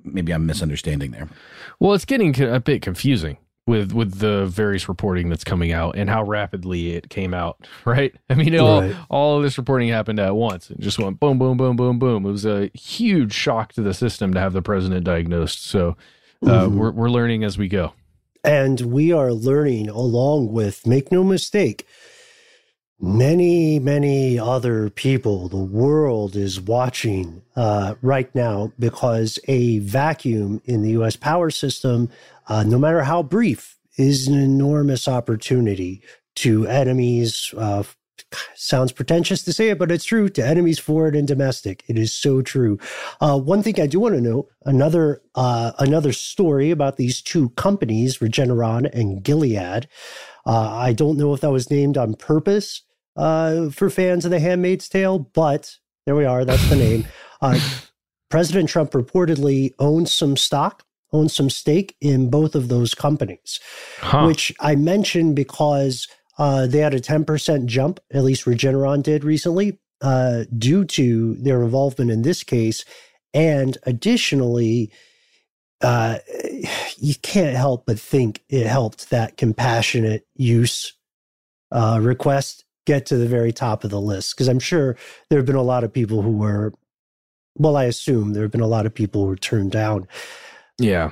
maybe 0.07 0.33
I'm 0.33 0.45
misunderstanding 0.45 1.13
there. 1.13 1.31
Well, 1.81 1.95
it's 1.95 2.05
getting 2.05 2.39
a 2.43 2.61
bit 2.61 2.83
confusing 2.83 3.39
with 3.67 3.93
with 3.93 4.19
the 4.19 4.47
various 4.47 4.89
reporting 4.89 5.31
that's 5.31 5.45
coming 5.45 5.73
out 5.73 5.97
and 5.97 6.11
how 6.11 6.23
rapidly 6.23 6.95
it 6.95 7.09
came 7.09 7.33
out 7.33 7.67
right? 7.85 8.15
I 8.29 8.35
mean 8.35 8.59
all 8.59 8.83
right. 8.83 8.97
all 9.09 9.37
of 9.37 9.43
this 9.43 9.59
reporting 9.59 9.89
happened 9.89 10.19
at 10.19 10.37
once. 10.37 10.71
And 10.71 10.81
just 10.81 10.99
went 10.99 11.21
boom 11.21 11.39
boom 11.39 11.57
boom 11.57 11.77
boom 11.77 11.99
boom. 11.99 12.27
It 12.27 12.31
was 12.31 12.45
a 12.47 12.71
huge 12.75 13.33
shock 13.33 13.73
to 13.75 13.83
the 13.83 13.95
system 13.95 14.35
to 14.35 14.41
have 14.41 14.53
the 14.53 14.63
president 14.63 15.05
diagnosed. 15.05 15.65
So 15.65 15.97
uh, 16.43 16.47
mm-hmm. 16.47 16.79
we're, 16.79 16.91
we're 16.91 17.11
learning 17.11 17.45
as 17.45 17.57
we 17.57 17.69
go. 17.69 17.93
And 18.43 18.81
we 18.81 19.13
are 19.13 19.33
learning 19.33 19.89
along 19.89 20.53
with 20.53 20.87
make 20.87 21.11
no 21.11 21.25
mistake 21.25 21.87
many 23.01 23.79
many 23.79 24.39
other 24.39 24.91
people. 24.91 25.49
The 25.49 25.57
world 25.57 26.37
is 26.37 26.61
watching 26.61 27.43
uh, 27.57 27.95
right 28.03 28.33
now 28.35 28.73
because 28.79 29.39
a 29.47 29.79
vacuum 29.81 30.63
in 30.65 30.83
the 30.83 30.93
us 30.93 31.17
power 31.17 31.51
system 31.51 32.11
uh, 32.49 32.63
no 32.63 32.79
matter 32.79 33.03
how 33.03 33.23
brief, 33.23 33.79
is 33.97 34.27
an 34.27 34.35
enormous 34.35 35.07
opportunity 35.07 36.03
to 36.37 36.67
enemies. 36.67 37.55
Uh, 37.57 37.85
sounds 38.55 38.93
pretentious 38.93 39.43
to 39.45 39.53
say 39.53 39.71
it, 39.71 39.79
but 39.79 39.91
it's 39.91 40.05
true 40.05 40.29
to 40.29 40.45
enemies 40.45 40.79
foreign 40.79 41.15
and 41.15 41.29
domestic. 41.29 41.85
It 41.89 41.99
is 41.99 42.13
so 42.13 42.43
true. 42.43 42.79
Uh, 43.21 43.39
one 43.39 43.63
thing 43.63 43.81
I 43.81 43.87
do 43.87 44.01
want 44.01 44.15
to 44.15 44.21
know 44.21 44.49
another 44.65 45.23
uh, 45.35 45.73
another 45.79 46.13
story 46.13 46.71
about 46.71 46.97
these 46.97 47.23
two 47.23 47.51
companies, 47.51 48.19
Regeneron 48.19 48.93
and 48.93 49.23
Gilead. 49.23 49.89
Uh, 50.47 50.71
I 50.71 50.93
don't 50.93 51.17
know 51.17 51.33
if 51.33 51.41
that 51.41 51.53
was 51.53 51.71
named 51.71 51.97
on 51.97 52.15
purpose 52.15 52.83
uh, 53.17 53.71
for 53.71 53.89
fans 53.91 54.25
of 54.25 54.31
The 54.31 54.41
Handmaid's 54.41 54.89
Tale, 54.89 55.19
but 55.19 55.77
there 56.05 56.17
we 56.17 56.25
are. 56.25 56.45
That's 56.45 56.69
the 56.69 56.77
name. 56.77 57.07
Uh, 57.41 57.59
President 58.29 58.69
Trump 58.69 58.91
reportedly 58.93 59.75
owns 59.79 60.13
some 60.13 60.37
stock 60.37 60.85
owns 61.15 61.35
some 61.35 61.49
stake 61.49 61.97
in 62.01 62.29
both 62.29 62.55
of 62.55 62.69
those 62.69 62.95
companies, 62.95 63.61
huh. 64.01 64.25
which 64.25 64.53
I 64.61 64.75
mentioned 64.75 65.37
because 65.37 66.09
uh, 66.39 66.67
they 66.67 66.79
had 66.79 66.93
a 66.93 67.01
10% 67.01 67.67
jump, 67.67 68.01
at 68.13 68.25
least 68.25 68.45
Regeneron 68.45 69.03
did 69.03 69.23
recently, 69.23 69.79
uh, 70.01 70.45
due 70.59 70.85
to 70.85 71.35
their 71.37 71.63
involvement 71.63 72.11
in 72.11 72.23
this 72.23 72.43
case. 72.43 72.85
And 73.33 73.79
additionally, 73.85 74.91
uh, 75.81 76.19
you 76.99 77.15
can't 77.23 77.57
help 77.57 77.87
but 77.87 77.99
think 77.99 78.43
it 78.49 78.67
helped 78.67 79.11
that 79.11 79.37
compassionate 79.37 80.27
use 80.35 80.95
uh, 81.71 82.01
request 82.03 82.65
get 82.87 83.07
to 83.07 83.17
the 83.17 83.27
very 83.27 83.53
top 83.53 83.85
of 83.85 83.91
the 83.91 84.01
list. 84.01 84.35
Because 84.35 84.49
I'm 84.49 84.59
sure 84.59 84.97
there 85.31 85.39
have 85.39 85.47
been 85.47 85.57
a 85.57 85.63
lot 85.63 85.85
of 85.85 85.93
people 85.93 86.23
who 86.23 86.37
were, 86.37 86.73
well, 87.57 87.77
I 87.77 87.85
assume 87.85 88.33
there 88.33 88.43
have 88.43 88.53
been 88.53 88.61
a 88.61 88.67
lot 88.67 88.87
of 88.87 88.95
people 88.95 89.23
who 89.23 89.29
were 89.29 89.37
turned 89.37 89.71
down 89.71 90.09
yeah. 90.79 91.11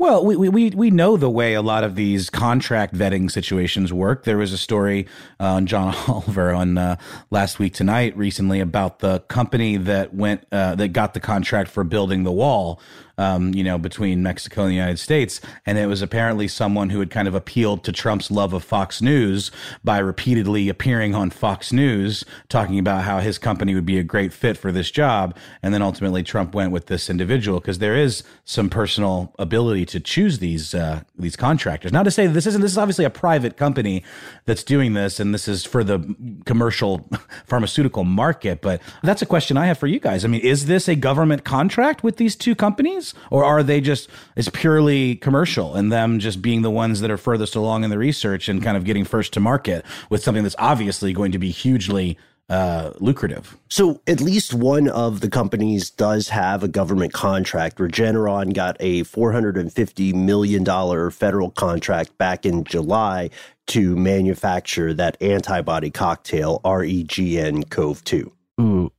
Well, 0.00 0.24
we, 0.24 0.48
we, 0.48 0.70
we 0.70 0.90
know 0.90 1.18
the 1.18 1.28
way 1.28 1.52
a 1.52 1.60
lot 1.60 1.84
of 1.84 1.94
these 1.94 2.30
contract 2.30 2.94
vetting 2.94 3.30
situations 3.30 3.92
work. 3.92 4.24
There 4.24 4.38
was 4.38 4.50
a 4.50 4.56
story 4.56 5.06
uh, 5.38 5.44
on 5.44 5.66
John 5.66 5.94
Oliver 6.08 6.54
on 6.54 6.78
uh, 6.78 6.96
last 7.30 7.58
week 7.58 7.74
tonight 7.74 8.16
recently 8.16 8.60
about 8.60 9.00
the 9.00 9.20
company 9.28 9.76
that 9.76 10.14
went 10.14 10.46
uh, 10.50 10.74
that 10.76 10.94
got 10.94 11.12
the 11.12 11.20
contract 11.20 11.70
for 11.70 11.84
building 11.84 12.24
the 12.24 12.32
wall 12.32 12.80
um, 13.20 13.52
you 13.54 13.62
know, 13.62 13.76
between 13.76 14.22
Mexico 14.22 14.62
and 14.62 14.70
the 14.70 14.76
United 14.76 14.98
States. 14.98 15.42
And 15.66 15.76
it 15.76 15.86
was 15.86 16.00
apparently 16.00 16.48
someone 16.48 16.88
who 16.88 17.00
had 17.00 17.10
kind 17.10 17.28
of 17.28 17.34
appealed 17.34 17.84
to 17.84 17.92
Trump's 17.92 18.30
love 18.30 18.54
of 18.54 18.64
Fox 18.64 19.02
News 19.02 19.50
by 19.84 19.98
repeatedly 19.98 20.70
appearing 20.70 21.14
on 21.14 21.28
Fox 21.28 21.70
News, 21.70 22.24
talking 22.48 22.78
about 22.78 23.04
how 23.04 23.18
his 23.18 23.36
company 23.36 23.74
would 23.74 23.84
be 23.84 23.98
a 23.98 24.02
great 24.02 24.32
fit 24.32 24.56
for 24.56 24.72
this 24.72 24.90
job. 24.90 25.36
And 25.62 25.74
then 25.74 25.82
ultimately 25.82 26.22
Trump 26.22 26.54
went 26.54 26.72
with 26.72 26.86
this 26.86 27.10
individual 27.10 27.60
because 27.60 27.78
there 27.78 27.94
is 27.94 28.22
some 28.46 28.70
personal 28.70 29.34
ability 29.38 29.84
to 29.90 30.00
choose 30.00 30.38
these 30.38 30.74
uh, 30.74 31.02
these 31.18 31.36
contractors. 31.36 31.92
Not 31.92 32.04
to 32.04 32.10
say 32.10 32.26
this 32.26 32.46
isn't 32.46 32.60
this 32.60 32.72
is 32.72 32.78
obviously 32.78 33.04
a 33.04 33.10
private 33.10 33.56
company 33.56 34.02
that's 34.44 34.64
doing 34.64 34.94
this, 34.94 35.20
and 35.20 35.34
this 35.34 35.48
is 35.48 35.64
for 35.64 35.84
the 35.84 36.14
commercial 36.46 37.08
pharmaceutical 37.46 38.04
market. 38.04 38.60
But 38.60 38.80
that's 39.02 39.22
a 39.22 39.26
question 39.26 39.56
I 39.56 39.66
have 39.66 39.78
for 39.78 39.86
you 39.86 40.00
guys. 40.00 40.24
I 40.24 40.28
mean, 40.28 40.40
is 40.40 40.66
this 40.66 40.88
a 40.88 40.94
government 40.94 41.44
contract 41.44 42.02
with 42.02 42.16
these 42.16 42.36
two 42.36 42.54
companies? 42.54 43.14
or 43.30 43.44
are 43.44 43.62
they 43.62 43.80
just 43.80 44.08
it's 44.36 44.48
purely 44.48 45.16
commercial 45.16 45.74
and 45.74 45.92
them 45.92 46.18
just 46.18 46.42
being 46.42 46.62
the 46.62 46.70
ones 46.70 47.00
that 47.00 47.10
are 47.10 47.16
furthest 47.16 47.54
along 47.54 47.84
in 47.84 47.90
the 47.90 47.98
research 47.98 48.48
and 48.48 48.62
kind 48.62 48.76
of 48.76 48.84
getting 48.84 49.04
first 49.04 49.32
to 49.32 49.40
market 49.40 49.84
with 50.08 50.22
something 50.22 50.42
that's 50.42 50.56
obviously 50.58 51.12
going 51.12 51.32
to 51.32 51.38
be 51.38 51.50
hugely 51.50 52.18
uh, 52.50 52.90
lucrative. 52.98 53.56
So 53.68 54.02
at 54.06 54.20
least 54.20 54.52
one 54.52 54.88
of 54.88 55.20
the 55.20 55.30
companies 55.30 55.88
does 55.88 56.28
have 56.28 56.62
a 56.62 56.68
government 56.68 57.12
contract. 57.12 57.78
Regeneron 57.78 58.52
got 58.52 58.76
a 58.80 59.04
$450 59.04 60.14
million 60.14 61.10
federal 61.10 61.50
contract 61.52 62.18
back 62.18 62.44
in 62.44 62.64
July 62.64 63.30
to 63.68 63.96
manufacture 63.96 64.92
that 64.92 65.16
antibody 65.22 65.90
cocktail, 65.90 66.60
REGN 66.64 67.70
COV 67.70 68.04
2. 68.04 68.32
Ooh. 68.60 68.92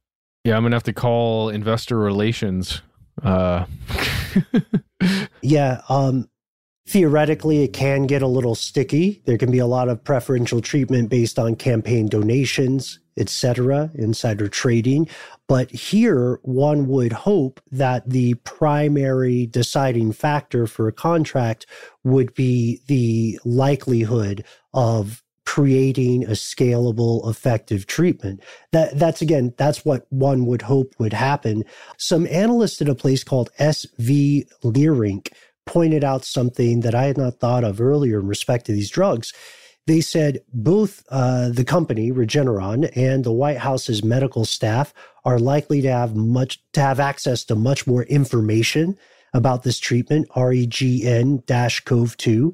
Yeah, 0.45 0.55
I'm 0.55 0.63
going 0.63 0.71
to 0.71 0.75
have 0.77 0.83
to 0.83 0.93
call 0.93 1.49
investor 1.49 1.97
relations 1.97 2.81
uh. 3.23 3.65
yeah. 5.41 5.81
Um, 5.89 6.29
theoretically, 6.87 7.63
it 7.63 7.73
can 7.73 8.07
get 8.07 8.21
a 8.21 8.27
little 8.27 8.55
sticky. 8.55 9.21
There 9.25 9.37
can 9.37 9.51
be 9.51 9.59
a 9.59 9.65
lot 9.65 9.89
of 9.89 10.03
preferential 10.03 10.61
treatment 10.61 11.09
based 11.09 11.37
on 11.37 11.55
campaign 11.55 12.07
donations, 12.07 12.99
etc., 13.17 13.91
insider 13.93 14.47
trading. 14.47 15.07
But 15.47 15.71
here, 15.71 16.39
one 16.43 16.87
would 16.87 17.13
hope 17.13 17.61
that 17.71 18.09
the 18.09 18.35
primary 18.35 19.45
deciding 19.45 20.13
factor 20.13 20.67
for 20.67 20.87
a 20.87 20.93
contract 20.93 21.65
would 22.03 22.33
be 22.33 22.81
the 22.87 23.39
likelihood 23.45 24.45
of 24.73 25.23
creating 25.45 26.23
a 26.23 26.29
scalable, 26.29 27.29
effective 27.29 27.85
treatment. 27.85 28.41
That 28.71 28.97
that's 28.97 29.21
again, 29.21 29.53
that's 29.57 29.83
what 29.83 30.05
one 30.09 30.45
would 30.45 30.61
hope 30.61 30.93
would 30.97 31.13
happen. 31.13 31.65
Some 31.97 32.25
analysts 32.27 32.81
at 32.81 32.87
a 32.87 32.95
place 32.95 33.23
called 33.23 33.49
SV 33.59 34.47
Leerink 34.63 35.33
pointed 35.71 36.03
out 36.03 36.25
something 36.25 36.81
that 36.81 36.93
I 36.93 37.05
had 37.05 37.17
not 37.17 37.39
thought 37.39 37.63
of 37.63 37.79
earlier 37.79 38.19
in 38.19 38.27
respect 38.27 38.65
to 38.65 38.73
these 38.73 38.89
drugs. 38.89 39.31
They 39.87 40.01
said 40.01 40.41
both 40.53 41.05
uh, 41.09 41.47
the 41.49 41.63
company 41.63 42.11
Regeneron 42.11 42.91
and 42.95 43.23
the 43.23 43.31
White 43.31 43.59
House's 43.59 44.03
medical 44.03 44.43
staff 44.43 44.93
are 45.23 45.39
likely 45.39 45.81
to 45.81 45.89
have 45.89 46.13
much 46.13 46.61
to 46.73 46.81
have 46.81 46.99
access 46.99 47.45
to 47.45 47.55
much 47.55 47.87
more 47.87 48.03
information 48.03 48.97
about 49.33 49.63
this 49.63 49.79
treatment, 49.79 50.27
REGN-COV2, 50.35 52.53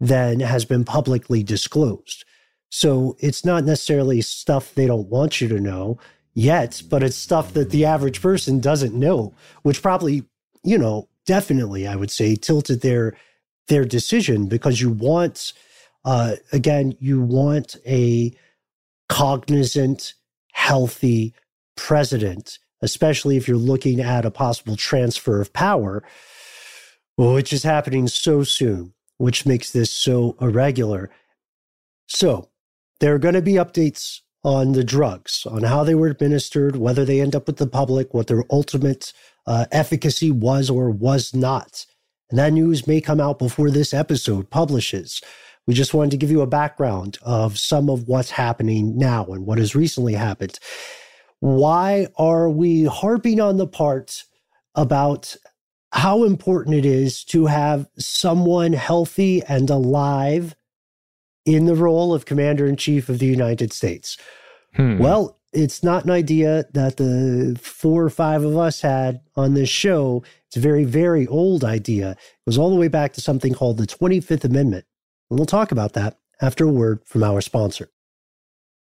than 0.00 0.40
has 0.40 0.64
been 0.64 0.84
publicly 0.84 1.42
disclosed. 1.42 2.24
So 2.70 3.14
it's 3.20 3.44
not 3.44 3.64
necessarily 3.64 4.22
stuff 4.22 4.74
they 4.74 4.86
don't 4.86 5.08
want 5.08 5.42
you 5.42 5.48
to 5.48 5.60
know 5.60 5.98
yet, 6.32 6.80
but 6.88 7.02
it's 7.02 7.14
stuff 7.14 7.52
that 7.52 7.68
the 7.70 7.84
average 7.84 8.22
person 8.22 8.58
doesn't 8.58 8.94
know, 8.94 9.34
which 9.62 9.82
probably, 9.82 10.24
you 10.64 10.78
know, 10.78 11.10
definitely 11.26 11.86
I 11.86 11.96
would 11.96 12.10
say 12.10 12.36
tilted 12.36 12.80
their 12.80 13.16
their 13.68 13.84
decision 13.84 14.46
because 14.46 14.80
you 14.80 14.90
want 14.90 15.52
uh 16.04 16.36
again, 16.52 16.94
you 17.00 17.20
want 17.20 17.76
a 17.86 18.32
cognizant, 19.08 20.14
healthy 20.52 21.34
president, 21.76 22.58
especially 22.82 23.36
if 23.36 23.48
you're 23.48 23.56
looking 23.56 24.00
at 24.00 24.24
a 24.24 24.30
possible 24.30 24.76
transfer 24.76 25.40
of 25.40 25.52
power, 25.52 26.02
which 27.16 27.52
is 27.52 27.62
happening 27.62 28.08
so 28.08 28.42
soon, 28.42 28.92
which 29.18 29.46
makes 29.46 29.72
this 29.72 29.90
so 29.90 30.36
irregular. 30.40 31.10
So, 32.06 32.50
there 33.00 33.14
are 33.14 33.18
going 33.18 33.34
to 33.34 33.42
be 33.42 33.54
updates 33.54 34.20
on 34.44 34.72
the 34.72 34.84
drugs, 34.84 35.46
on 35.46 35.62
how 35.62 35.84
they 35.84 35.94
were 35.94 36.08
administered, 36.08 36.76
whether 36.76 37.04
they 37.04 37.20
end 37.20 37.34
up 37.34 37.46
with 37.46 37.56
the 37.56 37.66
public, 37.66 38.12
what 38.12 38.26
their 38.26 38.44
ultimate 38.50 39.12
uh, 39.46 39.66
efficacy 39.72 40.30
was 40.30 40.70
or 40.70 40.90
was 40.90 41.34
not. 41.34 41.86
And 42.30 42.38
that 42.38 42.52
news 42.52 42.86
may 42.86 43.00
come 43.00 43.20
out 43.20 43.38
before 43.38 43.70
this 43.70 43.92
episode 43.92 44.50
publishes. 44.50 45.20
We 45.66 45.74
just 45.74 45.94
wanted 45.94 46.10
to 46.12 46.16
give 46.16 46.30
you 46.30 46.42
a 46.42 46.46
background 46.46 47.18
of 47.22 47.58
some 47.58 47.88
of 47.88 48.08
what's 48.08 48.30
happening 48.30 48.98
now 48.98 49.24
and 49.26 49.46
what 49.46 49.58
has 49.58 49.74
recently 49.74 50.14
happened. 50.14 50.58
Why 51.40 52.08
are 52.16 52.48
we 52.48 52.84
harping 52.84 53.40
on 53.40 53.56
the 53.56 53.66
part 53.66 54.24
about 54.74 55.36
how 55.92 56.24
important 56.24 56.74
it 56.74 56.84
is 56.84 57.22
to 57.24 57.46
have 57.46 57.88
someone 57.98 58.72
healthy 58.72 59.42
and 59.44 59.70
alive 59.70 60.56
in 61.46 61.66
the 61.66 61.74
role 61.74 62.14
of 62.14 62.24
commander 62.24 62.66
in 62.66 62.76
chief 62.76 63.08
of 63.08 63.18
the 63.18 63.26
United 63.26 63.72
States. 63.72 64.16
Hmm. 64.74 64.98
Well, 64.98 65.38
it's 65.54 65.82
not 65.82 66.04
an 66.04 66.10
idea 66.10 66.64
that 66.72 66.96
the 66.96 67.58
four 67.60 68.04
or 68.04 68.10
five 68.10 68.44
of 68.44 68.56
us 68.56 68.80
had 68.80 69.20
on 69.36 69.54
this 69.54 69.68
show. 69.68 70.22
It's 70.48 70.56
a 70.56 70.60
very, 70.60 70.84
very 70.84 71.26
old 71.26 71.64
idea. 71.64 72.12
It 72.12 72.50
goes 72.50 72.58
all 72.58 72.70
the 72.70 72.76
way 72.76 72.88
back 72.88 73.12
to 73.14 73.20
something 73.20 73.54
called 73.54 73.78
the 73.78 73.86
25th 73.86 74.44
Amendment. 74.44 74.84
And 75.30 75.38
we'll 75.38 75.46
talk 75.46 75.72
about 75.72 75.94
that 75.94 76.18
after 76.42 76.64
a 76.64 76.72
word 76.72 77.00
from 77.06 77.22
our 77.22 77.40
sponsor. 77.40 77.88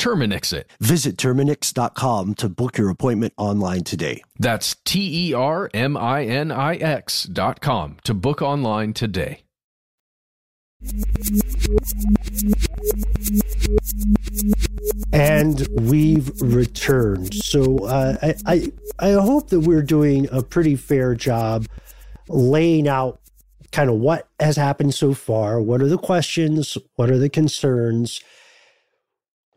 Terminix 0.00 0.52
it. 0.52 0.68
Visit 0.80 1.16
Terminix.com 1.18 2.34
to 2.36 2.48
book 2.48 2.78
your 2.78 2.88
appointment 2.88 3.34
online 3.36 3.84
today. 3.84 4.22
That's 4.38 4.74
T 4.84 5.28
E 5.28 5.34
R 5.34 5.70
M 5.74 5.96
I 5.96 6.24
N 6.24 6.50
I 6.50 6.76
X 6.76 7.24
dot 7.24 7.60
com 7.60 7.98
to 8.04 8.14
book 8.14 8.40
online 8.40 8.94
today. 8.94 9.42
And 15.12 15.68
we've 15.72 16.30
returned. 16.40 17.34
So 17.34 17.84
uh, 17.84 18.16
I, 18.22 18.34
I 18.46 18.72
I 18.98 19.12
hope 19.12 19.50
that 19.50 19.60
we're 19.60 19.82
doing 19.82 20.28
a 20.32 20.42
pretty 20.42 20.76
fair 20.76 21.14
job 21.14 21.66
laying 22.28 22.88
out 22.88 23.20
kind 23.70 23.90
of 23.90 23.96
what 23.96 24.28
has 24.40 24.56
happened 24.56 24.94
so 24.94 25.12
far. 25.12 25.60
What 25.60 25.82
are 25.82 25.88
the 25.88 25.98
questions? 25.98 26.78
What 26.96 27.10
are 27.10 27.18
the 27.18 27.28
concerns? 27.28 28.22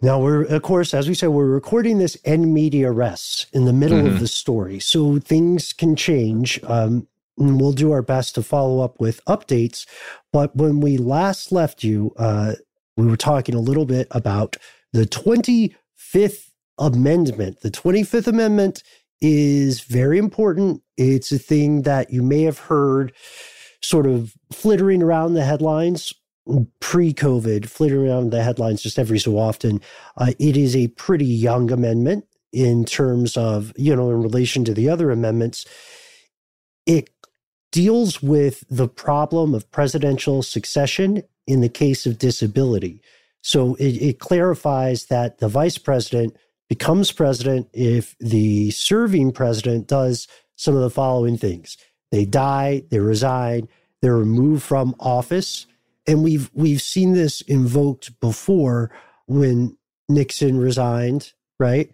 Now 0.04 0.20
we're, 0.20 0.43
of 0.43 0.62
course, 0.64 0.93
as 0.93 1.08
we 1.08 1.14
said, 1.14 1.30
we're 1.30 1.45
recording 1.45 1.97
this 1.97 2.16
in 2.26 2.54
medias 2.54 2.93
res 2.93 3.45
in 3.54 3.64
the 3.64 3.72
middle 3.72 3.99
mm-hmm. 3.99 4.16
of 4.16 4.20
the 4.20 4.28
story, 4.28 4.82
so 4.82 5.18
things 5.18 5.72
can 5.72 5.95
change. 5.95 6.62
Um, 6.66 7.08
and 7.38 7.58
we'll 7.60 7.72
do 7.72 7.93
our 7.93 8.01
best 8.01 8.36
to 8.36 8.43
follow 8.43 8.84
up 8.84 8.99
with 8.99 9.24
updates. 9.30 9.88
But 10.34 10.54
when 10.58 10.82
we 10.82 10.97
last 10.97 11.54
left 11.54 11.86
you, 11.86 12.12
uh, 12.18 12.56
we 12.97 13.06
were 13.06 13.16
talking 13.16 13.56
a 13.56 13.62
little 13.62 13.86
bit 13.86 14.10
about 14.12 14.58
the 14.91 15.06
25th 15.06 16.49
Amendment. 16.78 17.62
The 17.62 17.72
25th 17.72 18.28
Amendment 18.28 18.84
is 19.22 19.80
very 19.80 20.18
important. 20.18 20.82
It's 20.97 21.32
a 21.32 21.39
thing 21.39 21.84
that 21.84 22.12
you 22.12 22.22
may 22.22 22.41
have 22.41 22.60
heard 22.60 23.14
sort 23.82 24.06
of 24.06 24.34
flittering 24.51 25.01
around 25.01 25.36
the 25.36 25.45
headlines 25.45 26.14
pre-COVID, 26.79 27.67
flitting 27.67 27.97
around 27.97 28.31
the 28.31 28.43
headlines 28.43 28.81
just 28.81 28.99
every 28.99 29.19
so 29.19 29.37
often. 29.37 29.81
Uh, 30.17 30.33
it 30.39 30.57
is 30.57 30.75
a 30.75 30.89
pretty 30.89 31.25
young 31.25 31.71
amendment 31.71 32.25
in 32.51 32.85
terms 32.85 33.37
of, 33.37 33.73
you 33.77 33.95
know, 33.95 34.09
in 34.11 34.21
relation 34.21 34.63
to 34.65 34.73
the 34.73 34.89
other 34.89 35.09
amendments. 35.09 35.65
It 36.85 37.09
deals 37.71 38.21
with 38.21 38.63
the 38.69 38.87
problem 38.87 39.55
of 39.55 39.69
presidential 39.71 40.43
succession 40.43 41.23
in 41.47 41.61
the 41.61 41.69
case 41.69 42.05
of 42.05 42.19
disability. 42.19 43.01
So 43.41 43.75
it, 43.75 44.01
it 44.01 44.19
clarifies 44.19 45.05
that 45.07 45.39
the 45.39 45.49
vice 45.49 45.77
president 45.77 46.37
becomes 46.69 47.11
president 47.11 47.69
if 47.73 48.15
the 48.19 48.71
serving 48.71 49.31
president 49.31 49.87
does 49.87 50.27
some 50.55 50.75
of 50.75 50.81
the 50.81 50.89
following 50.89 51.37
things. 51.37 51.77
They 52.11 52.25
die, 52.25 52.83
they 52.89 52.99
resign, 52.99 53.67
they're 54.01 54.15
removed 54.15 54.63
from 54.63 54.95
office, 54.99 55.65
and 56.08 56.24
we've 56.24 56.49
we've 56.54 56.82
seen 56.82 57.14
this 57.14 57.41
invoked 57.41 58.20
before 58.20 58.91
when 59.28 59.78
Nixon 60.10 60.58
resigned, 60.58 61.34
right? 61.60 61.91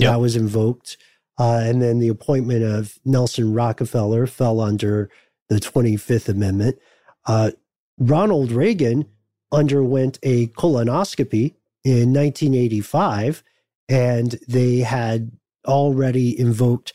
Yep. 0.00 0.10
That 0.10 0.20
was 0.20 0.36
invoked. 0.36 0.96
Uh, 1.38 1.60
and 1.64 1.80
then 1.80 1.98
the 1.98 2.08
appointment 2.08 2.62
of 2.62 2.98
Nelson 3.04 3.52
Rockefeller 3.52 4.26
fell 4.26 4.60
under 4.60 5.10
the 5.48 5.56
25th 5.56 6.28
Amendment. 6.28 6.78
Uh, 7.26 7.52
Ronald 7.98 8.52
Reagan 8.52 9.06
underwent 9.50 10.18
a 10.22 10.48
colonoscopy 10.48 11.54
in 11.84 12.12
1985, 12.12 13.42
and 13.88 14.38
they 14.48 14.78
had 14.78 15.32
already 15.66 16.38
invoked 16.38 16.92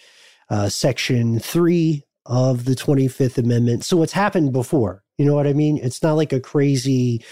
uh, 0.50 0.70
Section 0.70 1.40
3 1.40 2.04
of 2.26 2.66
the 2.66 2.76
25th 2.76 3.38
Amendment. 3.38 3.86
So 3.86 4.04
it's 4.04 4.14
happened 4.14 4.54
before. 4.54 5.04
You 5.18 5.26
know 5.26 5.34
what 5.34 5.48
I 5.48 5.54
mean? 5.54 5.78
It's 5.78 6.04
not 6.04 6.14
like 6.14 6.32
a 6.32 6.40
crazy 6.40 7.24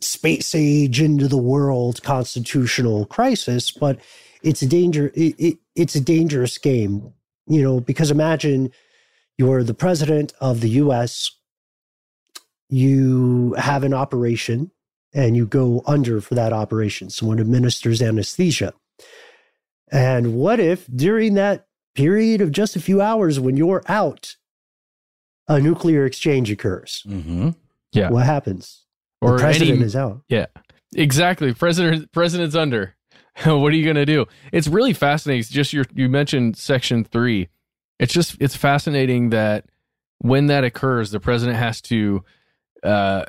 space 0.00 0.54
age 0.54 1.00
into 1.00 1.28
the 1.28 1.36
world 1.36 2.02
constitutional 2.02 3.06
crisis, 3.06 3.70
but 3.70 3.98
it's 4.42 4.62
a 4.62 4.66
danger. 4.66 5.10
It, 5.14 5.34
it, 5.38 5.58
it's 5.74 5.94
a 5.94 6.00
dangerous 6.00 6.58
game, 6.58 7.12
you 7.46 7.62
know, 7.62 7.80
because 7.80 8.10
imagine 8.10 8.70
you're 9.38 9.64
the 9.64 9.74
president 9.74 10.32
of 10.40 10.60
the 10.60 10.70
U.S. 10.70 11.30
You 12.68 13.54
have 13.58 13.82
an 13.82 13.94
operation 13.94 14.70
and 15.14 15.36
you 15.36 15.46
go 15.46 15.82
under 15.86 16.20
for 16.20 16.34
that 16.34 16.52
operation. 16.52 17.10
Someone 17.10 17.40
administers 17.40 18.00
anesthesia. 18.00 18.72
And 19.90 20.34
what 20.34 20.58
if 20.58 20.86
during 20.86 21.34
that 21.34 21.66
period 21.94 22.40
of 22.40 22.52
just 22.52 22.76
a 22.76 22.80
few 22.80 23.00
hours 23.00 23.38
when 23.38 23.56
you're 23.56 23.82
out, 23.88 24.36
a 25.48 25.60
nuclear 25.60 26.06
exchange 26.06 26.50
occurs. 26.50 27.02
Mm-hmm. 27.06 27.50
Yeah. 27.92 28.10
What 28.10 28.26
happens? 28.26 28.84
Or 29.20 29.32
the 29.32 29.42
president 29.42 29.78
any, 29.78 29.86
is 29.86 29.96
out. 29.96 30.22
Yeah. 30.28 30.46
Exactly. 30.94 31.52
President 31.54 32.10
president's 32.12 32.54
under. 32.54 32.94
what 33.44 33.72
are 33.72 33.76
you 33.76 33.84
going 33.84 33.96
to 33.96 34.06
do? 34.06 34.26
It's 34.52 34.68
really 34.68 34.92
fascinating. 34.92 35.40
It's 35.40 35.48
just 35.48 35.72
your 35.72 35.84
you 35.94 36.08
mentioned 36.08 36.56
section 36.56 37.04
3. 37.04 37.48
It's 37.98 38.12
just 38.12 38.36
it's 38.40 38.56
fascinating 38.56 39.30
that 39.30 39.66
when 40.18 40.46
that 40.46 40.64
occurs, 40.64 41.10
the 41.10 41.20
president 41.20 41.58
has 41.58 41.80
to 41.82 42.24
uh, 42.82 43.24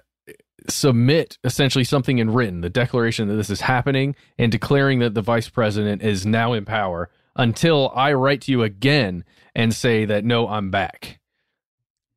submit 0.69 1.37
essentially 1.43 1.83
something 1.83 2.19
in 2.19 2.31
written, 2.31 2.61
the 2.61 2.69
declaration 2.69 3.27
that 3.27 3.35
this 3.35 3.49
is 3.49 3.61
happening 3.61 4.15
and 4.37 4.51
declaring 4.51 4.99
that 4.99 5.13
the 5.13 5.21
vice 5.21 5.49
president 5.49 6.01
is 6.01 6.25
now 6.25 6.53
in 6.53 6.65
power 6.65 7.09
until 7.35 7.91
I 7.95 8.13
write 8.13 8.41
to 8.41 8.51
you 8.51 8.63
again 8.63 9.23
and 9.55 9.73
say 9.73 10.05
that 10.05 10.23
no, 10.23 10.47
I'm 10.47 10.69
back. 10.69 11.19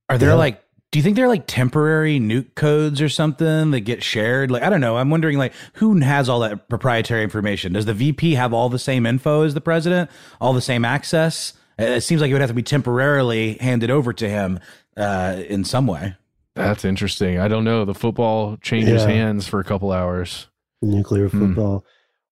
Are 0.08 0.18
there 0.18 0.30
yeah. 0.30 0.34
like 0.34 0.62
do 0.92 0.98
you 0.98 1.02
think 1.02 1.16
they're 1.16 1.28
like 1.28 1.46
temporary 1.46 2.18
nuke 2.18 2.54
codes 2.54 3.02
or 3.02 3.08
something 3.08 3.72
that 3.72 3.80
get 3.80 4.02
shared? 4.02 4.50
Like, 4.50 4.62
I 4.62 4.70
don't 4.70 4.80
know. 4.80 4.96
I'm 4.96 5.10
wondering, 5.10 5.36
like, 5.36 5.52
who 5.74 5.98
has 6.00 6.28
all 6.28 6.40
that 6.40 6.68
proprietary 6.68 7.22
information? 7.22 7.72
Does 7.72 7.86
the 7.86 7.92
VP 7.92 8.34
have 8.34 8.52
all 8.54 8.68
the 8.68 8.78
same 8.78 9.04
info 9.04 9.42
as 9.42 9.52
the 9.52 9.60
president, 9.60 10.10
all 10.40 10.52
the 10.52 10.62
same 10.62 10.84
access? 10.84 11.54
It 11.78 12.02
seems 12.02 12.22
like 12.22 12.30
it 12.30 12.32
would 12.32 12.40
have 12.40 12.50
to 12.50 12.54
be 12.54 12.62
temporarily 12.62 13.54
handed 13.54 13.90
over 13.90 14.12
to 14.14 14.28
him 14.28 14.60
uh, 14.96 15.42
in 15.48 15.64
some 15.64 15.86
way. 15.86 16.14
That's 16.54 16.84
interesting. 16.84 17.38
I 17.38 17.48
don't 17.48 17.64
know. 17.64 17.84
The 17.84 17.94
football 17.94 18.56
changes 18.58 19.02
yeah. 19.02 19.10
hands 19.10 19.46
for 19.46 19.60
a 19.60 19.64
couple 19.64 19.92
hours. 19.92 20.46
Nuclear 20.80 21.28
hmm. 21.28 21.48
football. 21.48 21.84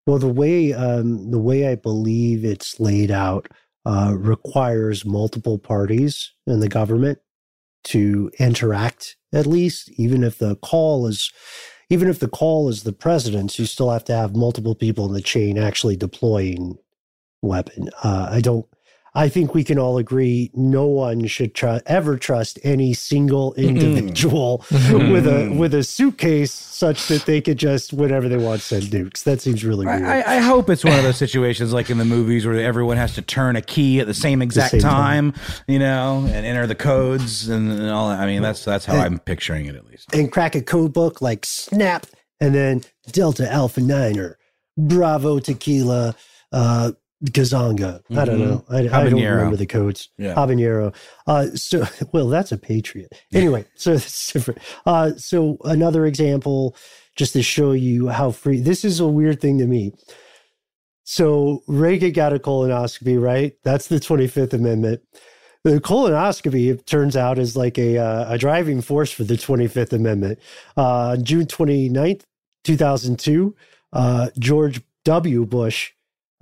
Well, 0.07 0.19
the 0.19 0.29
way 0.29 0.73
um, 0.73 1.31
the 1.31 1.39
way 1.39 1.69
I 1.69 1.75
believe 1.75 2.45
it's 2.45 2.81
laid 2.81 3.11
out 3.11 3.49
uh, 3.85 4.15
requires 4.17 5.05
multiple 5.05 5.59
parties 5.59 6.33
in 6.47 6.61
the 6.61 6.69
government 6.69 7.19
to 7.85 8.31
interact 8.39 9.17
at 9.33 9.47
least, 9.47 9.91
even 9.97 10.23
if 10.23 10.39
the 10.39 10.57
call 10.57 11.07
is 11.07 11.33
even 11.91 12.09
if 12.09 12.19
the 12.19 12.29
call 12.29 12.69
is 12.69 12.83
the 12.83 12.93
president's, 12.93 13.59
you 13.59 13.67
still 13.67 13.91
have 13.91 14.05
to 14.05 14.15
have 14.15 14.35
multiple 14.35 14.75
people 14.75 15.07
in 15.07 15.13
the 15.13 15.21
chain 15.21 15.59
actually 15.59 15.97
deploying 15.97 16.79
weapon. 17.43 17.91
Uh, 18.03 18.29
I 18.31 18.41
don't 18.41 18.67
I 19.17 19.29
think 19.29 19.55
we 19.55 19.63
can 19.63 19.79
all 19.79 19.97
agree 19.99 20.51
no 20.55 20.87
one 20.87 21.27
should 21.27 21.55
tr- 21.55 21.79
ever 21.87 22.17
trust 22.17 22.59
any 22.65 22.95
single 22.95 23.55
individual 23.55 24.65
with 24.71 25.27
a 25.27 25.55
with 25.57 25.73
a 25.75 25.85
suitcase 25.85 26.53
such 26.53 27.07
that 27.07 27.25
they 27.25 27.41
could 27.41 27.57
just 27.57 27.93
whatever 27.93 28.29
they 28.29 28.37
want 28.37 28.61
send 28.61 28.85
nukes. 28.85 29.23
That 29.23 29.41
seems 29.41 29.65
really 29.65 29.87
weird. 29.87 30.03
I, 30.03 30.37
I 30.37 30.39
hope 30.39 30.69
it's 30.69 30.85
one 30.85 30.97
of 30.99 31.05
those 31.05 31.17
situations 31.17 31.73
like 31.73 31.91
in 31.91 31.99
the 31.99 32.05
movies 32.05 32.45
where 32.45 32.59
everyone 32.61 32.97
has 32.97 33.15
to 33.15 33.23
turn 33.23 33.55
a 33.55 33.63
key 33.63 34.01
at 34.01 34.07
the 34.09 34.15
same 34.15 34.43
exact 34.43 34.73
same 34.73 34.81
time, 34.81 35.35
you 35.69 35.79
know, 35.79 36.25
and 36.27 36.45
enter 36.45 36.67
the 36.67 36.75
codes 36.75 37.49
and, 37.49 37.71
and 37.71 37.91
all 37.91 38.09
that. 38.09 38.19
I 38.19 38.27
mean, 38.27 38.43
that's 38.43 38.65
that's 38.65 38.85
how 38.85 38.97
I'm 38.97 39.21
picturing 39.21 39.67
it 39.67 39.77
at 39.77 39.87
least. 39.87 40.13
and 40.13 40.31
crack 40.33 40.55
a 40.57 40.63
code 40.63 40.93
book 40.93 41.23
like 41.23 41.47
snap 41.47 42.07
and 42.41 42.53
then 42.55 42.83
Delta 43.13 43.51
Alpha 43.51 43.81
Niner, 43.81 44.39
Bravo 44.77 45.39
Tequila, 45.39 46.17
uh, 46.53 46.93
Gazanga. 47.25 48.01
I 48.11 48.25
don't 48.25 48.39
Mhm. 48.41 48.47
know. 48.49 48.65
I, 48.69 48.79
I 48.81 49.05
don't 49.09 49.15
remember 49.23 49.57
the 49.57 49.67
codes. 49.67 50.09
Yeah. 50.19 50.35
Habanero. 50.35 50.95
Uh, 51.27 51.47
so, 51.55 51.87
well, 52.13 52.29
that's 52.29 52.53
a 52.53 52.59
Patriot. 52.59 53.13
Anyway, 53.33 53.65
so 53.77 53.93
it's 53.95 54.33
different. 54.33 54.61
Uh, 54.87 55.13
so 55.17 55.57
another 55.65 56.07
example, 56.07 56.77
just 57.17 57.33
to 57.35 57.43
show 57.43 57.73
you 57.73 58.09
how 58.09 58.31
free. 58.31 58.61
This 58.61 58.85
is 58.85 59.01
a 59.01 59.07
weird 59.07 59.41
thing 59.41 59.59
to 59.59 59.67
me. 59.67 59.93
So 61.05 61.63
Reagan 61.67 62.13
got 62.13 62.33
a 62.33 62.39
colonoscopy, 62.39 63.21
right? 63.21 63.55
That's 63.63 63.89
the 63.89 63.97
25th 64.01 64.53
Amendment. 64.55 65.03
The 65.63 65.81
colonoscopy, 65.81 66.71
it 66.71 66.87
turns 66.87 67.17
out, 67.17 67.39
is 67.39 67.57
like 67.57 67.79
a, 67.79 67.99
uh, 67.99 68.35
a 68.35 68.39
driving 68.39 68.81
force 68.81 69.11
for 69.11 69.25
the 69.25 69.35
25th 69.35 69.93
Amendment. 69.93 70.39
Uh, 70.77 71.17
June 71.17 71.47
29th, 71.47 72.23
2002, 72.65 73.55
uh, 73.93 74.31
George 74.39 74.81
W. 75.05 75.45
Bush 75.47 75.93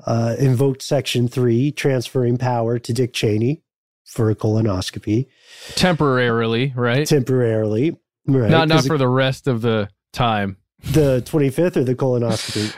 uh, 0.06 0.36
invoked 0.38 0.82
Section 0.82 1.28
3, 1.28 1.72
transferring 1.72 2.38
power 2.38 2.78
to 2.78 2.92
Dick 2.92 3.12
Cheney 3.12 3.62
for 4.04 4.30
a 4.30 4.34
colonoscopy 4.34 5.26
Temporarily, 5.74 6.72
right? 6.76 7.06
temporarily. 7.06 7.96
Right, 8.26 8.50
not 8.50 8.68
not 8.68 8.84
for 8.84 8.98
the 8.98 9.08
rest 9.08 9.48
of 9.48 9.62
the 9.62 9.88
time. 10.12 10.58
the 10.84 11.22
25th 11.26 11.76
or 11.76 11.84
the 11.84 11.94
colonoscopy? 11.94 12.72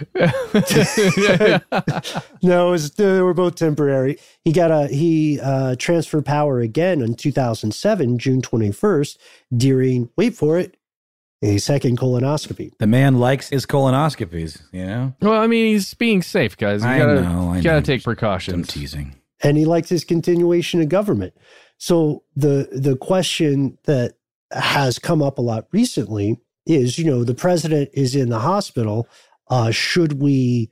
no, 2.43 2.69
it 2.69 2.71
was, 2.71 2.91
they 2.93 3.21
were 3.21 3.35
both 3.35 3.55
temporary. 3.57 4.19
He 4.45 4.53
got 4.53 4.71
a 4.71 4.89
he 4.89 5.41
uh, 5.41 5.77
transferred 5.79 6.25
power 6.25 6.61
again 6.61 7.01
in 7.03 7.15
2007, 7.15 8.19
June 8.19 8.43
21st, 8.43 9.17
during 9.57 10.11
wait 10.17 10.35
for 10.35 10.59
it, 10.59 10.77
a 11.45 11.59
second 11.59 11.99
colonoscopy. 11.99 12.73
The 12.79 12.87
man 12.87 13.19
likes 13.19 13.51
his 13.51 13.67
colonoscopies, 13.67 14.63
you 14.73 14.87
know? 14.87 15.15
Well, 15.21 15.41
I 15.41 15.47
mean, 15.47 15.67
he's 15.73 15.93
being 15.95 16.23
safe, 16.23 16.57
guys. 16.57 16.83
You 16.83 16.89
I 16.89 16.99
gotta, 16.99 17.21
know, 17.23 17.51
I 17.53 17.57
you 17.59 17.63
gotta 17.63 17.81
know. 17.81 17.85
take 17.85 18.03
precautions. 18.03 18.55
I'm 18.55 18.65
teasing. 18.65 19.15
and 19.43 19.57
he 19.57 19.65
likes 19.65 19.89
his 19.91 20.05
continuation 20.05 20.81
of 20.81 20.89
government. 20.89 21.35
So 21.79 22.23
the 22.35 22.69
the 22.73 22.97
question 22.97 23.79
that 23.85 24.15
has 24.53 24.99
come 24.99 25.21
up 25.23 25.39
a 25.39 25.43
lot 25.43 25.67
recently 25.73 26.41
is, 26.67 26.99
you 26.99 27.05
know, 27.05 27.25
the 27.25 27.35
president 27.35 27.91
is 27.93 28.15
in 28.17 28.31
the 28.31 28.39
hospital. 28.39 29.07
Uh, 29.51 29.71
should 29.71 30.21
we 30.23 30.71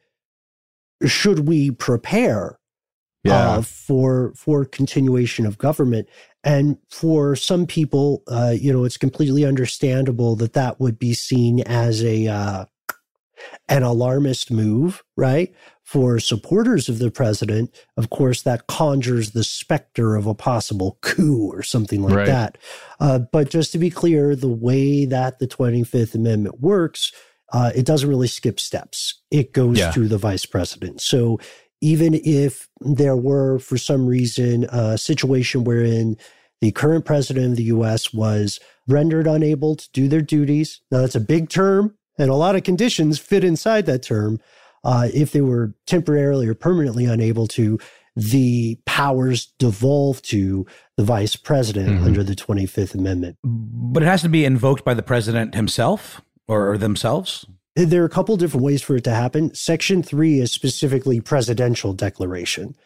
should 1.06 1.46
we 1.48 1.70
prepare 1.70 2.58
Yeah. 3.24 3.50
uh, 3.58 3.62
for 3.62 4.32
for 4.34 4.64
continuation 4.64 5.46
of 5.46 5.58
government? 5.58 6.08
And 6.44 6.76
for 6.90 7.36
some 7.36 7.66
people, 7.66 8.22
uh, 8.26 8.54
you 8.58 8.72
know, 8.72 8.84
it's 8.84 8.96
completely 8.96 9.44
understandable 9.44 10.34
that 10.36 10.54
that 10.54 10.80
would 10.80 10.98
be 10.98 11.14
seen 11.14 11.60
as 11.60 12.02
a 12.04 12.26
uh, 12.26 12.64
an 13.68 13.82
alarmist 13.82 14.50
move, 14.50 15.02
right? 15.16 15.52
For 15.82 16.18
supporters 16.20 16.88
of 16.88 16.98
the 16.98 17.10
president, 17.10 17.74
of 17.96 18.10
course, 18.10 18.42
that 18.42 18.66
conjures 18.66 19.32
the 19.32 19.44
specter 19.44 20.14
of 20.16 20.26
a 20.26 20.34
possible 20.34 20.98
coup 21.00 21.50
or 21.52 21.62
something 21.62 22.02
like 22.02 22.14
Right. 22.14 22.26
that. 22.26 22.58
Uh, 23.00 23.18
but 23.18 23.50
just 23.50 23.72
to 23.72 23.78
be 23.78 23.90
clear, 23.90 24.34
the 24.36 24.48
way 24.48 25.04
that 25.06 25.38
the 25.38 25.46
25th 25.48 26.14
Amendment 26.14 26.60
works, 26.60 27.12
uh, 27.52 27.72
it 27.74 27.84
doesn't 27.84 28.08
really 28.08 28.28
skip 28.28 28.58
steps. 28.60 29.20
It 29.30 29.52
goes 29.52 29.78
Yeah. 29.78 29.90
through 29.92 30.08
the 30.08 30.18
vice 30.18 30.46
president. 30.46 31.00
So 31.00 31.38
even 31.82 32.14
if 32.24 32.68
there 32.80 33.16
were, 33.16 33.58
for 33.58 33.76
some 33.76 34.06
reason, 34.06 34.64
a 34.70 34.96
situation 34.96 35.64
wherein 35.64 36.16
the 36.60 36.70
current 36.72 37.04
president 37.04 37.50
of 37.50 37.56
the 37.56 37.64
US 37.64 38.14
was 38.14 38.60
rendered 38.88 39.26
unable 39.26 39.74
to 39.74 39.90
do 39.92 40.08
their 40.08 40.22
duties, 40.22 40.80
now 40.90 41.00
that's 41.00 41.16
a 41.16 41.20
big 41.20 41.50
term, 41.50 41.94
and 42.18 42.30
a 42.30 42.34
lot 42.36 42.54
of 42.56 42.62
conditions 42.62 43.18
fit 43.18 43.42
inside 43.44 43.84
that 43.86 44.02
term. 44.02 44.38
Uh, 44.84 45.08
if 45.12 45.32
they 45.32 45.40
were 45.40 45.74
temporarily 45.86 46.46
or 46.46 46.54
permanently 46.54 47.04
unable 47.04 47.46
to, 47.48 47.78
the 48.14 48.78
powers 48.84 49.52
devolve 49.58 50.20
to 50.22 50.66
the 50.96 51.04
vice 51.04 51.34
president 51.34 52.00
Mhm. 52.00 52.04
under 52.04 52.22
the 52.22 52.34
25th 52.34 52.94
Amendment. 52.94 53.36
But 53.42 54.02
it 54.02 54.06
has 54.06 54.22
to 54.22 54.28
be 54.28 54.44
invoked 54.44 54.84
by 54.84 54.94
the 54.94 55.02
president 55.02 55.54
himself 55.54 56.20
or 56.46 56.76
themselves. 56.78 57.46
There 57.74 58.02
are 58.02 58.04
a 58.04 58.10
couple 58.10 58.36
different 58.36 58.64
ways 58.64 58.82
for 58.82 58.96
it 58.96 59.04
to 59.04 59.14
happen. 59.14 59.54
Section 59.54 60.02
three 60.02 60.40
is 60.40 60.52
specifically 60.52 61.22
presidential 61.22 61.94
declaration. 61.94 62.76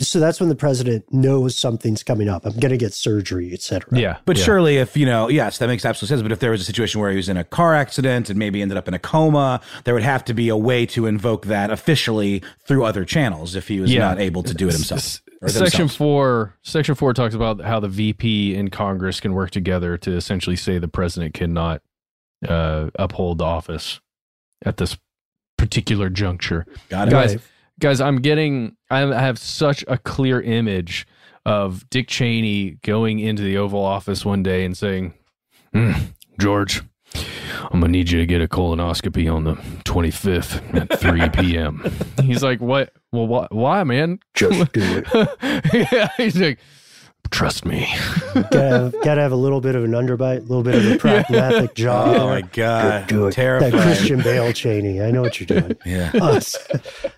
So 0.00 0.18
that's 0.18 0.40
when 0.40 0.48
the 0.48 0.54
president 0.54 1.04
knows 1.12 1.54
something's 1.54 2.02
coming 2.02 2.28
up. 2.28 2.46
I'm 2.46 2.58
going 2.58 2.70
to 2.70 2.78
get 2.78 2.94
surgery, 2.94 3.50
et 3.52 3.60
cetera. 3.60 3.98
Yeah. 3.98 4.16
But 4.24 4.38
yeah. 4.38 4.44
surely, 4.44 4.78
if 4.78 4.96
you 4.96 5.04
know, 5.04 5.28
yes, 5.28 5.58
that 5.58 5.66
makes 5.66 5.84
absolute 5.84 6.08
sense. 6.08 6.22
But 6.22 6.32
if 6.32 6.38
there 6.40 6.52
was 6.52 6.62
a 6.62 6.64
situation 6.64 7.02
where 7.02 7.10
he 7.10 7.16
was 7.18 7.28
in 7.28 7.36
a 7.36 7.44
car 7.44 7.74
accident 7.74 8.30
and 8.30 8.38
maybe 8.38 8.62
ended 8.62 8.78
up 8.78 8.88
in 8.88 8.94
a 8.94 8.98
coma, 8.98 9.60
there 9.84 9.92
would 9.92 10.02
have 10.02 10.24
to 10.24 10.34
be 10.34 10.48
a 10.48 10.56
way 10.56 10.86
to 10.86 11.04
invoke 11.04 11.44
that 11.46 11.70
officially 11.70 12.42
through 12.66 12.84
other 12.84 13.04
channels 13.04 13.54
if 13.54 13.68
he 13.68 13.78
was 13.80 13.92
Yeah. 13.92 14.00
not 14.00 14.18
able 14.20 14.42
to 14.44 14.54
do 14.54 14.68
it 14.68 14.72
himself. 14.72 15.20
Section 15.46 15.88
four, 15.88 16.56
section 16.62 16.94
four 16.94 17.12
talks 17.12 17.34
about 17.34 17.60
how 17.60 17.78
the 17.78 17.88
VP 17.88 18.56
and 18.56 18.72
Congress 18.72 19.20
can 19.20 19.34
work 19.34 19.50
together 19.50 19.98
to 19.98 20.12
essentially 20.12 20.56
say 20.56 20.78
the 20.78 20.88
president 20.88 21.34
cannot 21.34 21.82
uh, 22.48 22.88
uphold 22.98 23.36
the 23.38 23.44
office 23.44 24.00
at 24.64 24.76
this 24.76 24.96
particular 25.56 26.08
juncture. 26.08 26.66
Got 26.88 27.08
it. 27.08 27.10
guys. 27.10 27.34
Right. 27.36 27.44
Guys, 27.80 28.00
I'm 28.00 28.20
getting. 28.20 28.76
I 28.90 28.98
have 29.00 29.38
such 29.38 29.84
a 29.88 29.96
clear 29.96 30.40
image 30.40 31.06
of 31.46 31.88
Dick 31.88 32.08
Cheney 32.08 32.72
going 32.82 33.18
into 33.18 33.42
the 33.42 33.56
Oval 33.56 33.82
Office 33.82 34.24
one 34.24 34.42
day 34.42 34.64
and 34.66 34.76
saying, 34.76 35.14
"Hmm, 35.72 35.92
"George, 36.38 36.82
I'm 37.14 37.80
gonna 37.80 37.88
need 37.88 38.10
you 38.10 38.18
to 38.18 38.26
get 38.26 38.42
a 38.42 38.48
colonoscopy 38.48 39.32
on 39.34 39.44
the 39.44 39.54
25th 39.84 40.60
at 40.74 41.00
3 41.00 41.28
p.m." 41.42 41.90
He's 42.22 42.42
like, 42.42 42.60
"What? 42.60 42.92
Well, 43.12 43.26
why, 43.26 43.46
why 43.50 43.82
man? 43.84 44.18
Just 44.34 44.72
do 44.72 45.02
it. 45.06 45.72
yeah, 45.92 46.08
he's 46.18 46.38
like, 46.38 46.58
trust 47.30 47.64
me. 47.64 47.86
gotta, 48.34 48.58
have, 48.68 48.94
gotta 49.02 49.20
have 49.20 49.32
a 49.32 49.36
little 49.36 49.60
bit 49.60 49.74
of 49.74 49.84
an 49.84 49.92
underbite, 49.92 50.38
a 50.38 50.42
little 50.42 50.62
bit 50.62 50.74
of 50.74 50.92
a 50.92 50.98
pragmatic 50.98 51.74
jaw. 51.74 52.04
Oh 52.14 52.26
my 52.28 52.42
god, 52.42 53.06
Do 53.08 53.26
it. 53.26 53.32
terrifying. 53.32 53.72
That 53.72 53.82
Christian 53.82 54.20
Bale 54.22 54.52
Cheney. 54.52 55.00
I 55.00 55.10
know 55.10 55.22
what 55.22 55.38
you're 55.40 55.60
doing. 55.60 55.76
Yeah. 55.86 56.10
Uh, 56.14 56.34
s- 56.36 56.56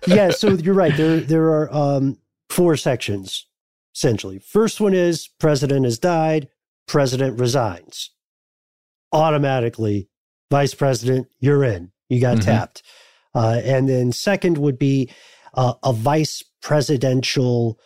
yeah, 0.07 0.31
so 0.31 0.49
you're 0.49 0.73
right. 0.75 0.95
There 0.95 1.19
there 1.19 1.45
are 1.51 1.73
um, 1.73 2.17
four 2.49 2.75
sections 2.77 3.47
essentially. 3.95 4.39
First 4.39 4.81
one 4.81 4.93
is 4.95 5.27
president 5.39 5.85
has 5.85 5.99
died, 5.99 6.47
president 6.87 7.39
resigns. 7.39 8.09
Automatically, 9.11 10.09
vice 10.49 10.73
president, 10.73 11.27
you're 11.39 11.63
in. 11.63 11.91
You 12.09 12.19
got 12.19 12.37
Mhm. 12.37 12.45
tapped. 12.45 12.83
Uh, 13.35 13.61
and 13.63 13.87
then 13.87 14.11
second 14.11 14.57
would 14.57 14.79
be 14.79 15.09
uh, 15.55 15.73
a 15.83 15.93
vice 15.93 16.43
presidential 16.61 17.79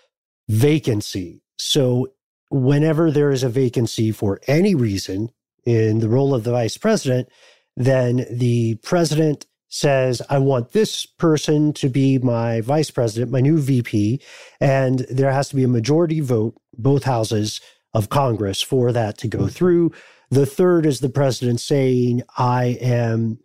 vacancy. 0.48 1.42
So 1.60 2.08
whenever 2.50 3.12
there 3.12 3.32
is 3.32 3.44
a 3.44 3.50
vacancy 3.50 4.12
for 4.12 4.40
any 4.48 4.76
reason 4.76 5.30
in 5.66 6.00
the 6.00 6.10
role 6.10 6.34
of 6.34 6.44
the 6.44 6.52
vice 6.52 6.78
president, 6.78 7.30
then 7.76 8.26
the 8.32 8.76
president 8.84 9.46
says, 9.70 10.22
I 10.30 10.40
want 10.40 10.72
this 10.72 11.06
person 11.06 11.74
to 11.74 11.90
be 11.90 12.18
my 12.20 12.62
vice 12.62 12.90
president, 12.90 13.32
my 13.32 13.42
new 13.42 13.60
VP. 13.60 14.22
And 14.62 15.00
there 15.10 15.32
has 15.32 15.50
to 15.50 15.56
be 15.56 15.64
a 15.64 15.68
majority 15.68 16.22
vote, 16.22 16.56
both 16.78 17.04
houses 17.04 17.60
of 17.94 18.10
Congress, 18.10 18.62
for 18.62 18.92
that 18.94 19.18
to 19.20 19.28
go 19.28 19.48
through. 19.48 19.92
The 20.30 20.46
third 20.46 20.86
is 20.86 21.00
the 21.00 21.10
president 21.10 21.60
saying, 21.60 22.24
I 22.38 22.78
am 22.82 23.40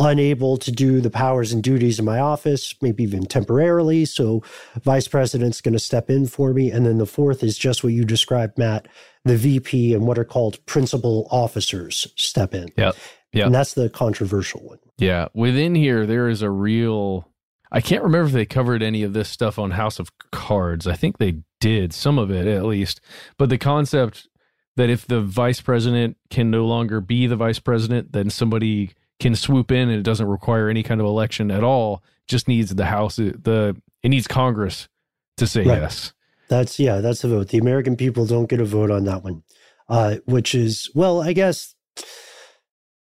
unable 0.00 0.56
to 0.56 0.72
do 0.72 1.00
the 1.00 1.10
powers 1.10 1.52
and 1.52 1.62
duties 1.62 1.98
of 1.98 2.04
my 2.04 2.18
office, 2.18 2.74
maybe 2.82 3.04
even 3.04 3.26
temporarily. 3.26 4.04
So, 4.04 4.42
vice 4.82 5.06
president's 5.06 5.60
going 5.60 5.74
to 5.74 5.78
step 5.78 6.10
in 6.10 6.26
for 6.26 6.52
me. 6.52 6.70
And 6.70 6.84
then 6.84 6.98
the 6.98 7.06
fourth 7.06 7.44
is 7.44 7.56
just 7.56 7.84
what 7.84 7.92
you 7.92 8.04
described, 8.04 8.58
Matt 8.58 8.88
the 9.24 9.36
VP 9.36 9.94
and 9.94 10.06
what 10.06 10.18
are 10.18 10.24
called 10.24 10.64
principal 10.66 11.28
officers 11.30 12.06
step 12.16 12.54
in. 12.54 12.70
Yeah. 12.76 12.92
Yep. 13.32 13.46
And 13.46 13.54
that's 13.54 13.74
the 13.74 13.88
controversial 13.88 14.60
one. 14.60 14.78
Yeah, 14.98 15.28
within 15.34 15.74
here 15.74 16.04
there 16.04 16.28
is 16.28 16.42
a 16.42 16.50
real. 16.50 17.28
I 17.70 17.80
can't 17.80 18.02
remember 18.02 18.26
if 18.26 18.32
they 18.32 18.46
covered 18.46 18.82
any 18.82 19.04
of 19.04 19.12
this 19.12 19.28
stuff 19.28 19.56
on 19.56 19.70
House 19.70 20.00
of 20.00 20.10
Cards. 20.32 20.88
I 20.88 20.94
think 20.94 21.18
they 21.18 21.36
did 21.60 21.92
some 21.92 22.18
of 22.18 22.32
it 22.32 22.48
at 22.48 22.64
least, 22.64 23.00
but 23.38 23.48
the 23.48 23.58
concept 23.58 24.28
that 24.76 24.90
if 24.90 25.06
the 25.06 25.20
vice 25.20 25.60
president 25.60 26.16
can 26.28 26.50
no 26.50 26.66
longer 26.66 27.00
be 27.00 27.28
the 27.28 27.36
vice 27.36 27.60
president, 27.60 28.12
then 28.12 28.30
somebody 28.30 28.90
can 29.20 29.34
swoop 29.36 29.70
in 29.70 29.88
and 29.88 29.98
it 29.98 30.02
doesn't 30.02 30.26
require 30.26 30.68
any 30.68 30.82
kind 30.82 31.00
of 31.00 31.06
election 31.06 31.50
at 31.50 31.62
all. 31.62 32.02
Just 32.26 32.48
needs 32.48 32.74
the 32.74 32.86
House, 32.86 33.16
the 33.16 33.76
it 34.02 34.08
needs 34.08 34.26
Congress 34.26 34.88
to 35.36 35.46
say 35.46 35.64
Right. 35.64 35.80
yes. 35.82 36.12
That's 36.48 36.78
yeah, 36.80 36.98
that's 37.00 37.22
a 37.22 37.28
vote. 37.28 37.48
The 37.48 37.58
American 37.58 37.96
people 37.96 38.26
don't 38.26 38.48
get 38.48 38.60
a 38.60 38.64
vote 38.64 38.90
on 38.90 39.04
that 39.04 39.22
one, 39.22 39.42
uh, 39.88 40.16
which 40.24 40.54
is 40.54 40.90
well, 40.94 41.22
I 41.22 41.32
guess 41.32 41.74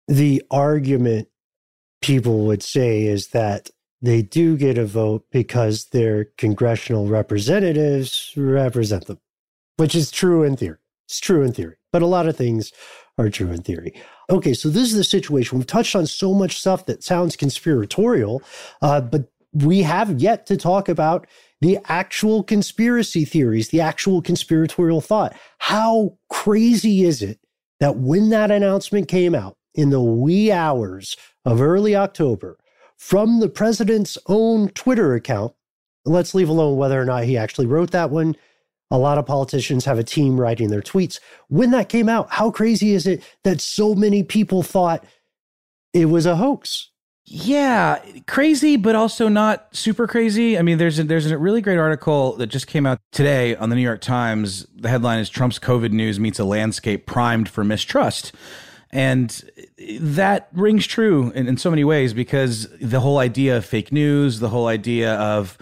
the 0.06 0.42
argument 0.50 1.28
people 2.02 2.46
would 2.46 2.62
say 2.62 3.04
is 3.04 3.28
that 3.28 3.70
they 4.02 4.20
do 4.22 4.56
get 4.56 4.76
a 4.76 4.84
vote 4.84 5.24
because 5.32 5.86
their 5.86 6.26
congressional 6.36 7.08
representatives 7.08 8.32
represent 8.36 9.06
them, 9.06 9.18
which 9.78 9.94
is 9.94 10.10
true 10.10 10.42
in 10.42 10.56
theory. 10.56 10.78
It's 11.06 11.20
true 11.20 11.42
in 11.42 11.52
theory, 11.52 11.76
but 11.92 12.02
a 12.02 12.06
lot 12.06 12.26
of 12.28 12.36
things 12.36 12.72
are 13.18 13.30
true 13.30 13.50
in 13.50 13.62
theory. 13.62 13.94
Okay, 14.30 14.54
so 14.54 14.68
this 14.68 14.84
is 14.90 14.94
the 14.94 15.04
situation. 15.04 15.58
We've 15.58 15.66
touched 15.66 15.94
on 15.94 16.06
so 16.06 16.32
much 16.32 16.58
stuff 16.58 16.86
that 16.86 17.02
sounds 17.02 17.36
conspiratorial, 17.36 18.42
uh, 18.80 19.00
but 19.02 19.30
we 19.52 19.82
have 19.82 20.20
yet 20.20 20.46
to 20.46 20.56
talk 20.56 20.88
about 20.88 21.26
the 21.60 21.78
actual 21.86 22.42
conspiracy 22.42 23.24
theories, 23.24 23.68
the 23.68 23.80
actual 23.80 24.20
conspiratorial 24.20 25.00
thought. 25.00 25.36
How 25.58 26.18
crazy 26.28 27.04
is 27.04 27.22
it 27.22 27.38
that 27.80 27.96
when 27.96 28.30
that 28.30 28.50
announcement 28.50 29.08
came 29.08 29.34
out 29.34 29.56
in 29.74 29.90
the 29.90 30.00
wee 30.00 30.50
hours 30.50 31.16
of 31.44 31.60
early 31.60 31.94
October 31.94 32.58
from 32.96 33.40
the 33.40 33.48
president's 33.48 34.18
own 34.26 34.68
Twitter 34.70 35.14
account, 35.14 35.54
let's 36.04 36.34
leave 36.34 36.48
alone 36.48 36.76
whether 36.76 37.00
or 37.00 37.04
not 37.04 37.24
he 37.24 37.36
actually 37.36 37.66
wrote 37.66 37.90
that 37.92 38.10
one. 38.10 38.36
A 38.90 38.98
lot 38.98 39.18
of 39.18 39.26
politicians 39.26 39.84
have 39.84 39.98
a 39.98 40.04
team 40.04 40.40
writing 40.40 40.68
their 40.68 40.82
tweets. 40.82 41.18
When 41.48 41.70
that 41.70 41.88
came 41.88 42.08
out, 42.08 42.30
how 42.30 42.50
crazy 42.50 42.92
is 42.92 43.06
it 43.06 43.22
that 43.42 43.60
so 43.60 43.94
many 43.94 44.22
people 44.22 44.62
thought 44.62 45.04
it 45.92 46.06
was 46.06 46.26
a 46.26 46.36
hoax? 46.36 46.90
Yeah, 47.26 48.00
crazy, 48.26 48.76
but 48.76 48.94
also 48.94 49.28
not 49.28 49.74
super 49.74 50.06
crazy. 50.06 50.58
I 50.58 50.62
mean, 50.62 50.76
there's 50.76 50.98
a, 50.98 51.04
there's 51.04 51.30
a 51.30 51.38
really 51.38 51.62
great 51.62 51.78
article 51.78 52.36
that 52.36 52.48
just 52.48 52.66
came 52.66 52.84
out 52.84 53.00
today 53.12 53.56
on 53.56 53.70
the 53.70 53.76
New 53.76 53.82
York 53.82 54.02
Times. 54.02 54.66
The 54.76 54.90
headline 54.90 55.20
is 55.20 55.30
Trump's 55.30 55.58
COVID 55.58 55.90
news 55.90 56.20
meets 56.20 56.38
a 56.38 56.44
landscape 56.44 57.06
primed 57.06 57.48
for 57.48 57.64
mistrust. 57.64 58.32
And 58.90 59.42
that 59.98 60.48
rings 60.52 60.86
true 60.86 61.32
in, 61.34 61.48
in 61.48 61.56
so 61.56 61.70
many 61.70 61.82
ways 61.82 62.12
because 62.12 62.68
the 62.78 63.00
whole 63.00 63.18
idea 63.18 63.56
of 63.56 63.64
fake 63.64 63.90
news, 63.90 64.40
the 64.40 64.50
whole 64.50 64.66
idea 64.66 65.14
of 65.14 65.56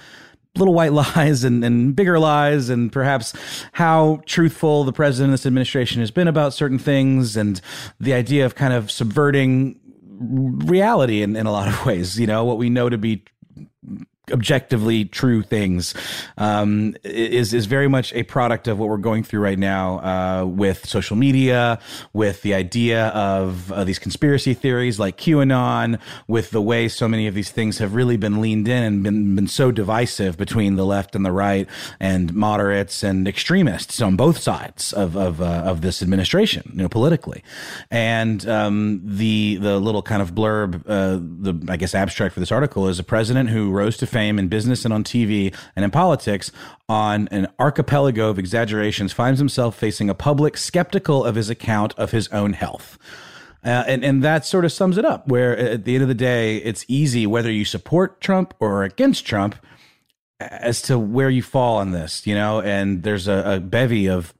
little 0.56 0.74
white 0.74 0.92
lies 1.16 1.44
and, 1.44 1.64
and 1.64 1.96
bigger 1.96 2.18
lies 2.18 2.68
and 2.68 2.92
perhaps 2.92 3.32
how 3.72 4.20
truthful 4.26 4.84
the 4.84 4.92
president 4.92 5.30
of 5.30 5.40
this 5.40 5.46
administration 5.46 6.00
has 6.00 6.10
been 6.10 6.28
about 6.28 6.52
certain 6.52 6.78
things 6.78 7.36
and 7.36 7.60
the 8.00 8.12
idea 8.12 8.44
of 8.44 8.54
kind 8.54 8.72
of 8.72 8.90
subverting 8.90 9.78
reality 10.20 11.22
in, 11.22 11.36
in 11.36 11.46
a 11.46 11.52
lot 11.52 11.68
of 11.68 11.84
ways. 11.86 12.18
You 12.18 12.26
know, 12.26 12.44
what 12.44 12.58
we 12.58 12.70
know 12.70 12.88
to 12.88 12.98
be 12.98 13.24
objectively 14.32 15.04
true 15.04 15.42
things 15.42 15.94
um, 16.38 16.96
is 17.04 17.52
is 17.52 17.66
very 17.66 17.88
much 17.88 18.12
a 18.14 18.22
product 18.22 18.68
of 18.68 18.78
what 18.78 18.88
we're 18.88 18.96
going 18.96 19.22
through 19.22 19.40
right 19.40 19.58
now 19.58 19.98
uh, 19.98 20.44
with 20.44 20.86
social 20.86 21.16
media, 21.16 21.78
with 22.12 22.42
the 22.42 22.54
idea 22.54 23.08
of 23.08 23.70
uh, 23.72 23.84
these 23.84 23.98
conspiracy 23.98 24.54
theories 24.54 24.98
like 24.98 25.16
QAnon, 25.16 26.00
with 26.26 26.50
the 26.50 26.62
way 26.62 26.88
so 26.88 27.06
many 27.06 27.26
of 27.26 27.34
these 27.34 27.50
things 27.50 27.78
have 27.78 27.94
really 27.94 28.16
been 28.16 28.40
leaned 28.40 28.68
in 28.68 28.82
and 28.82 29.02
been 29.02 29.34
been 29.34 29.48
so 29.48 29.70
divisive 29.70 30.36
between 30.36 30.76
the 30.76 30.86
left 30.86 31.14
and 31.14 31.24
the 31.24 31.32
right, 31.32 31.68
and 32.00 32.34
moderates 32.34 33.02
and 33.02 33.28
extremists 33.28 34.00
on 34.00 34.16
both 34.16 34.38
sides 34.38 34.92
of 34.92 35.16
of 35.16 35.40
uh, 35.40 35.62
of 35.64 35.82
this 35.82 36.02
administration, 36.02 36.70
you 36.74 36.82
know, 36.82 36.88
politically, 36.88 37.42
and 37.90 38.48
um, 38.48 39.00
the 39.04 39.56
the 39.56 39.78
little 39.78 40.02
kind 40.02 40.22
of 40.22 40.34
blurb, 40.34 40.82
uh, 40.86 41.18
the 41.20 41.54
I 41.70 41.76
guess 41.76 41.94
abstract 41.94 42.34
for 42.34 42.40
this 42.40 42.52
article 42.52 42.88
is 42.88 42.98
a 42.98 43.04
president 43.04 43.50
who 43.50 43.70
rose 43.70 43.96
to 43.98 44.06
fame 44.06 44.21
in 44.28 44.48
business 44.48 44.84
and 44.84 44.92
on 44.92 45.04
TV 45.04 45.54
and 45.76 45.84
in 45.84 45.90
politics 45.90 46.50
on 46.88 47.28
an 47.28 47.48
archipelago 47.58 48.28
of 48.28 48.38
exaggerations 48.38 49.12
finds 49.12 49.38
himself 49.38 49.76
facing 49.76 50.10
a 50.10 50.14
public 50.14 50.56
skeptical 50.56 51.24
of 51.24 51.34
his 51.34 51.50
account 51.50 51.94
of 51.98 52.10
his 52.10 52.28
own 52.28 52.52
health. 52.52 52.98
Uh, 53.64 53.84
and, 53.86 54.04
and 54.04 54.24
that 54.24 54.44
sort 54.44 54.64
of 54.64 54.72
sums 54.72 54.98
it 54.98 55.04
up, 55.04 55.28
where 55.28 55.56
at 55.56 55.84
the 55.84 55.94
end 55.94 56.02
of 56.02 56.08
the 56.08 56.14
day, 56.14 56.56
it's 56.58 56.84
easy 56.88 57.26
whether 57.26 57.50
you 57.50 57.64
support 57.64 58.20
Trump 58.20 58.54
or 58.58 58.82
against 58.82 59.24
Trump 59.24 59.54
as 60.40 60.82
to 60.82 60.98
where 60.98 61.30
you 61.30 61.42
fall 61.42 61.76
on 61.76 61.92
this, 61.92 62.26
you 62.26 62.34
know, 62.34 62.60
and 62.60 63.04
there's 63.04 63.28
a, 63.28 63.54
a 63.56 63.60
bevy 63.60 64.08
of 64.08 64.34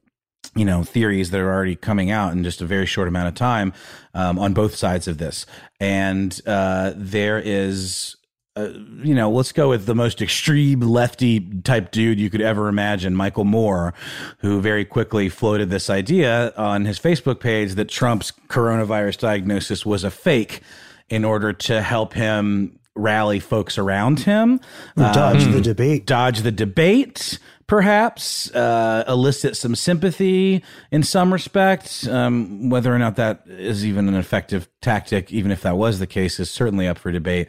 you 0.55 0.65
know 0.65 0.83
theories 0.83 1.31
that 1.31 1.41
are 1.41 1.53
already 1.53 1.77
coming 1.77 2.11
out 2.11 2.33
in 2.33 2.45
just 2.45 2.61
a 2.61 2.67
very 2.67 2.85
short 2.87 3.09
amount 3.09 3.29
of 3.29 3.35
time 3.35 3.73
um, 4.15 4.39
on 4.39 4.53
both 4.53 4.75
sides 4.75 5.09
of 5.09 5.19
this 5.19 5.47
and 5.81 6.41
uh, 6.47 6.93
there 6.95 7.39
is 7.39 8.17
uh, 8.55 8.69
you 9.03 9.15
know, 9.15 9.31
let's 9.31 9.51
go 9.51 9.71
with 9.71 9.87
the 9.87 9.95
most 9.95 10.21
extreme 10.21 10.81
lefty 10.81 11.41
type 11.63 11.91
dude 11.91 12.21
you 12.21 12.29
could 12.29 12.43
ever 12.43 12.69
imagine, 12.69 13.15
Michael 13.15 13.45
Moore, 13.45 13.95
who 14.39 14.61
very 14.61 14.85
quickly 14.85 15.31
floated 15.31 15.71
this 15.71 15.89
idea 15.89 16.53
on 16.57 16.85
his 16.85 16.99
Facebook 16.99 17.41
page 17.41 17.75
that 17.77 17.89
Trump's 17.89 18.31
coronavirus 18.49 19.19
diagnosis 19.19 19.87
was 19.87 20.05
a 20.05 20.11
fake 20.11 20.61
in 21.09 21.25
order 21.25 21.55
to 21.55 21.81
help 21.81 22.13
him 22.13 22.79
rally 22.95 23.41
folks 23.41 23.79
around 23.79 24.21
him, 24.21 24.61
dodge 24.97 25.45
um, 25.45 25.53
the 25.53 25.61
debate, 25.63 26.05
dodge 26.05 26.41
the 26.43 26.53
debate, 26.53 27.39
perhaps 27.73 28.55
uh, 28.55 29.03
elicit 29.09 29.57
some 29.57 29.75
sympathy 29.75 30.63
in 30.91 31.03
some 31.03 31.33
respect. 31.33 32.07
Um, 32.07 32.69
whether 32.69 32.95
or 32.95 32.99
not 32.99 33.17
that 33.17 33.45
is 33.47 33.87
even 33.87 34.09
an 34.09 34.15
effective 34.15 34.69
tactic, 34.83 35.33
even 35.33 35.51
if 35.51 35.63
that 35.63 35.79
was 35.79 35.99
the 35.99 36.07
case, 36.07 36.39
is 36.39 36.51
certainly 36.51 36.87
up 36.87 36.99
for 36.99 37.11
debate. 37.11 37.49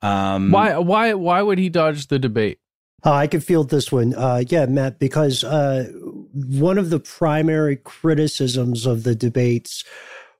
Um, 0.00 0.52
why? 0.52 0.78
Why? 0.78 1.14
Why 1.14 1.42
would 1.42 1.58
he 1.58 1.70
dodge 1.70 2.06
the 2.06 2.20
debate? 2.20 2.60
Uh, 3.04 3.14
I 3.14 3.26
can 3.26 3.40
field 3.40 3.70
this 3.70 3.90
one. 3.90 4.14
Uh, 4.14 4.44
yeah, 4.48 4.66
Matt, 4.66 5.00
because 5.00 5.42
uh, 5.42 5.90
one 6.32 6.78
of 6.78 6.90
the 6.90 7.00
primary 7.00 7.74
criticisms 7.74 8.86
of 8.86 9.02
the 9.02 9.16
debates 9.16 9.82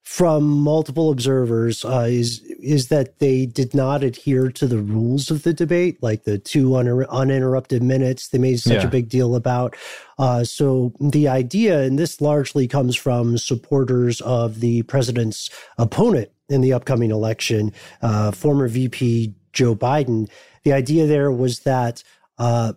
from 0.04 0.44
multiple 0.44 1.10
observers 1.10 1.82
uh, 1.82 2.06
is 2.08 2.42
is 2.60 2.88
that 2.88 3.18
they 3.20 3.46
did 3.46 3.74
not 3.74 4.04
adhere 4.04 4.50
to 4.50 4.66
the 4.66 4.78
rules 4.78 5.30
of 5.30 5.42
the 5.44 5.54
debate, 5.54 6.00
like 6.02 6.24
the 6.24 6.38
two 6.38 6.76
un- 6.76 7.06
uninterrupted 7.06 7.82
minutes. 7.82 8.28
They 8.28 8.38
made 8.38 8.60
such 8.60 8.82
yeah. 8.82 8.86
a 8.86 8.90
big 8.90 9.08
deal 9.08 9.34
about. 9.34 9.74
Uh, 10.18 10.44
so 10.44 10.92
the 11.00 11.26
idea, 11.26 11.80
and 11.80 11.98
this 11.98 12.20
largely 12.20 12.68
comes 12.68 12.94
from 12.94 13.38
supporters 13.38 14.20
of 14.20 14.60
the 14.60 14.82
president's 14.82 15.48
opponent 15.78 16.30
in 16.50 16.60
the 16.60 16.74
upcoming 16.74 17.10
election, 17.10 17.72
uh, 18.02 18.30
former 18.30 18.68
VP 18.68 19.34
Joe 19.54 19.74
Biden. 19.74 20.28
The 20.64 20.74
idea 20.74 21.06
there 21.06 21.32
was 21.32 21.60
that 21.60 22.04
uh, 22.36 22.74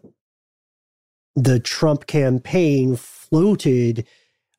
the 1.35 1.59
Trump 1.59 2.07
campaign 2.07 2.95
floated 2.95 4.07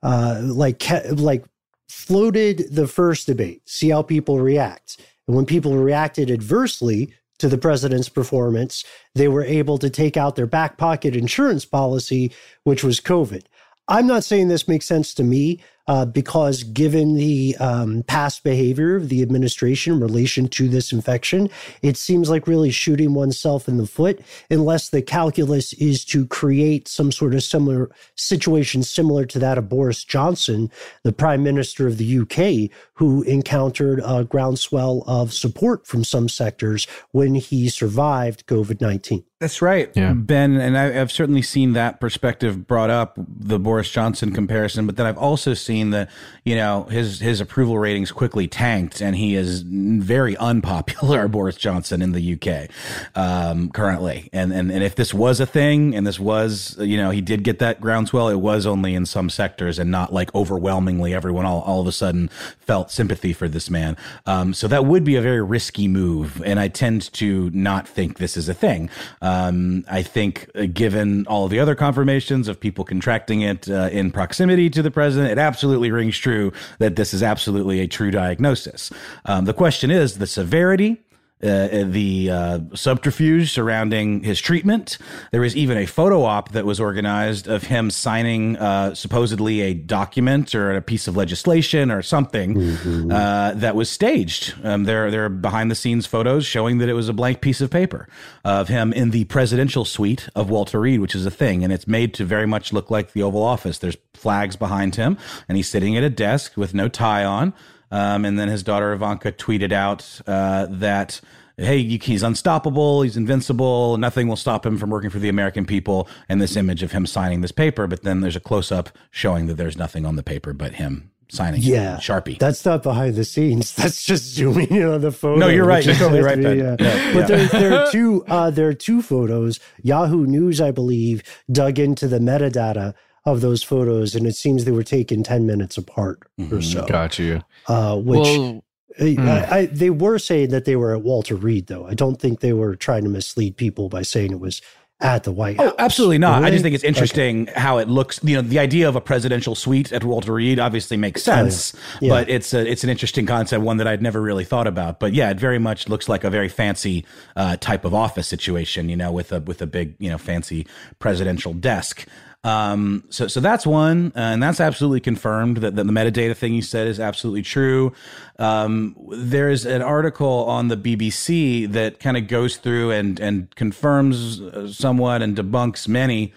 uh, 0.02 0.40
like 0.42 0.84
like 1.12 1.44
floated 1.88 2.74
the 2.74 2.86
first 2.86 3.26
debate, 3.26 3.62
see 3.68 3.90
how 3.90 4.02
people 4.02 4.40
react. 4.40 5.00
And 5.26 5.36
when 5.36 5.46
people 5.46 5.76
reacted 5.76 6.30
adversely 6.30 7.12
to 7.38 7.48
the 7.48 7.58
president's 7.58 8.08
performance, 8.08 8.84
they 9.14 9.28
were 9.28 9.44
able 9.44 9.78
to 9.78 9.90
take 9.90 10.16
out 10.16 10.36
their 10.36 10.46
back 10.46 10.76
pocket 10.76 11.14
insurance 11.14 11.64
policy, 11.64 12.32
which 12.64 12.82
was 12.82 13.00
COVID. 13.00 13.44
I'm 13.86 14.06
not 14.06 14.24
saying 14.24 14.48
this 14.48 14.68
makes 14.68 14.86
sense 14.86 15.14
to 15.14 15.24
me 15.24 15.62
uh, 15.88 16.04
because, 16.04 16.62
given 16.62 17.16
the 17.16 17.56
um, 17.58 18.04
past 18.04 18.44
behavior 18.44 18.94
of 18.94 19.08
the 19.08 19.22
administration 19.22 19.94
in 19.94 20.00
relation 20.00 20.46
to 20.48 20.68
this 20.68 20.92
infection, 20.92 21.48
it 21.82 21.96
seems 21.96 22.30
like 22.30 22.46
really 22.46 22.70
shooting 22.70 23.14
oneself 23.14 23.66
in 23.68 23.78
the 23.78 23.86
foot 23.86 24.20
unless 24.50 24.90
the 24.90 25.02
calculus 25.02 25.72
is 25.74 26.04
to 26.04 26.26
create 26.26 26.86
some 26.86 27.10
sort 27.10 27.34
of 27.34 27.42
similar 27.42 27.90
situation 28.14 28.82
similar 28.82 29.24
to 29.24 29.38
that 29.38 29.58
of 29.58 29.68
Boris 29.68 30.04
Johnson, 30.04 30.70
the 31.02 31.12
Prime 31.12 31.42
Minister 31.42 31.86
of 31.86 31.96
the 31.98 32.18
UK, 32.18 32.70
who 32.94 33.22
encountered 33.22 34.00
a 34.04 34.24
groundswell 34.24 35.02
of 35.06 35.32
support 35.32 35.86
from 35.86 36.04
some 36.04 36.28
sectors 36.28 36.86
when 37.12 37.34
he 37.34 37.68
survived 37.68 38.46
COVID 38.46 38.80
19. 38.80 39.24
That's 39.40 39.62
right, 39.62 39.88
yeah. 39.94 40.14
Ben. 40.14 40.56
And 40.56 40.76
I, 40.76 40.90
have 40.90 41.12
certainly 41.12 41.42
seen 41.42 41.72
that 41.74 42.00
perspective 42.00 42.66
brought 42.66 42.90
up, 42.90 43.16
the 43.16 43.60
Boris 43.60 43.88
Johnson 43.88 44.32
comparison. 44.32 44.84
But 44.84 44.96
then 44.96 45.06
I've 45.06 45.18
also 45.18 45.54
seen 45.54 45.77
that 45.90 46.10
you 46.44 46.54
know 46.54 46.84
his 46.84 47.20
his 47.20 47.40
approval 47.40 47.78
ratings 47.78 48.12
quickly 48.12 48.46
tanked, 48.46 49.00
and 49.00 49.16
he 49.16 49.34
is 49.34 49.62
very 49.62 50.36
unpopular, 50.36 51.28
Boris 51.38 51.56
Johnson, 51.56 52.02
in 52.02 52.12
the 52.12 52.34
UK 52.34 52.70
um, 53.14 53.70
currently. 53.70 54.28
And, 54.32 54.52
and 54.52 54.70
and 54.70 54.82
if 54.82 54.94
this 54.94 55.12
was 55.14 55.40
a 55.40 55.46
thing, 55.46 55.94
and 55.94 56.06
this 56.06 56.20
was 56.20 56.76
you 56.78 56.96
know 56.96 57.10
he 57.10 57.20
did 57.20 57.42
get 57.42 57.58
that 57.58 57.80
groundswell, 57.80 58.28
it 58.28 58.40
was 58.40 58.66
only 58.66 58.94
in 58.94 59.06
some 59.06 59.30
sectors 59.30 59.78
and 59.78 59.90
not 59.90 60.12
like 60.12 60.34
overwhelmingly 60.34 61.14
everyone 61.14 61.46
all 61.46 61.62
all 61.62 61.80
of 61.80 61.86
a 61.86 61.92
sudden 61.92 62.28
felt 62.58 62.90
sympathy 62.90 63.32
for 63.32 63.48
this 63.48 63.70
man. 63.70 63.96
Um, 64.26 64.54
so 64.54 64.68
that 64.68 64.84
would 64.84 65.04
be 65.04 65.16
a 65.16 65.22
very 65.22 65.42
risky 65.42 65.88
move, 65.88 66.42
and 66.44 66.58
I 66.60 66.68
tend 66.68 67.12
to 67.14 67.50
not 67.50 67.88
think 67.88 68.18
this 68.18 68.36
is 68.36 68.48
a 68.48 68.54
thing. 68.54 68.90
Um, 69.22 69.84
I 69.90 70.02
think, 70.02 70.50
uh, 70.54 70.66
given 70.72 71.26
all 71.26 71.48
the 71.48 71.60
other 71.60 71.74
confirmations 71.74 72.48
of 72.48 72.60
people 72.60 72.84
contracting 72.84 73.42
it 73.42 73.68
uh, 73.68 73.88
in 73.92 74.10
proximity 74.10 74.70
to 74.70 74.82
the 74.82 74.90
president, 74.90 75.32
it 75.32 75.38
absolutely 75.38 75.67
rings 75.90 76.16
true 76.18 76.52
that 76.78 76.96
this 76.96 77.12
is 77.12 77.22
absolutely 77.22 77.80
a 77.80 77.86
true 77.86 78.10
diagnosis. 78.10 78.90
Um, 79.26 79.44
the 79.44 79.54
question 79.54 79.90
is 79.90 80.18
the 80.18 80.26
severity 80.26 81.02
uh, 81.42 81.84
the 81.84 82.30
uh, 82.30 82.60
subterfuge 82.74 83.52
surrounding 83.52 84.22
his 84.22 84.40
treatment. 84.40 84.98
There 85.30 85.40
was 85.40 85.56
even 85.56 85.78
a 85.78 85.86
photo 85.86 86.24
op 86.24 86.52
that 86.52 86.64
was 86.64 86.80
organized 86.80 87.46
of 87.46 87.64
him 87.64 87.90
signing 87.90 88.56
uh, 88.56 88.94
supposedly 88.94 89.60
a 89.60 89.74
document 89.74 90.54
or 90.54 90.74
a 90.74 90.82
piece 90.82 91.06
of 91.06 91.16
legislation 91.16 91.90
or 91.90 92.02
something 92.02 92.54
mm-hmm. 92.54 93.12
Uh, 93.12 93.52
that 93.52 93.74
was 93.74 93.88
staged. 93.88 94.54
Um, 94.64 94.84
there, 94.84 95.10
there 95.10 95.24
are 95.24 95.28
behind 95.28 95.70
the 95.70 95.74
scenes 95.74 96.06
photos 96.06 96.44
showing 96.44 96.78
that 96.78 96.88
it 96.88 96.94
was 96.94 97.08
a 97.08 97.12
blank 97.12 97.40
piece 97.40 97.60
of 97.60 97.70
paper 97.70 98.08
of 98.44 98.68
him 98.68 98.92
in 98.92 99.10
the 99.10 99.24
presidential 99.24 99.84
suite 99.84 100.28
of 100.34 100.50
Walter 100.50 100.80
Reed, 100.80 101.00
which 101.00 101.14
is 101.14 101.24
a 101.24 101.30
thing, 101.30 101.64
and 101.64 101.72
it's 101.72 101.86
made 101.86 102.14
to 102.14 102.24
very 102.24 102.46
much 102.46 102.72
look 102.72 102.90
like 102.90 103.12
the 103.12 103.22
Oval 103.22 103.42
Office. 103.42 103.78
There's 103.78 103.96
flags 104.14 104.56
behind 104.56 104.96
him, 104.96 105.16
and 105.48 105.56
he's 105.56 105.68
sitting 105.68 105.96
at 105.96 106.02
a 106.02 106.10
desk 106.10 106.56
with 106.56 106.74
no 106.74 106.88
tie 106.88 107.24
on. 107.24 107.54
Um, 107.90 108.24
and 108.24 108.38
then 108.38 108.48
his 108.48 108.62
daughter 108.62 108.92
Ivanka 108.92 109.32
tweeted 109.32 109.72
out 109.72 110.20
uh, 110.26 110.66
that 110.70 111.20
hey, 111.58 111.82
he's 111.82 112.22
unstoppable, 112.22 113.02
he's 113.02 113.16
invincible, 113.16 113.96
nothing 113.96 114.28
will 114.28 114.36
stop 114.36 114.64
him 114.64 114.78
from 114.78 114.90
working 114.90 115.10
for 115.10 115.18
the 115.18 115.28
American 115.28 115.66
people. 115.66 116.08
And 116.28 116.40
this 116.40 116.56
image 116.56 116.84
of 116.84 116.92
him 116.92 117.04
signing 117.04 117.40
this 117.40 117.50
paper, 117.50 117.88
but 117.88 118.04
then 118.04 118.20
there's 118.20 118.36
a 118.36 118.40
close 118.40 118.70
up 118.70 118.90
showing 119.10 119.48
that 119.48 119.54
there's 119.54 119.76
nothing 119.76 120.06
on 120.06 120.16
the 120.16 120.22
paper 120.22 120.52
but 120.52 120.74
him 120.74 121.10
signing 121.30 121.60
yeah 121.60 121.98
sharpie 121.98 122.38
that's 122.38 122.64
not 122.64 122.82
behind 122.82 123.14
the 123.14 123.22
scenes 123.22 123.74
that's 123.76 124.02
just 124.02 124.24
zooming 124.24 124.68
in 124.70 124.88
on 124.88 125.02
the 125.02 125.12
photo 125.12 125.38
no 125.38 125.48
you're 125.48 125.66
right 125.66 125.84
you're 125.84 125.94
totally 125.94 126.22
right 126.22 126.38
be, 126.38 126.46
uh, 126.46 126.74
yeah, 126.80 127.12
but 127.12 127.28
yeah. 127.28 127.36
There, 127.36 127.46
there 127.48 127.74
are 127.74 127.92
two 127.92 128.24
uh, 128.28 128.48
there 128.48 128.66
are 128.66 128.72
two 128.72 129.02
photos 129.02 129.60
yahoo 129.82 130.24
news 130.24 130.58
i 130.58 130.70
believe 130.70 131.22
dug 131.52 131.78
into 131.78 132.08
the 132.08 132.18
metadata 132.18 132.94
of 133.28 133.40
those 133.40 133.62
photos, 133.62 134.14
and 134.14 134.26
it 134.26 134.36
seems 134.36 134.64
they 134.64 134.72
were 134.72 134.82
taken 134.82 135.22
ten 135.22 135.46
minutes 135.46 135.76
apart 135.76 136.20
mm-hmm. 136.38 136.54
or 136.54 136.62
so. 136.62 136.86
Got 136.86 137.18
you. 137.18 137.42
Uh, 137.68 137.96
which 137.96 138.20
well, 138.20 138.62
mm. 138.98 139.18
I, 139.28 139.58
I, 139.58 139.66
they 139.66 139.90
were 139.90 140.18
saying 140.18 140.50
that 140.50 140.64
they 140.64 140.74
were 140.74 140.94
at 140.94 141.02
Walter 141.02 141.36
Reed, 141.36 141.66
though. 141.66 141.86
I 141.86 141.94
don't 141.94 142.20
think 142.20 142.40
they 142.40 142.52
were 142.52 142.74
trying 142.74 143.04
to 143.04 143.10
mislead 143.10 143.56
people 143.56 143.88
by 143.88 144.02
saying 144.02 144.32
it 144.32 144.40
was 144.40 144.60
at 145.00 145.24
the 145.24 145.32
White 145.32 145.56
oh, 145.58 145.64
House. 145.64 145.72
Oh, 145.72 145.76
absolutely 145.78 146.18
not. 146.18 146.38
Really? 146.38 146.48
I 146.48 146.50
just 146.50 146.62
think 146.62 146.74
it's 146.74 146.84
interesting 146.84 147.48
okay. 147.48 147.60
how 147.60 147.78
it 147.78 147.88
looks. 147.88 148.20
You 148.24 148.36
know, 148.36 148.42
the 148.42 148.58
idea 148.58 148.88
of 148.88 148.96
a 148.96 149.00
presidential 149.00 149.54
suite 149.54 149.92
at 149.92 150.02
Walter 150.02 150.32
Reed 150.32 150.58
obviously 150.58 150.96
makes 150.96 151.22
sense, 151.22 151.74
oh, 151.74 151.78
yeah. 152.00 152.08
Yeah. 152.08 152.20
but 152.20 152.28
it's 152.28 152.52
a, 152.52 152.68
it's 152.68 152.84
an 152.84 152.90
interesting 152.90 153.26
concept, 153.26 153.62
one 153.62 153.76
that 153.76 153.86
I'd 153.86 154.02
never 154.02 154.20
really 154.20 154.44
thought 154.44 154.66
about. 154.66 154.98
But 154.98 155.12
yeah, 155.12 155.30
it 155.30 155.38
very 155.38 155.58
much 155.58 155.88
looks 155.88 156.08
like 156.08 156.24
a 156.24 156.30
very 156.30 156.48
fancy 156.48 157.04
uh, 157.36 157.56
type 157.58 157.84
of 157.84 157.94
office 157.94 158.26
situation. 158.26 158.88
You 158.88 158.96
know, 158.96 159.12
with 159.12 159.30
a 159.32 159.40
with 159.40 159.62
a 159.62 159.66
big 159.66 159.94
you 159.98 160.10
know 160.10 160.18
fancy 160.18 160.66
presidential 160.98 161.52
desk. 161.52 162.06
Um, 162.44 163.04
so, 163.10 163.26
so 163.26 163.40
that's 163.40 163.66
one, 163.66 164.12
uh, 164.14 164.20
and 164.20 164.42
that's 164.42 164.60
absolutely 164.60 165.00
confirmed 165.00 165.58
that, 165.58 165.74
that, 165.74 165.86
the 165.86 165.92
metadata 165.92 166.36
thing 166.36 166.54
you 166.54 166.62
said 166.62 166.86
is 166.86 167.00
absolutely 167.00 167.42
true. 167.42 167.92
Um, 168.38 168.96
there's 169.10 169.66
an 169.66 169.82
article 169.82 170.44
on 170.44 170.68
the 170.68 170.76
BBC 170.76 171.70
that 171.72 171.98
kind 171.98 172.16
of 172.16 172.28
goes 172.28 172.56
through 172.56 172.92
and 172.92 173.18
and 173.18 173.54
confirms 173.56 174.40
uh, 174.40 174.68
somewhat 174.68 175.20
and 175.20 175.36
debunks 175.36 175.88
many 175.88 176.32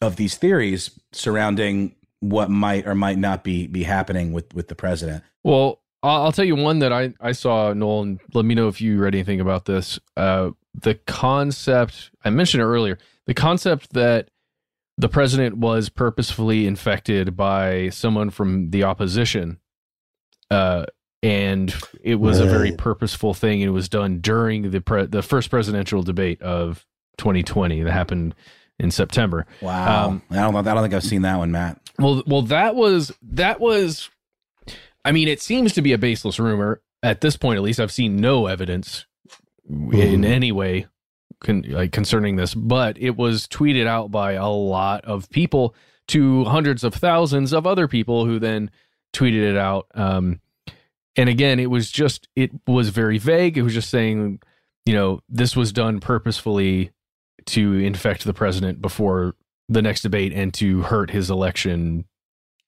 of 0.00 0.16
these 0.16 0.36
theories 0.36 0.98
surrounding 1.12 1.94
what 2.20 2.50
might 2.50 2.86
or 2.86 2.94
might 2.94 3.18
not 3.18 3.44
be 3.44 3.66
be 3.66 3.82
happening 3.82 4.32
with 4.32 4.52
with 4.54 4.68
the 4.68 4.74
president. 4.74 5.22
Well, 5.44 5.80
I'll 6.02 6.32
tell 6.32 6.46
you 6.46 6.56
one 6.56 6.78
that 6.78 6.94
I 6.94 7.12
I 7.20 7.32
saw 7.32 7.74
Nolan. 7.74 8.20
Let 8.32 8.46
me 8.46 8.54
know 8.54 8.68
if 8.68 8.80
you 8.80 8.98
read 8.98 9.14
anything 9.14 9.40
about 9.40 9.66
this. 9.66 9.98
Uh, 10.16 10.52
the 10.74 10.94
concept 10.94 12.10
I 12.24 12.30
mentioned 12.30 12.62
earlier. 12.62 12.98
The 13.26 13.34
concept 13.34 13.92
that 13.92 14.30
the 14.98 15.08
president 15.08 15.56
was 15.56 15.88
purposefully 15.88 16.66
infected 16.66 17.36
by 17.36 17.88
someone 17.90 18.30
from 18.30 18.70
the 18.70 18.82
opposition. 18.82 19.58
Uh, 20.50 20.86
and 21.22 21.74
it 22.02 22.16
was 22.16 22.40
right. 22.40 22.48
a 22.48 22.50
very 22.50 22.72
purposeful 22.72 23.32
thing. 23.32 23.60
It 23.60 23.68
was 23.68 23.88
done 23.88 24.20
during 24.20 24.70
the 24.70 24.80
pre- 24.80 25.06
the 25.06 25.22
first 25.22 25.50
presidential 25.50 26.02
debate 26.02 26.42
of 26.42 26.84
2020 27.18 27.82
that 27.82 27.92
happened 27.92 28.34
in 28.78 28.90
September. 28.90 29.46
Wow, 29.60 30.08
um, 30.08 30.22
I 30.30 30.36
don't 30.36 30.54
I 30.54 30.74
don't 30.74 30.82
think 30.82 30.94
I've 30.94 31.02
seen 31.04 31.22
that 31.22 31.38
one, 31.38 31.50
Matt. 31.50 31.80
Well, 31.98 32.22
well, 32.26 32.42
that 32.42 32.74
was 32.74 33.12
that 33.22 33.60
was. 33.60 34.10
I 35.04 35.12
mean, 35.12 35.28
it 35.28 35.40
seems 35.40 35.72
to 35.74 35.82
be 35.82 35.92
a 35.92 35.98
baseless 35.98 36.38
rumor 36.38 36.82
at 37.02 37.20
this 37.20 37.36
point. 37.36 37.56
At 37.56 37.62
least, 37.62 37.80
I've 37.80 37.92
seen 37.92 38.16
no 38.16 38.46
evidence 38.46 39.06
mm. 39.70 39.94
in 39.94 40.24
any 40.24 40.52
way 40.52 40.86
con- 41.40 41.64
like 41.68 41.92
concerning 41.92 42.36
this, 42.36 42.54
but 42.54 42.96
it 43.00 43.16
was 43.16 43.46
tweeted 43.46 43.86
out 43.86 44.10
by 44.10 44.32
a 44.32 44.48
lot 44.48 45.04
of 45.04 45.28
people 45.30 45.74
to 46.08 46.44
hundreds 46.44 46.84
of 46.84 46.94
thousands 46.94 47.52
of 47.52 47.66
other 47.66 47.86
people 47.86 48.24
who 48.24 48.38
then 48.38 48.70
tweeted 49.12 49.50
it 49.50 49.56
out. 49.56 49.86
Um, 49.94 50.40
and 51.16 51.28
again, 51.28 51.58
it 51.58 51.70
was 51.70 51.90
just 51.90 52.28
it 52.36 52.50
was 52.66 52.90
very 52.90 53.18
vague. 53.18 53.58
It 53.58 53.62
was 53.62 53.74
just 53.74 53.90
saying, 53.90 54.40
you 54.86 54.94
know, 54.94 55.20
this 55.28 55.56
was 55.56 55.72
done 55.72 56.00
purposefully 56.00 56.92
to 57.46 57.74
infect 57.74 58.24
the 58.24 58.34
president 58.34 58.80
before 58.80 59.34
the 59.68 59.82
next 59.82 60.02
debate 60.02 60.32
and 60.32 60.54
to 60.54 60.82
hurt 60.82 61.10
his 61.10 61.30
election 61.30 62.04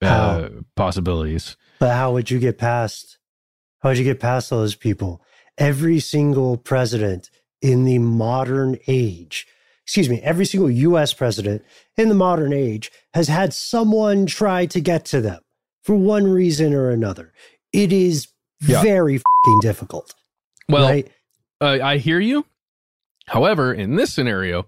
uh, 0.03 0.49
possibilities. 0.77 1.57
But 1.79 1.95
how 1.95 2.13
would 2.13 2.31
you 2.31 2.39
get 2.39 2.59
past? 2.59 3.19
How 3.81 3.91
would 3.91 3.99
you 3.99 4.05
get 4.05 4.21
past 4.21 4.51
those 4.51 4.75
people? 4.75 5.23
Every 5.57 6.01
single 6.01 6.57
president 6.57 7.31
in 7.63 7.85
the 7.85 7.99
modern 7.99 8.79
age, 8.87 9.47
excuse 9.85 10.09
me, 10.09 10.21
every 10.23 10.45
single 10.45 10.71
US 10.71 11.13
president 11.13 11.63
in 11.97 12.09
the 12.09 12.15
modern 12.15 12.53
age 12.53 12.91
has 13.15 13.29
had 13.29 13.53
someone 13.53 14.27
try 14.27 14.67
to 14.67 14.81
get 14.81 15.05
to 15.07 15.21
them 15.21 15.41
for 15.83 15.95
one 15.95 16.27
reason 16.27 16.75
or 16.75 16.91
another. 16.91 17.33
It 17.73 17.93
is 17.93 18.29
yeah. 18.61 18.83
very 18.83 19.21
difficult. 19.61 20.15
Well, 20.69 20.89
right? 20.89 21.11
uh, 21.61 21.79
I 21.83 21.99
hear 21.99 22.21
you. 22.21 22.47
However, 23.27 23.73
in 23.73 23.97
this 23.97 24.13
scenario, 24.13 24.67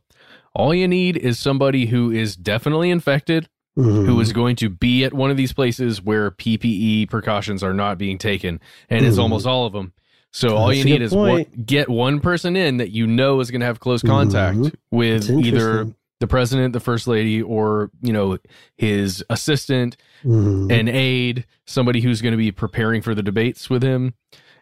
all 0.54 0.74
you 0.74 0.86
need 0.86 1.16
is 1.16 1.38
somebody 1.38 1.86
who 1.86 2.10
is 2.10 2.36
definitely 2.36 2.90
infected, 2.90 3.48
mm-hmm. 3.76 4.04
who 4.06 4.20
is 4.20 4.32
going 4.32 4.56
to 4.56 4.68
be 4.68 5.04
at 5.04 5.14
one 5.14 5.30
of 5.30 5.36
these 5.36 5.52
places 5.52 6.02
where 6.02 6.30
PPE 6.30 7.10
precautions 7.10 7.62
are 7.62 7.74
not 7.74 7.98
being 7.98 8.18
taken, 8.18 8.60
and 8.88 9.00
mm-hmm. 9.00 9.08
it's 9.08 9.18
almost 9.18 9.46
all 9.46 9.66
of 9.66 9.72
them. 9.72 9.92
So 10.32 10.48
That's 10.48 10.58
all 10.58 10.72
you 10.72 10.84
need 10.84 11.02
is 11.02 11.12
one, 11.12 11.44
get 11.64 11.88
one 11.88 12.20
person 12.20 12.56
in 12.56 12.78
that 12.78 12.90
you 12.90 13.06
know 13.06 13.40
is 13.40 13.50
going 13.50 13.60
to 13.60 13.66
have 13.66 13.80
close 13.80 14.02
contact 14.02 14.56
mm-hmm. 14.56 14.96
with 14.96 15.28
either 15.30 15.92
the 16.20 16.26
president, 16.26 16.72
the 16.72 16.80
first 16.80 17.06
lady, 17.06 17.42
or 17.42 17.90
you 18.00 18.14
know 18.14 18.38
his 18.76 19.22
assistant, 19.28 19.98
mm-hmm. 20.24 20.70
an 20.70 20.88
aide, 20.88 21.44
somebody 21.66 22.00
who's 22.00 22.22
going 22.22 22.32
to 22.32 22.38
be 22.38 22.50
preparing 22.50 23.02
for 23.02 23.14
the 23.14 23.22
debates 23.22 23.68
with 23.68 23.82
him. 23.82 24.14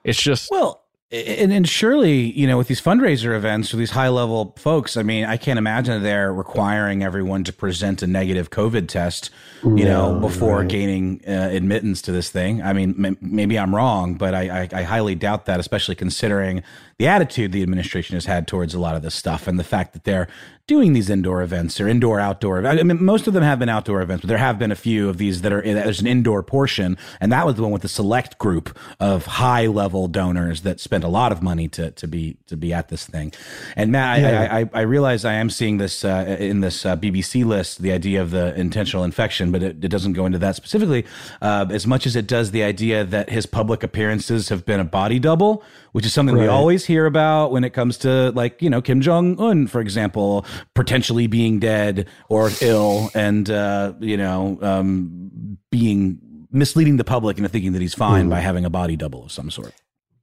It's 0.03 0.21
just 0.21 0.51
well, 0.51 0.83
and, 1.13 1.53
and 1.53 1.69
surely, 1.69 2.31
you 2.39 2.47
know, 2.47 2.57
with 2.57 2.69
these 2.69 2.81
fundraiser 2.81 3.37
events, 3.37 3.73
with 3.73 3.81
these 3.81 3.91
high 3.91 4.09
level 4.09 4.55
folks, 4.57 4.97
I 4.97 5.03
mean, 5.03 5.25
I 5.25 5.37
can't 5.37 5.59
imagine 5.59 6.03
they're 6.05 6.33
requiring 6.33 7.03
everyone 7.03 7.43
to 7.45 7.53
present 7.53 8.01
a 8.03 8.07
negative 8.07 8.51
COVID 8.51 8.87
test, 8.87 9.31
you 9.65 9.85
no, 9.85 10.13
know, 10.13 10.21
before 10.21 10.61
right. 10.61 10.69
gaining 10.69 11.21
uh, 11.27 11.49
admittance 11.51 12.01
to 12.03 12.13
this 12.13 12.31
thing. 12.31 12.63
I 12.63 12.73
mean, 12.73 13.05
m- 13.05 13.19
maybe 13.21 13.59
I'm 13.59 13.75
wrong, 13.75 14.15
but 14.15 14.35
I, 14.35 14.63
I, 14.63 14.69
I 14.73 14.83
highly 14.85 15.17
doubt 15.17 15.47
that, 15.47 15.59
especially 15.59 15.97
considering 15.97 16.63
the 17.01 17.09
attitude 17.09 17.51
the 17.51 17.63
administration 17.63 18.15
has 18.15 18.27
had 18.27 18.47
towards 18.47 18.75
a 18.75 18.79
lot 18.79 18.95
of 18.95 19.01
this 19.01 19.15
stuff 19.15 19.49
and 19.49 19.59
the 19.59 19.65
fact 19.65 19.95
that 19.95 20.05
they're 20.05 20.29
doing 20.67 20.93
these 20.93 21.11
indoor 21.11 21.43
events 21.43 21.81
or 21.81 21.89
indoor 21.89 22.21
outdoor. 22.21 22.65
I 22.65 22.81
mean, 22.85 23.03
most 23.03 23.27
of 23.27 23.33
them 23.35 23.43
have 23.43 23.59
been 23.59 23.69
outdoor 23.69 24.03
events, 24.03 24.21
but 24.21 24.29
there 24.29 24.39
have 24.39 24.57
been 24.57 24.71
a 24.71 24.77
few 24.77 25.09
of 25.09 25.17
these 25.17 25.41
that 25.41 25.53
are 25.53 25.63
there's 25.63 26.01
an 26.01 26.07
indoor 26.07 26.45
portion, 26.45 26.97
and 27.21 27.33
that 27.33 27.45
was 27.45 27.57
the 27.57 27.63
one 27.63 27.73
with 27.73 27.83
the 27.83 27.89
select 27.89 28.39
group 28.39 28.79
of 29.01 29.27
high 29.27 29.67
level 29.67 30.07
donors 30.07 30.61
that 30.61 30.79
spent 30.79 31.03
a 31.03 31.09
lot 31.09 31.33
of 31.33 31.43
money 31.43 31.67
to 31.67 31.91
to 31.91 32.07
be 32.07 32.37
to 32.47 32.57
be 32.57 32.73
at 32.73 32.89
this 32.89 33.05
thing. 33.05 33.33
And 33.75 33.91
Matt, 33.91 34.21
yeah. 34.21 34.47
I, 34.49 34.61
I, 34.61 34.71
I 34.75 34.81
realize 34.83 35.25
I 35.25 35.33
am 35.33 35.51
seeing 35.51 35.79
this 35.79 36.05
uh, 36.05 36.37
in 36.39 36.61
this 36.61 36.87
uh, 36.87 36.97
BBC 36.97 37.45
list, 37.45 37.83
the 37.83 37.91
idea 37.91 38.23
of 38.23 38.31
the 38.31 38.55
intentional 38.55 39.03
infection, 39.03 39.51
but 39.51 39.65
it, 39.65 39.85
it 39.85 39.89
doesn't 39.89 40.13
go 40.13 40.25
into 40.25 40.39
that 40.39 40.55
specifically 40.55 41.05
uh, 41.43 41.67
as 41.71 41.85
much 41.85 42.07
as 42.07 42.15
it 42.15 42.29
does 42.29 42.53
the 42.53 42.63
idea 42.63 43.05
that 43.05 43.31
his 43.31 43.45
public 43.45 43.83
appearances 43.83 44.51
have 44.51 44.65
been 44.65 44.79
a 44.79 44.85
body 44.85 45.19
double, 45.19 45.65
which 45.93 46.07
is 46.07 46.13
something 46.13 46.35
right. 46.35 46.43
we 46.43 46.49
always 46.49 46.85
hear 46.85 47.07
about 47.07 47.53
when 47.53 47.65
it 47.65 47.71
comes 47.71 47.99
to 47.99 48.31
like 48.33 48.61
you 48.63 48.71
know 48.71 48.81
Kim 48.81 49.01
Jong 49.01 49.39
Un, 49.41 49.67
for 49.67 49.81
example, 49.81 50.45
potentially 50.75 51.27
being 51.27 51.59
dead 51.59 52.09
or 52.29 52.51
ill, 52.61 53.11
and 53.15 53.51
uh, 53.51 53.93
you 54.01 54.17
know 54.17 54.59
um, 54.63 55.59
being 55.71 56.21
misleading 56.53 56.97
the 56.97 57.05
public 57.05 57.37
into 57.37 57.49
thinking 57.49 57.73
that 57.73 57.83
he's 57.83 57.95
fine 57.95 58.27
mm. 58.27 58.31
by 58.31 58.41
having 58.41 58.65
a 58.65 58.71
body 58.71 58.97
double 58.97 59.25
of 59.25 59.33
some 59.33 59.51
sort. 59.51 59.75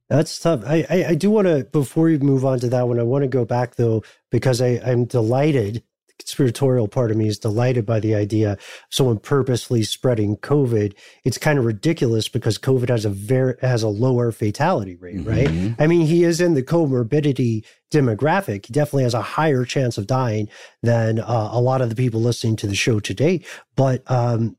That's 0.08 0.38
tough. 0.38 0.62
I, 0.66 0.86
I, 0.88 1.04
I 1.08 1.14
do 1.14 1.30
want 1.30 1.48
to, 1.48 1.64
before 1.64 2.04
we 2.04 2.18
move 2.18 2.44
on 2.44 2.60
to 2.60 2.68
that 2.70 2.88
one, 2.88 2.98
I 2.98 3.02
want 3.02 3.24
to 3.24 3.28
go 3.28 3.44
back 3.44 3.76
though, 3.76 4.02
because 4.30 4.62
I, 4.62 4.80
I'm 4.84 5.04
delighted 5.04 5.82
conspiratorial 6.18 6.88
part 6.88 7.10
of 7.10 7.16
me 7.16 7.28
is 7.28 7.38
delighted 7.38 7.86
by 7.86 8.00
the 8.00 8.14
idea 8.14 8.52
of 8.52 8.86
someone 8.90 9.18
purposely 9.18 9.82
spreading 9.82 10.36
COVID. 10.36 10.94
It's 11.24 11.38
kind 11.38 11.58
of 11.58 11.64
ridiculous 11.64 12.28
because 12.28 12.58
COVID 12.58 12.88
has 12.88 13.04
a 13.04 13.10
very 13.10 13.54
has 13.60 13.82
a 13.82 13.88
lower 13.88 14.32
fatality 14.32 14.96
rate, 14.96 15.16
mm-hmm. 15.16 15.28
right? 15.28 15.74
I 15.78 15.86
mean, 15.86 16.06
he 16.06 16.24
is 16.24 16.40
in 16.40 16.54
the 16.54 16.62
comorbidity 16.62 17.64
demographic. 17.90 18.66
He 18.66 18.72
definitely 18.72 19.04
has 19.04 19.14
a 19.14 19.22
higher 19.22 19.64
chance 19.64 19.96
of 19.98 20.06
dying 20.06 20.48
than 20.82 21.20
uh, 21.20 21.48
a 21.52 21.60
lot 21.60 21.80
of 21.80 21.88
the 21.88 21.96
people 21.96 22.20
listening 22.20 22.56
to 22.56 22.66
the 22.66 22.74
show 22.74 23.00
today. 23.00 23.42
But 23.76 24.02
um, 24.10 24.56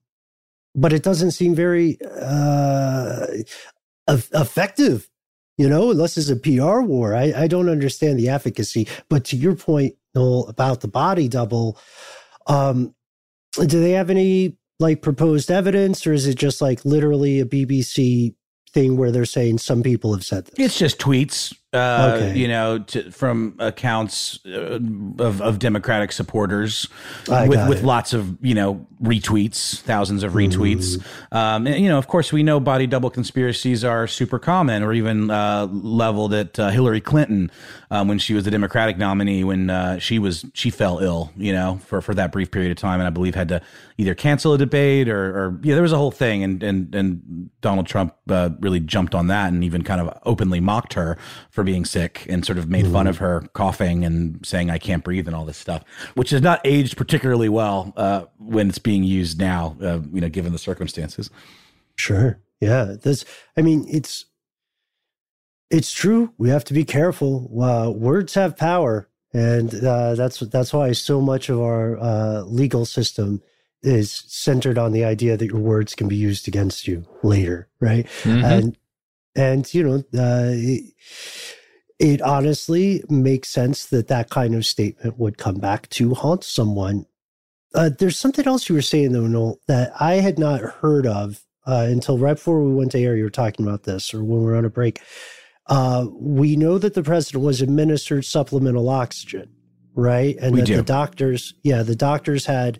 but 0.76 0.93
it 0.93 1.03
doesn't 1.03 1.32
seem 1.32 1.55
very 1.55 1.97
uh, 2.01 3.26
effective 4.07 5.10
you 5.60 5.68
know, 5.68 5.91
unless 5.91 6.16
it's 6.16 6.30
a 6.30 6.38
PR 6.38 6.80
war. 6.80 7.14
I, 7.14 7.34
I 7.36 7.47
don't 7.47 7.68
understand 7.68 8.18
the 8.18 8.30
efficacy. 8.30 8.88
But 9.10 9.26
to 9.26 9.36
your 9.36 9.55
point, 9.55 9.95
Noel, 10.16 10.47
about 10.47 10.82
the 10.82 10.88
body 10.88 11.28
double, 11.28 11.78
um, 12.47 12.93
do 13.57 13.80
they 13.80 13.91
have 13.91 14.10
any 14.10 14.57
like 14.80 15.01
proposed 15.01 15.51
evidence 15.51 16.07
or 16.07 16.14
is 16.14 16.26
it 16.26 16.36
just 16.36 16.62
like 16.62 16.84
literally 16.86 17.39
a 17.39 17.45
BBC 17.45 18.34
thing 18.74 18.97
where 18.97 19.12
they're 19.12 19.26
saying 19.26 19.57
some 19.57 19.84
people 19.84 20.14
have 20.14 20.24
said 20.24 20.45
this? 20.45 20.53
It's 20.57 20.78
just 20.78 20.99
tweets, 20.99 21.53
uh, 21.74 22.16
Okay. 22.16 22.38
you 22.38 22.48
know, 22.48 22.80
to, 22.80 23.12
from 23.12 23.56
accounts 23.60 24.40
uh, 24.46 24.80
of, 25.20 25.42
of 25.42 25.60
Democratic 25.60 26.12
supporters 26.12 26.88
I 27.32 27.48
with, 27.48 27.70
with 27.70 27.84
lots 27.84 28.14
of, 28.14 28.38
you 28.42 28.56
know, 28.56 28.88
retweets, 29.04 29.80
thousands 29.82 30.24
of 30.24 30.34
retweets. 30.34 31.02
Um, 31.32 31.68
and, 31.68 31.82
you 31.82 31.88
know, 31.88 31.98
of 31.98 32.08
course, 32.08 32.34
we 32.34 32.44
know 32.44 32.60
body 32.60 32.88
double 32.88 33.10
conspiracies 33.10 33.84
are 33.84 34.08
super 34.08 34.40
common 34.40 34.84
or 34.84 34.94
even 34.94 35.30
uh, 35.30 35.68
leveled 35.72 36.34
at 36.34 36.60
uh, 36.60 36.70
Hillary 36.70 37.02
Clinton 37.02 37.52
um, 37.92 38.08
when 38.08 38.20
she 38.20 38.34
was 38.34 38.46
the 38.46 38.52
Democratic 38.52 38.98
nominee 38.98 39.44
when 39.44 39.70
uh, 39.70 40.00
she 40.00 40.20
was 40.20 40.46
she 40.54 40.70
fell 40.70 41.00
ill, 41.00 41.32
you 41.38 41.54
know, 41.54 41.80
for, 41.86 42.02
for 42.02 42.14
that 42.16 42.32
brief 42.32 42.52
period 42.52 42.72
of 42.72 42.78
time. 42.78 43.00
And 43.00 43.08
I 43.08 43.12
believe 43.12 43.36
had 43.36 43.50
to 43.50 43.62
either 43.98 44.16
cancel 44.16 44.54
a 44.54 44.58
debate 44.58 45.08
or, 45.08 45.38
or 45.38 45.60
yeah, 45.62 45.76
there 45.76 45.84
was 45.84 45.92
a 45.92 45.98
whole 45.98 46.12
thing. 46.12 46.44
And, 46.44 46.64
and, 46.64 46.96
and 46.96 47.50
Donald 47.62 47.86
Trump 47.86 48.16
uh, 48.30 48.50
really 48.60 48.80
jumped 48.80 49.14
on 49.14 49.28
that 49.28 49.54
and 49.54 49.64
even 49.64 49.84
kind 49.84 50.02
of 50.02 50.18
openly 50.26 50.60
mocked 50.60 50.94
her 50.94 51.18
for 51.60 51.64
being 51.66 51.84
sick 51.84 52.26
and 52.30 52.45
sort 52.45 52.57
of 52.57 52.70
made 52.70 52.88
fun 52.88 53.05
of 53.05 53.18
her 53.18 53.41
coughing 53.51 54.05
and 54.05 54.39
saying, 54.45 54.70
I 54.70 54.78
can't 54.78 55.03
breathe 55.03 55.28
and 55.28 55.36
all 55.36 55.43
this 55.43 55.57
stuff, 55.57 55.84
which 56.14 56.30
has 56.30 56.41
not 56.41 56.62
aged 56.64 56.95
particularly 56.95 57.49
well 57.49 57.91
uh, 57.97 58.24
when 58.38 58.70
it's 58.70 58.80
being 58.80 59.03
used 59.03 59.41
now, 59.41 59.76
uh, 59.82 59.99
you 60.14 60.22
know, 60.22 60.30
given 60.30 60.53
the 60.53 60.57
circumstances. 60.57 61.30
Sure. 61.97 62.39
Yeah. 62.62 62.95
That's, 63.03 63.26
I 63.57 63.62
mean, 63.62 63.86
it's, 63.89 64.24
it's 65.70 65.91
true. 65.91 66.32
We 66.38 66.47
have 66.47 66.64
to 66.64 66.74
be 66.74 66.86
careful. 66.86 67.49
Uh, 67.62 67.91
words 67.91 68.36
have 68.36 68.55
power. 68.55 69.10
And 69.34 69.84
uh, 69.84 70.16
that's 70.16 70.39
that's 70.39 70.72
why 70.72 70.93
so 70.93 71.20
much 71.20 71.49
of 71.49 71.60
our 71.60 71.99
uh, 71.99 72.41
legal 72.43 72.86
system 72.86 73.41
is 73.84 74.24
centered 74.28 74.78
on 74.78 74.93
the 74.93 75.03
idea 75.03 75.36
that 75.36 75.47
your 75.47 75.60
words 75.60 75.93
can 75.93 76.07
be 76.07 76.16
used 76.16 76.47
against 76.47 76.88
you 76.88 77.05
later, 77.22 77.68
right? 77.82 78.07
Mhm. 78.24 78.43
And 78.45 78.78
and 79.36 79.72
you 79.74 79.84
know, 79.84 79.96
uh, 80.20 80.52
it, 80.54 80.94
it 82.00 82.22
honestly 82.22 83.04
makes 83.10 83.50
sense 83.50 83.86
that 83.88 84.08
that 84.08 84.30
kind 84.30 84.56
of 84.56 84.66
statement 84.66 85.20
would 85.20 85.38
come 85.38 85.56
back 85.60 85.90
to 85.90 86.14
haunt 86.14 86.44
someone. 86.44 87.06
Uh, 87.76 87.90
there's 88.00 88.18
something 88.18 88.48
else 88.48 88.68
you 88.70 88.76
were 88.76 88.82
saying 88.82 89.12
though, 89.12 89.28
Noel, 89.28 89.60
that 89.68 89.92
I 90.00 90.16
had 90.16 90.40
not 90.40 90.62
heard 90.62 91.06
of 91.06 91.42
uh, 91.68 91.86
until 91.90 92.18
right 92.18 92.34
before 92.34 92.64
we 92.64 92.74
went 92.74 92.92
to 92.94 93.00
air. 93.00 93.16
You 93.16 93.26
were 93.26 93.30
talking 93.30 93.66
about 93.66 93.84
this, 93.84 94.14
or 94.14 94.24
when 94.24 94.40
we 94.40 94.46
were 94.46 94.56
on 94.56 94.66
a 94.66 94.70
break. 94.70 95.02
Uh, 95.68 96.08
we 96.14 96.56
know 96.56 96.80
that 96.80 96.96
the 96.96 97.04
president 97.04 97.44
was 97.44 97.62
administered 97.62 98.26
supplemental 98.26 98.90
oxygen, 98.90 99.50
right? 99.94 100.36
And 100.42 100.54
We 100.54 100.62
that 100.62 100.66
do. 100.66 100.76
the 100.78 100.84
doctors, 100.84 101.54
yeah, 101.62 101.84
the 101.84 101.96
doctors 101.96 102.48
had 102.48 102.80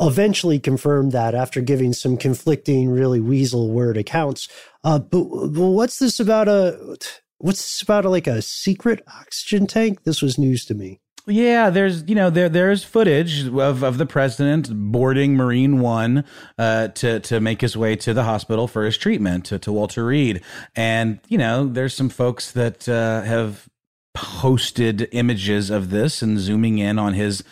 eventually 0.00 0.58
confirmed 0.58 1.12
that 1.12 1.34
after 1.34 1.60
giving 1.60 1.92
some 1.92 2.16
conflicting, 2.16 2.90
really 2.90 3.20
weasel 3.20 3.70
word 3.70 3.96
accounts. 3.96 4.48
Uh, 4.84 4.98
but, 4.98 5.24
but 5.24 5.68
what's 5.68 5.98
this 5.98 6.20
about 6.20 6.48
a? 6.48 6.96
What's 7.38 7.60
this 7.60 7.82
about? 7.82 8.04
A, 8.04 8.08
like 8.08 8.26
a 8.26 8.42
secret 8.42 9.02
oxygen 9.20 9.66
tank? 9.66 10.04
This 10.04 10.22
was 10.22 10.38
news 10.38 10.64
to 10.66 10.74
me. 10.74 11.00
Yeah, 11.26 11.70
there's 11.70 12.02
you 12.08 12.16
know 12.16 12.30
there 12.30 12.48
there's 12.48 12.82
footage 12.82 13.46
of, 13.46 13.84
of 13.84 13.98
the 13.98 14.06
president 14.06 14.68
boarding 14.72 15.36
Marine 15.36 15.78
One 15.78 16.24
uh, 16.58 16.88
to 16.88 17.20
to 17.20 17.40
make 17.40 17.60
his 17.60 17.76
way 17.76 17.94
to 17.96 18.12
the 18.12 18.24
hospital 18.24 18.66
for 18.66 18.84
his 18.84 18.96
treatment 18.96 19.44
to, 19.46 19.58
to 19.60 19.72
Walter 19.72 20.04
Reed, 20.04 20.42
and 20.74 21.20
you 21.28 21.38
know 21.38 21.66
there's 21.66 21.94
some 21.94 22.08
folks 22.08 22.50
that 22.52 22.88
uh, 22.88 23.22
have 23.22 23.68
posted 24.14 25.08
images 25.12 25.70
of 25.70 25.90
this 25.90 26.22
and 26.22 26.40
zooming 26.40 26.78
in 26.78 26.98
on 26.98 27.14
his. 27.14 27.44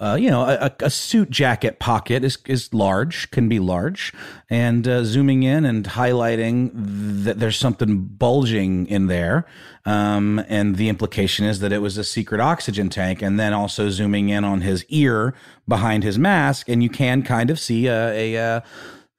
Uh, 0.00 0.16
you 0.16 0.28
know, 0.28 0.42
a, 0.42 0.72
a 0.80 0.90
suit 0.90 1.30
jacket 1.30 1.78
pocket 1.78 2.24
is 2.24 2.38
is 2.46 2.74
large, 2.74 3.30
can 3.30 3.48
be 3.48 3.60
large, 3.60 4.12
and 4.50 4.88
uh, 4.88 5.04
zooming 5.04 5.44
in 5.44 5.64
and 5.64 5.84
highlighting 5.84 6.70
that 6.74 7.38
there's 7.38 7.56
something 7.56 8.04
bulging 8.04 8.86
in 8.88 9.06
there, 9.06 9.46
um, 9.84 10.44
and 10.48 10.74
the 10.76 10.88
implication 10.88 11.46
is 11.46 11.60
that 11.60 11.72
it 11.72 11.78
was 11.78 11.96
a 11.98 12.04
secret 12.04 12.40
oxygen 12.40 12.88
tank, 12.88 13.22
and 13.22 13.38
then 13.38 13.52
also 13.52 13.90
zooming 13.90 14.28
in 14.28 14.42
on 14.44 14.62
his 14.62 14.84
ear 14.88 15.34
behind 15.68 16.02
his 16.02 16.18
mask, 16.18 16.68
and 16.68 16.82
you 16.82 16.88
can 16.88 17.22
kind 17.22 17.48
of 17.48 17.60
see 17.60 17.86
a, 17.86 18.34
a, 18.34 18.36
uh 18.36 18.60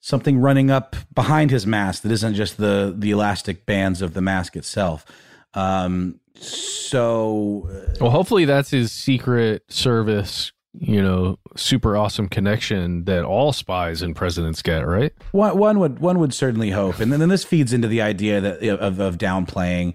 something 0.02 0.38
running 0.38 0.70
up 0.70 0.98
behind 1.16 1.50
his 1.50 1.66
mask 1.66 2.04
that 2.04 2.12
isn't 2.12 2.34
just 2.34 2.58
the 2.58 2.94
the 2.96 3.10
elastic 3.12 3.66
bands 3.66 4.02
of 4.02 4.14
the 4.14 4.22
mask 4.22 4.58
itself. 4.58 5.06
Um, 5.54 6.20
so 6.36 7.70
Well, 8.02 8.12
hopefully 8.12 8.44
that's 8.46 8.72
his 8.72 8.92
secret 8.92 9.64
service, 9.72 10.52
you 10.80 11.02
know, 11.02 11.38
super 11.56 11.96
awesome 11.96 12.28
connection 12.28 13.06
that 13.06 13.24
all 13.24 13.54
spies 13.54 14.02
and 14.02 14.16
presidents 14.16 14.62
get, 14.62 14.88
right? 14.88 15.14
One, 15.32 15.58
one 15.58 15.80
would 15.80 16.00
one 16.00 16.20
would 16.20 16.34
certainly 16.34 16.72
hope, 16.72 17.00
and 17.00 17.12
then, 17.12 17.20
then 17.20 17.30
this 17.30 17.44
feeds 17.44 17.74
into 17.74 17.88
the 17.88 18.02
idea 18.02 18.42
that 18.42 18.64
of, 18.64 19.00
of 19.00 19.18
downplaying 19.18 19.94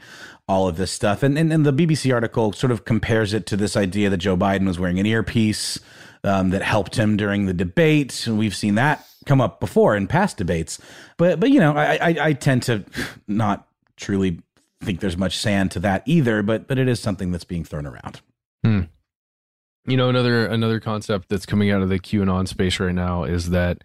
all 0.48 0.68
of 0.68 0.76
this 0.76 0.92
stuff, 0.92 1.22
and, 1.22 1.36
and 1.36 1.52
and 1.52 1.66
the 1.66 1.72
BBC 1.72 2.14
article 2.14 2.52
sort 2.52 2.70
of 2.70 2.84
compares 2.84 3.34
it 3.34 3.44
to 3.46 3.56
this 3.56 3.76
idea 3.76 4.08
that 4.08 4.18
Joe 4.18 4.36
Biden 4.36 4.66
was 4.66 4.78
wearing 4.78 5.00
an 5.00 5.06
earpiece 5.06 5.80
um, 6.24 6.50
that 6.50 6.62
helped 6.62 6.96
him 6.96 7.16
during 7.16 7.46
the 7.46 7.54
debate, 7.54 8.26
and 8.26 8.38
we've 8.38 8.56
seen 8.56 8.76
that 8.76 9.04
come 9.26 9.40
up 9.40 9.60
before 9.60 9.96
in 9.96 10.06
past 10.06 10.36
debates. 10.36 10.78
But 11.16 11.40
but 11.40 11.50
you 11.50 11.58
know, 11.58 11.76
I 11.76 11.98
I, 12.00 12.16
I 12.20 12.32
tend 12.34 12.62
to 12.64 12.84
not 13.26 13.66
truly 13.96 14.40
think 14.80 15.00
there's 15.00 15.16
much 15.16 15.36
sand 15.36 15.72
to 15.72 15.80
that 15.80 16.02
either, 16.06 16.42
but 16.42 16.68
but 16.68 16.78
it 16.78 16.88
is 16.88 17.00
something 17.00 17.32
that's 17.32 17.44
being 17.44 17.64
thrown 17.64 17.84
around. 17.84 18.20
Hmm. 18.64 18.82
You 19.88 19.96
know, 19.96 20.10
another 20.10 20.46
another 20.46 20.80
concept 20.80 21.30
that's 21.30 21.46
coming 21.46 21.70
out 21.70 21.80
of 21.80 21.88
the 21.88 21.98
QAnon 21.98 22.46
space 22.46 22.78
right 22.78 22.94
now 22.94 23.24
is 23.24 23.48
that 23.50 23.82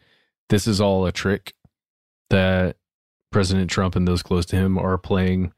this 0.49 0.67
is 0.67 0.81
all 0.81 1.05
a 1.05 1.13
trick 1.13 1.53
that 2.29 2.75
President 3.31 3.69
Trump 3.69 3.95
and 3.95 4.05
those 4.05 4.21
close 4.21 4.45
to 4.47 4.57
him 4.57 4.77
are 4.77 4.97
playing 4.97 5.53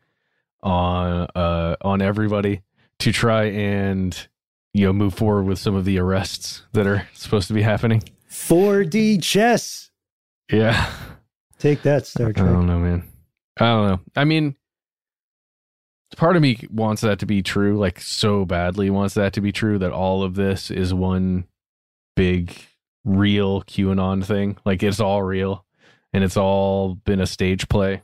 on 0.61 1.27
uh 1.35 1.75
on 1.81 2.01
everybody 2.01 2.61
to 2.99 3.11
try 3.11 3.45
and 3.45 4.27
you 4.73 4.85
know 4.85 4.93
move 4.93 5.15
forward 5.15 5.45
with 5.45 5.57
some 5.57 5.73
of 5.73 5.83
the 5.83 5.97
arrests 5.97 6.61
that 6.73 6.85
are 6.85 7.07
supposed 7.13 7.47
to 7.47 7.53
be 7.55 7.63
happening. 7.63 8.03
4D 8.29 9.23
chess. 9.23 9.89
Yeah. 10.51 10.91
Take 11.57 11.81
that, 11.81 12.05
Star 12.05 12.31
Trek. 12.31 12.45
I 12.47 12.51
don't 12.51 12.67
know, 12.67 12.77
man. 12.77 13.03
I 13.59 13.65
don't 13.65 13.87
know. 13.87 13.99
I 14.15 14.25
mean, 14.25 14.55
part 16.15 16.35
of 16.35 16.41
me 16.41 16.65
wants 16.71 17.01
that 17.01 17.19
to 17.19 17.25
be 17.25 17.41
true, 17.41 17.77
like 17.77 17.99
so 17.99 18.45
badly 18.45 18.89
wants 18.89 19.13
that 19.15 19.33
to 19.33 19.41
be 19.41 19.51
true 19.51 19.77
that 19.79 19.91
all 19.91 20.23
of 20.23 20.35
this 20.35 20.71
is 20.71 20.93
one 20.93 21.45
big 22.15 22.55
real 23.03 23.61
QAnon 23.63 24.23
thing. 24.25 24.57
Like 24.65 24.81
it's 24.83 24.99
all 24.99 25.21
real 25.23 25.65
and 26.13 26.23
it's 26.23 26.37
all 26.37 26.95
been 26.95 27.19
a 27.21 27.27
stage 27.27 27.67
play. 27.69 28.01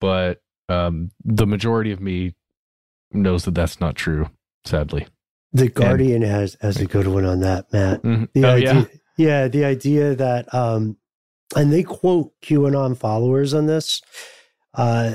But 0.00 0.40
um 0.68 1.10
the 1.24 1.46
majority 1.46 1.92
of 1.92 2.00
me 2.00 2.34
knows 3.12 3.44
that 3.44 3.54
that's 3.54 3.80
not 3.80 3.94
true, 3.94 4.30
sadly. 4.64 5.06
The 5.52 5.68
Guardian 5.68 6.22
has 6.22 6.56
has 6.60 6.78
a 6.80 6.86
good 6.86 7.06
one 7.06 7.24
on 7.26 7.40
that, 7.40 7.72
Matt. 7.72 8.02
Mhm. 8.02 8.28
The 8.32 8.44
Oh, 8.44 8.54
idea, 8.54 8.74
yeah? 8.74 8.84
yeah, 9.18 9.48
the 9.48 9.64
idea 9.64 10.14
that 10.14 10.52
um 10.54 10.96
and 11.54 11.72
they 11.72 11.82
quote 11.82 12.32
QAnon 12.42 12.96
followers 12.96 13.52
on 13.54 13.66
this. 13.66 14.00
Uh 14.74 15.12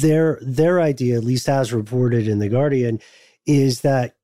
their 0.00 0.38
their 0.42 0.80
idea, 0.80 1.16
at 1.16 1.24
least 1.24 1.48
as 1.48 1.72
reported 1.72 2.28
in 2.28 2.38
the 2.38 2.48
Guardian, 2.48 3.00
is 3.46 3.80
that 3.82 4.16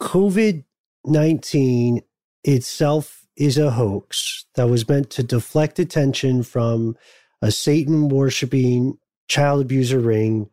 COVID 0.00 0.64
nineteen 1.04 2.02
itself 2.42 3.26
is 3.36 3.58
a 3.58 3.72
hoax 3.72 4.44
that 4.54 4.68
was 4.68 4.88
meant 4.88 5.10
to 5.10 5.22
deflect 5.22 5.78
attention 5.78 6.42
from 6.42 6.96
a 7.42 7.50
Satan 7.50 8.08
worshiping 8.08 8.96
child 9.28 9.62
abuser 9.62 9.98
ring 9.98 10.48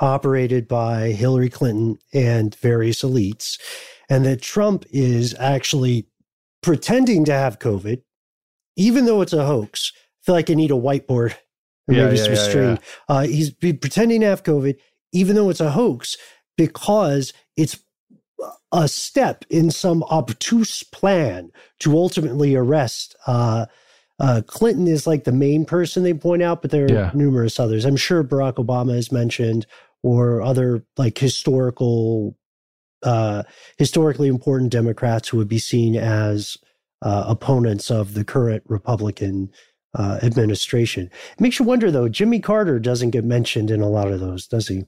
operated 0.00 0.66
by 0.68 1.08
Hillary 1.12 1.50
Clinton 1.50 1.98
and 2.12 2.54
various 2.56 3.02
elites, 3.02 3.58
and 4.08 4.24
that 4.24 4.42
Trump 4.42 4.84
is 4.90 5.34
actually 5.38 6.06
pretending 6.62 7.24
to 7.24 7.32
have 7.32 7.58
COVID, 7.58 8.02
even 8.76 9.06
though 9.06 9.20
it's 9.22 9.32
a 9.32 9.46
hoax. 9.46 9.92
I 9.96 10.00
feel 10.24 10.34
like 10.34 10.50
I 10.50 10.54
need 10.54 10.70
a 10.70 10.74
whiteboard 10.74 11.34
or 11.88 11.94
Yeah, 11.94 12.10
yeah, 12.12 12.28
yeah, 12.28 12.34
string. 12.34 12.70
yeah. 12.70 12.76
Uh, 13.08 13.22
he's 13.22 13.50
be 13.50 13.72
pretending 13.72 14.20
to 14.20 14.26
have 14.26 14.42
COVID, 14.42 14.76
even 15.12 15.36
though 15.36 15.50
it's 15.50 15.60
a 15.60 15.70
hoax, 15.70 16.16
because 16.56 17.32
it's 17.56 17.78
a 18.72 18.86
step 18.86 19.44
in 19.50 19.70
some 19.70 20.02
obtuse 20.04 20.82
plan 20.82 21.50
to 21.80 21.96
ultimately 21.96 22.54
arrest. 22.54 23.16
Uh, 23.26 23.66
uh, 24.20 24.42
Clinton 24.46 24.86
is 24.86 25.06
like 25.06 25.24
the 25.24 25.32
main 25.32 25.64
person 25.64 26.02
they 26.02 26.14
point 26.14 26.42
out, 26.42 26.60
but 26.62 26.70
there 26.70 26.86
are 26.86 26.92
Yeah. 26.92 27.10
numerous 27.14 27.58
others. 27.58 27.84
I'm 27.84 27.96
sure 27.96 28.22
Barack 28.24 28.54
Obama 28.54 28.96
is 28.96 29.10
mentioned, 29.12 29.66
or 30.02 30.42
other 30.42 30.84
like 30.96 31.18
historical, 31.18 32.36
uh, 33.02 33.42
historically 33.78 34.28
important 34.28 34.70
Democrats 34.72 35.28
who 35.28 35.36
would 35.38 35.48
be 35.48 35.58
seen 35.58 35.96
as 35.96 36.56
uh, 37.02 37.24
opponents 37.28 37.90
of 37.90 38.14
the 38.14 38.24
current 38.24 38.62
Republican 38.66 39.50
uh, 39.98 40.18
administration. 40.22 41.10
It 41.32 41.40
makes 41.40 41.58
you 41.58 41.64
wonder, 41.64 41.90
though. 41.90 42.08
Jimmy 42.08 42.40
Carter 42.40 42.78
doesn't 42.78 43.10
get 43.10 43.24
mentioned 43.24 43.70
in 43.70 43.82
a 43.82 43.88
lot 43.88 44.10
of 44.10 44.20
those, 44.20 44.46
does 44.46 44.68
he? 44.68 44.86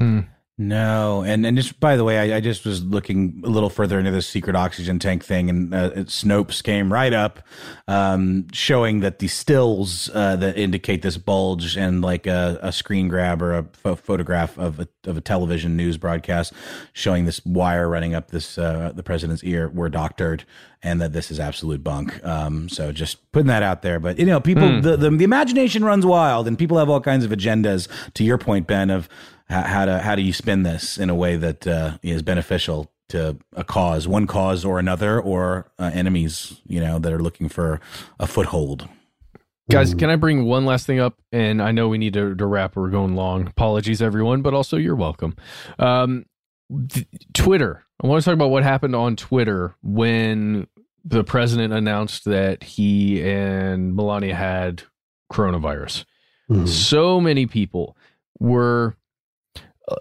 Hmm. 0.00 0.20
No, 0.58 1.22
and 1.22 1.44
and 1.44 1.54
just 1.54 1.78
by 1.80 1.96
the 1.96 2.04
way, 2.04 2.32
I, 2.32 2.38
I, 2.38 2.40
just 2.40 2.64
was 2.64 2.82
looking 2.82 3.42
a 3.44 3.48
little 3.48 3.68
further 3.68 3.98
into 3.98 4.10
the 4.10 4.22
secret 4.22 4.56
oxygen 4.56 4.98
tank 4.98 5.22
thing, 5.22 5.50
and 5.50 5.74
uh, 5.74 5.90
Snopes 6.04 6.62
came 6.62 6.90
right 6.90 7.12
up, 7.12 7.46
um, 7.88 8.46
showing 8.54 9.00
that 9.00 9.18
the 9.18 9.28
stills 9.28 10.08
uh, 10.14 10.34
that 10.36 10.56
indicate 10.56 11.02
this 11.02 11.18
bulge 11.18 11.76
and 11.76 12.00
like 12.00 12.26
a, 12.26 12.58
a 12.62 12.72
screen 12.72 13.06
grab 13.08 13.42
or 13.42 13.52
a 13.52 13.64
ph- 13.64 13.98
photograph 13.98 14.56
of 14.56 14.80
a, 14.80 14.88
of 15.04 15.18
a 15.18 15.20
television 15.20 15.76
news 15.76 15.98
broadcast 15.98 16.54
showing 16.94 17.26
this 17.26 17.44
wire 17.44 17.86
running 17.86 18.14
up 18.14 18.30
this 18.30 18.56
uh, 18.56 18.92
the 18.94 19.02
president's 19.02 19.44
ear 19.44 19.68
were 19.68 19.90
doctored, 19.90 20.46
and 20.82 21.02
that 21.02 21.12
this 21.12 21.30
is 21.30 21.38
absolute 21.38 21.84
bunk. 21.84 22.24
Um, 22.24 22.70
so 22.70 22.92
just 22.92 23.30
putting 23.30 23.48
that 23.48 23.62
out 23.62 23.82
there, 23.82 24.00
but 24.00 24.18
you 24.18 24.24
know, 24.24 24.40
people 24.40 24.62
mm. 24.62 24.82
the, 24.82 24.96
the 24.96 25.10
the 25.10 25.24
imagination 25.24 25.84
runs 25.84 26.06
wild, 26.06 26.48
and 26.48 26.58
people 26.58 26.78
have 26.78 26.88
all 26.88 27.02
kinds 27.02 27.26
of 27.26 27.30
agendas. 27.30 27.88
To 28.14 28.24
your 28.24 28.38
point, 28.38 28.66
Ben, 28.66 28.88
of 28.88 29.06
how, 29.48 29.84
to 29.84 29.98
how 30.00 30.14
do 30.14 30.22
you 30.22 30.32
spin 30.32 30.62
this 30.62 30.98
in 30.98 31.10
a 31.10 31.14
way 31.14 31.36
that 31.36 31.66
uh, 31.66 31.98
is 32.02 32.22
beneficial 32.22 32.90
to 33.08 33.38
a 33.54 33.62
cause, 33.62 34.08
one 34.08 34.26
cause 34.26 34.64
or 34.64 34.78
another, 34.78 35.20
or 35.20 35.70
uh, 35.78 35.90
enemies, 35.94 36.60
you 36.66 36.80
know, 36.80 36.98
that 36.98 37.12
are 37.12 37.20
looking 37.20 37.48
for 37.48 37.80
a 38.18 38.26
foothold. 38.26 38.88
Guys, 39.68 39.94
can 39.94 40.10
I 40.10 40.16
bring 40.16 40.44
one 40.44 40.64
last 40.64 40.86
thing 40.86 41.00
up? 41.00 41.18
And 41.32 41.60
I 41.60 41.72
know 41.72 41.88
we 41.88 41.98
need 41.98 42.12
to, 42.14 42.34
to 42.36 42.46
wrap. 42.46 42.76
We're 42.76 42.88
going 42.88 43.16
long. 43.16 43.48
Apologies, 43.48 44.00
everyone, 44.00 44.42
but 44.42 44.54
also 44.54 44.76
you're 44.76 44.94
welcome. 44.94 45.34
Um, 45.78 46.26
th- 46.88 47.06
Twitter. 47.34 47.84
I 48.02 48.06
want 48.06 48.22
to 48.22 48.24
talk 48.24 48.34
about 48.34 48.50
what 48.50 48.62
happened 48.62 48.94
on 48.94 49.16
Twitter 49.16 49.74
when 49.82 50.68
the 51.04 51.24
president 51.24 51.72
announced 51.72 52.26
that 52.26 52.62
he 52.62 53.22
and 53.28 53.94
Melania 53.94 54.34
had 54.34 54.84
coronavirus. 55.32 56.04
Mm-hmm. 56.50 56.66
So 56.66 57.20
many 57.20 57.46
people 57.46 57.96
were 58.38 58.96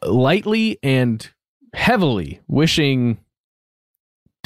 lightly 0.03 0.79
and 0.83 1.29
heavily 1.73 2.39
wishing 2.47 3.17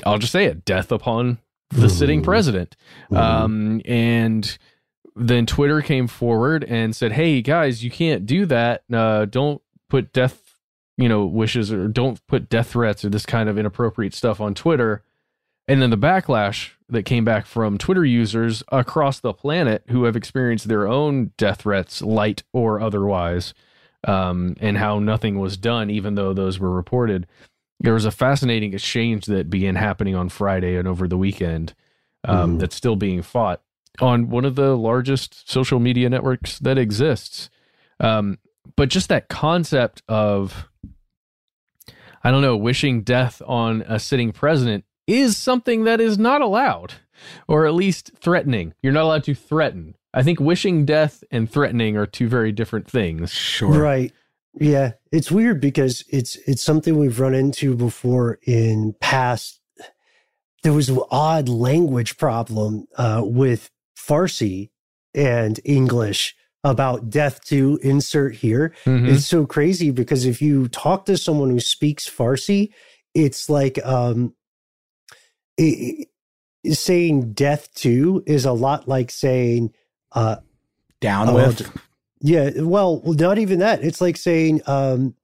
I'll 0.05 0.17
just 0.17 0.31
say 0.31 0.45
it 0.45 0.65
death 0.65 0.91
upon 0.91 1.39
the 1.71 1.87
mm. 1.87 1.91
sitting 1.91 2.23
president. 2.23 2.75
Mm. 3.11 3.17
Um, 3.17 3.81
and 3.85 4.57
then 5.15 5.45
Twitter 5.45 5.81
came 5.81 6.07
forward 6.07 6.63
and 6.63 6.95
said, 6.95 7.11
"Hey 7.11 7.41
guys, 7.41 7.83
you 7.83 7.91
can't 7.91 8.25
do 8.25 8.45
that. 8.47 8.83
Uh, 8.91 9.25
don't 9.25 9.61
put 9.89 10.13
death, 10.13 10.55
you 10.97 11.09
know, 11.09 11.25
wishes 11.25 11.71
or 11.71 11.87
don't 11.87 12.25
put 12.27 12.49
death 12.49 12.71
threats 12.71 13.03
or 13.03 13.09
this 13.09 13.25
kind 13.25 13.49
of 13.49 13.57
inappropriate 13.57 14.13
stuff 14.13 14.39
on 14.39 14.53
Twitter." 14.53 15.03
And 15.67 15.81
then 15.81 15.91
the 15.91 15.97
backlash 15.97 16.71
that 16.89 17.03
came 17.03 17.23
back 17.23 17.45
from 17.45 17.77
Twitter 17.77 18.03
users 18.03 18.63
across 18.71 19.19
the 19.19 19.33
planet 19.33 19.83
who 19.89 20.05
have 20.05 20.15
experienced 20.15 20.67
their 20.67 20.87
own 20.87 21.31
death 21.37 21.61
threats, 21.61 22.01
light 22.01 22.41
or 22.53 22.81
otherwise, 22.81 23.53
um, 24.05 24.55
and 24.59 24.77
how 24.77 24.99
nothing 24.99 25.39
was 25.39 25.57
done, 25.57 25.89
even 25.89 26.15
though 26.15 26.33
those 26.33 26.59
were 26.59 26.71
reported. 26.71 27.27
There 27.79 27.93
was 27.93 28.05
a 28.05 28.11
fascinating 28.11 28.73
exchange 28.73 29.25
that 29.25 29.49
began 29.49 29.75
happening 29.75 30.15
on 30.15 30.29
Friday 30.29 30.75
and 30.75 30.87
over 30.87 31.07
the 31.07 31.17
weekend 31.17 31.73
um, 32.25 32.55
mm. 32.55 32.59
that's 32.59 32.75
still 32.75 32.95
being 32.95 33.21
fought 33.21 33.61
on 34.01 34.29
one 34.29 34.45
of 34.45 34.55
the 34.55 34.75
largest 34.75 35.49
social 35.49 35.79
media 35.79 36.09
networks 36.09 36.59
that 36.59 36.77
exists. 36.77 37.49
Um, 37.99 38.37
but 38.75 38.89
just 38.89 39.09
that 39.09 39.29
concept 39.29 40.03
of, 40.07 40.69
I 42.23 42.31
don't 42.31 42.41
know, 42.41 42.57
wishing 42.57 43.01
death 43.01 43.41
on 43.45 43.81
a 43.87 43.99
sitting 43.99 44.31
president 44.31 44.85
is 45.07 45.37
something 45.37 45.85
that 45.85 45.99
is 45.99 46.17
not 46.17 46.41
allowed, 46.41 46.93
or 47.47 47.65
at 47.65 47.73
least 47.73 48.11
threatening. 48.19 48.73
You're 48.81 48.93
not 48.93 49.03
allowed 49.03 49.23
to 49.25 49.35
threaten. 49.35 49.95
I 50.13 50.23
think 50.23 50.39
wishing 50.39 50.85
death 50.85 51.23
and 51.31 51.49
threatening 51.49 51.97
are 51.97 52.05
two 52.05 52.27
very 52.27 52.51
different 52.51 52.89
things. 52.89 53.31
Sure. 53.31 53.69
Right. 53.69 54.11
Yeah. 54.59 54.93
It's 55.11 55.31
weird 55.31 55.61
because 55.61 56.03
it's 56.09 56.35
it's 56.47 56.63
something 56.63 56.97
we've 56.97 57.19
run 57.19 57.35
into 57.35 57.75
before 57.75 58.39
in 58.43 58.95
past 58.99 59.59
there 60.63 60.73
was 60.73 60.89
an 60.89 60.99
odd 61.11 61.47
language 61.47 62.17
problem 62.17 62.85
uh, 62.97 63.21
with 63.23 63.69
Farsi 63.97 64.71
and 65.13 65.59
English 65.63 66.35
about 66.63 67.09
death 67.09 67.43
to 67.45 67.79
insert 67.81 68.35
here. 68.35 68.73
Mm-hmm. 68.85 69.13
It's 69.13 69.25
so 69.25 69.45
crazy 69.45 69.91
because 69.91 70.25
if 70.25 70.41
you 70.41 70.67
talk 70.67 71.05
to 71.05 71.17
someone 71.17 71.49
who 71.49 71.59
speaks 71.59 72.09
Farsi, 72.09 72.73
it's 73.13 73.49
like 73.49 73.83
um, 73.85 74.35
it, 75.57 76.09
saying 76.71 77.33
death 77.33 77.73
to 77.75 78.23
is 78.27 78.45
a 78.45 78.51
lot 78.51 78.87
like 78.87 79.11
saying 79.11 79.73
uh, 80.11 80.37
down 81.01 81.29
uh, 81.29 81.33
with. 81.33 81.71
Yeah, 82.21 82.51
well, 82.61 83.01
not 83.05 83.37
even 83.37 83.59
that. 83.59 83.83
It's 83.83 84.01
like 84.01 84.17
saying, 84.17 84.61
um, 84.67 85.15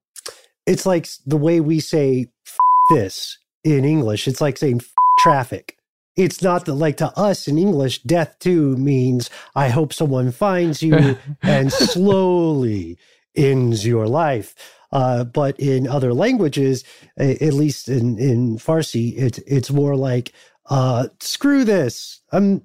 it's 0.66 0.86
like 0.86 1.08
the 1.26 1.38
way 1.38 1.60
we 1.60 1.80
say 1.80 2.28
this 2.90 3.38
in 3.64 3.84
English. 3.84 4.28
It's 4.28 4.42
like 4.42 4.58
saying 4.58 4.82
traffic. 5.20 5.78
It's 6.16 6.42
not 6.42 6.66
that, 6.66 6.76
like 6.76 6.98
to 6.98 7.08
us 7.18 7.48
in 7.48 7.58
English, 7.58 8.04
death 8.04 8.40
to 8.40 8.78
means 8.78 9.30
I 9.56 9.68
hope 9.70 9.92
someone 9.92 10.32
finds 10.32 10.82
you 10.82 11.18
and 11.42 11.72
slowly 11.72 12.98
ends 13.36 13.86
your 13.86 14.08
life. 14.08 14.56
Uh, 14.92 15.26
but 15.26 15.60
in 15.60 15.88
other 15.88 16.14
languages, 16.14 16.86
at 17.18 17.54
least 17.54 17.90
in, 17.90 18.18
in 18.18 18.58
Farsi, 18.58 19.14
it's 19.18 19.40
it's 19.40 19.72
more 19.72 19.96
like 19.96 20.32
uh, 20.70 21.08
screw 21.20 21.66
this. 21.66 22.22
I'm 22.32 22.62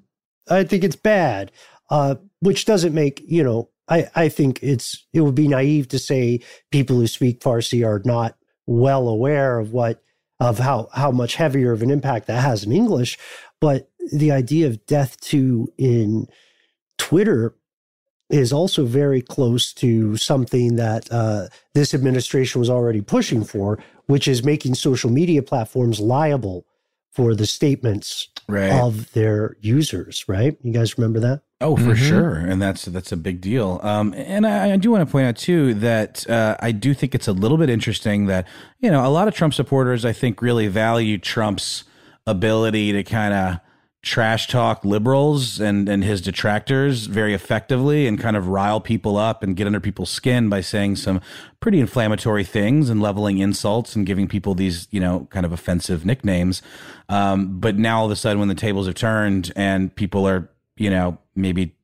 I 0.49 0.63
think 0.63 0.83
it's 0.83 0.95
bad 0.95 1.51
uh, 1.91 2.15
which 2.39 2.65
doesn't 2.65 2.95
make 2.95 3.21
you 3.27 3.43
know. 3.43 3.69
I, 3.89 4.09
I 4.15 4.29
think 4.29 4.59
it's 4.63 5.05
it 5.13 5.21
would 5.21 5.35
be 5.35 5.49
naive 5.49 5.89
to 5.89 5.99
say 5.99 6.39
people 6.71 6.97
who 6.97 7.07
speak 7.07 7.41
Farsi 7.41 7.85
are 7.85 8.01
not 8.05 8.37
well 8.65 9.09
aware 9.09 9.59
of 9.59 9.73
what 9.73 10.01
of 10.39 10.59
how 10.59 10.89
how 10.93 11.11
much 11.11 11.35
heavier 11.35 11.73
of 11.73 11.83
an 11.83 11.91
impact 11.91 12.27
that 12.27 12.41
has 12.41 12.63
in 12.63 12.71
English. 12.71 13.19
But 13.59 13.91
the 14.13 14.31
idea 14.31 14.67
of 14.67 14.85
death 14.87 15.19
to 15.21 15.71
in 15.77 16.27
Twitter 16.97 17.55
is 18.31 18.53
also 18.53 18.85
very 18.85 19.21
close 19.21 19.73
to 19.73 20.17
something 20.17 20.77
that 20.77 21.11
uh, 21.11 21.47
this 21.75 21.93
administration 21.93 22.59
was 22.59 22.69
already 22.69 23.01
pushing 23.01 23.43
for, 23.43 23.77
which 24.07 24.27
is 24.27 24.43
making 24.43 24.75
social 24.75 25.11
media 25.11 25.43
platforms 25.43 25.99
liable 25.99 26.65
for 27.11 27.35
the 27.35 27.45
statements 27.45 28.29
right. 28.51 28.71
of 28.71 29.11
their 29.13 29.55
users. 29.61 30.25
Right? 30.27 30.57
You 30.61 30.73
guys 30.73 30.97
remember 30.97 31.19
that? 31.21 31.41
Oh, 31.61 31.75
for 31.75 31.93
mm-hmm. 31.93 32.07
sure, 32.07 32.35
and 32.35 32.59
that's 32.59 32.85
that's 32.85 33.11
a 33.11 33.17
big 33.17 33.39
deal. 33.39 33.79
Um, 33.83 34.13
and 34.15 34.47
I, 34.47 34.71
I, 34.71 34.77
do 34.77 34.89
want 34.89 35.07
to 35.07 35.11
point 35.11 35.27
out 35.27 35.35
too 35.35 35.75
that 35.75 36.27
uh, 36.27 36.57
I 36.59 36.71
do 36.71 36.95
think 36.95 37.13
it's 37.13 37.27
a 37.27 37.33
little 37.33 37.57
bit 37.57 37.69
interesting 37.69 38.25
that 38.25 38.47
you 38.79 38.89
know 38.89 39.05
a 39.05 39.09
lot 39.09 39.27
of 39.27 39.35
Trump 39.35 39.53
supporters 39.53 40.03
I 40.03 40.11
think 40.11 40.41
really 40.41 40.67
value 40.67 41.19
Trump's 41.19 41.83
ability 42.25 42.93
to 42.93 43.03
kind 43.03 43.33
of 43.33 43.59
trash 44.03 44.47
talk 44.47 44.83
liberals 44.83 45.59
and 45.59 45.87
and 45.87 46.03
his 46.03 46.21
detractors 46.21 47.05
very 47.05 47.35
effectively 47.35 48.07
and 48.07 48.19
kind 48.19 48.35
of 48.35 48.47
rile 48.47 48.81
people 48.81 49.15
up 49.15 49.43
and 49.43 49.55
get 49.55 49.67
under 49.67 49.79
people's 49.79 50.09
skin 50.09 50.49
by 50.49 50.59
saying 50.59 50.95
some 50.95 51.21
pretty 51.59 51.79
inflammatory 51.79 52.43
things 52.43 52.89
and 52.89 52.99
leveling 52.99 53.37
insults 53.37 53.95
and 53.95 54.07
giving 54.07 54.27
people 54.27 54.55
these 54.55 54.87
you 54.89 54.99
know 54.99 55.27
kind 55.29 55.45
of 55.45 55.51
offensive 55.51 56.05
nicknames. 56.05 56.61
Um, 57.09 57.59
but 57.59 57.77
now 57.77 57.99
all 57.99 58.05
of 58.05 58.11
a 58.11 58.15
sudden, 58.15 58.39
when 58.39 58.47
the 58.47 58.55
tables 58.55 58.87
have 58.87 58.95
turned 58.95 59.51
and 59.55 59.93
people 59.95 60.27
are 60.27 60.49
you 60.81 60.89
know, 60.89 61.19
maybe 61.35 61.75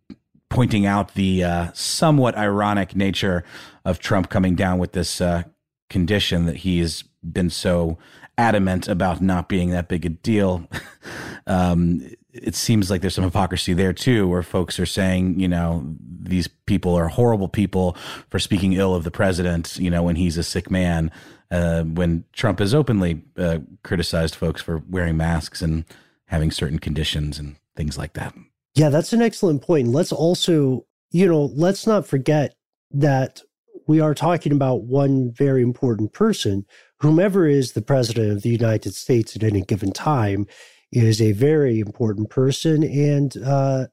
pointing 0.49 0.87
out 0.87 1.13
the 1.13 1.43
uh, 1.43 1.71
somewhat 1.73 2.35
ironic 2.35 2.95
nature 2.95 3.43
of 3.85 3.99
Trump 3.99 4.29
coming 4.29 4.55
down 4.55 4.79
with 4.79 4.93
this 4.93 5.21
uh, 5.21 5.43
condition 5.89 6.45
that 6.45 6.57
he 6.57 6.79
has 6.79 7.03
been 7.21 7.49
so 7.51 7.97
adamant 8.39 8.87
about 8.87 9.21
not 9.21 9.47
being 9.47 9.69
that 9.69 9.87
big 9.87 10.05
a 10.05 10.09
deal. 10.09 10.67
um, 11.47 12.07
it 12.33 12.55
seems 12.55 12.91
like 12.91 13.01
there's 13.01 13.15
some 13.15 13.23
hypocrisy 13.23 13.73
there 13.73 13.93
too, 13.93 14.27
where 14.27 14.43
folks 14.43 14.79
are 14.79 14.85
saying, 14.85 15.39
you 15.39 15.47
know, 15.47 15.95
these 16.21 16.47
people 16.65 16.93
are 16.95 17.07
horrible 17.07 17.47
people 17.47 17.93
for 18.29 18.37
speaking 18.37 18.73
ill 18.73 18.93
of 18.93 19.03
the 19.03 19.11
president, 19.11 19.77
you 19.77 19.89
know, 19.89 20.03
when 20.03 20.17
he's 20.17 20.37
a 20.37 20.43
sick 20.43 20.69
man. 20.69 21.11
Uh, 21.49 21.83
when 21.83 22.25
Trump 22.33 22.59
has 22.59 22.75
openly 22.75 23.21
uh, 23.37 23.59
criticized 23.81 24.35
folks 24.35 24.61
for 24.61 24.83
wearing 24.89 25.15
masks 25.15 25.61
and 25.61 25.85
having 26.25 26.51
certain 26.51 26.77
conditions 26.77 27.39
and 27.39 27.55
things 27.77 27.97
like 27.97 28.13
that. 28.13 28.35
Yeah, 28.75 28.89
that's 28.89 29.13
an 29.13 29.21
excellent 29.21 29.61
point. 29.61 29.87
Let's 29.87 30.11
also, 30.11 30.85
you 31.11 31.25
know, 31.25 31.45
let's 31.55 31.87
not 31.87 32.05
forget 32.05 32.55
that 32.91 33.41
we 33.87 34.01
are 34.01 34.13
talking 34.13 34.51
about 34.51 34.83
one 34.83 35.31
very 35.31 35.61
important 35.61 36.11
person. 36.11 36.65
Whomever 36.99 37.47
is 37.47 37.71
the 37.71 37.81
president 37.81 38.31
of 38.31 38.41
the 38.41 38.49
United 38.49 38.93
States 38.93 39.35
at 39.35 39.43
any 39.43 39.61
given 39.61 39.93
time 39.93 40.47
is 40.91 41.21
a 41.21 41.33
very 41.33 41.79
important 41.79 42.29
person. 42.29 42.83
And 42.83 43.35
uh, 43.37 43.87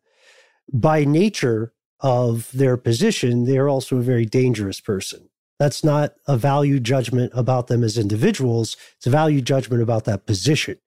by 0.73 1.05
nature 1.05 1.73
of 2.01 2.51
their 2.53 2.77
position, 2.77 3.45
they're 3.45 3.69
also 3.69 3.97
a 3.97 4.03
very 4.03 4.27
dangerous 4.27 4.81
person. 4.81 5.29
That's 5.59 5.85
not 5.85 6.15
a 6.27 6.37
value 6.37 6.81
judgment 6.81 7.33
about 7.35 7.69
them 7.69 7.85
as 7.85 7.97
individuals, 7.97 8.77
it's 8.97 9.07
a 9.07 9.11
value 9.11 9.41
judgment 9.41 9.83
about 9.83 10.05
that 10.05 10.27
position. 10.27 10.79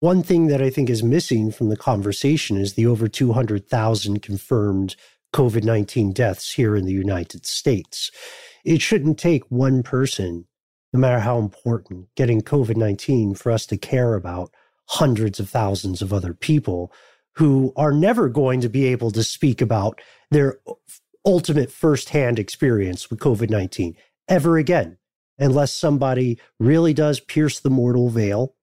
one 0.00 0.22
thing 0.22 0.46
that 0.46 0.62
I 0.62 0.70
think 0.70 0.88
is 0.88 1.02
missing 1.02 1.52
from 1.52 1.68
the 1.68 1.76
conversation 1.76 2.56
is 2.56 2.74
the 2.74 2.86
over 2.86 3.06
200,000 3.08 4.22
confirmed 4.22 4.96
COVID 5.34 5.64
19 5.64 6.12
deaths 6.12 6.52
here 6.52 6.74
in 6.76 6.86
the 6.86 6.92
United 6.92 7.46
States. 7.46 8.10
It 8.64 8.82
shouldn't 8.82 9.18
take 9.18 9.44
one 9.50 9.82
person, 9.82 10.46
no 10.92 11.00
matter 11.00 11.20
how 11.20 11.38
important, 11.38 12.08
getting 12.16 12.40
COVID 12.40 12.76
19 12.76 13.34
for 13.34 13.52
us 13.52 13.66
to 13.66 13.76
care 13.76 14.14
about 14.14 14.52
hundreds 14.90 15.38
of 15.38 15.48
thousands 15.48 16.02
of 16.02 16.12
other 16.12 16.34
people 16.34 16.92
who 17.36 17.72
are 17.76 17.92
never 17.92 18.28
going 18.28 18.60
to 18.60 18.68
be 18.68 18.86
able 18.86 19.12
to 19.12 19.22
speak 19.22 19.60
about 19.60 20.00
their 20.32 20.58
ultimate 21.24 21.70
firsthand 21.70 22.40
experience 22.40 23.08
with 23.08 23.20
COVID 23.20 23.50
19 23.50 23.96
ever 24.28 24.58
again, 24.58 24.98
unless 25.38 25.72
somebody 25.72 26.40
really 26.58 26.92
does 26.92 27.20
pierce 27.20 27.60
the 27.60 27.70
mortal 27.70 28.08
veil, 28.08 28.56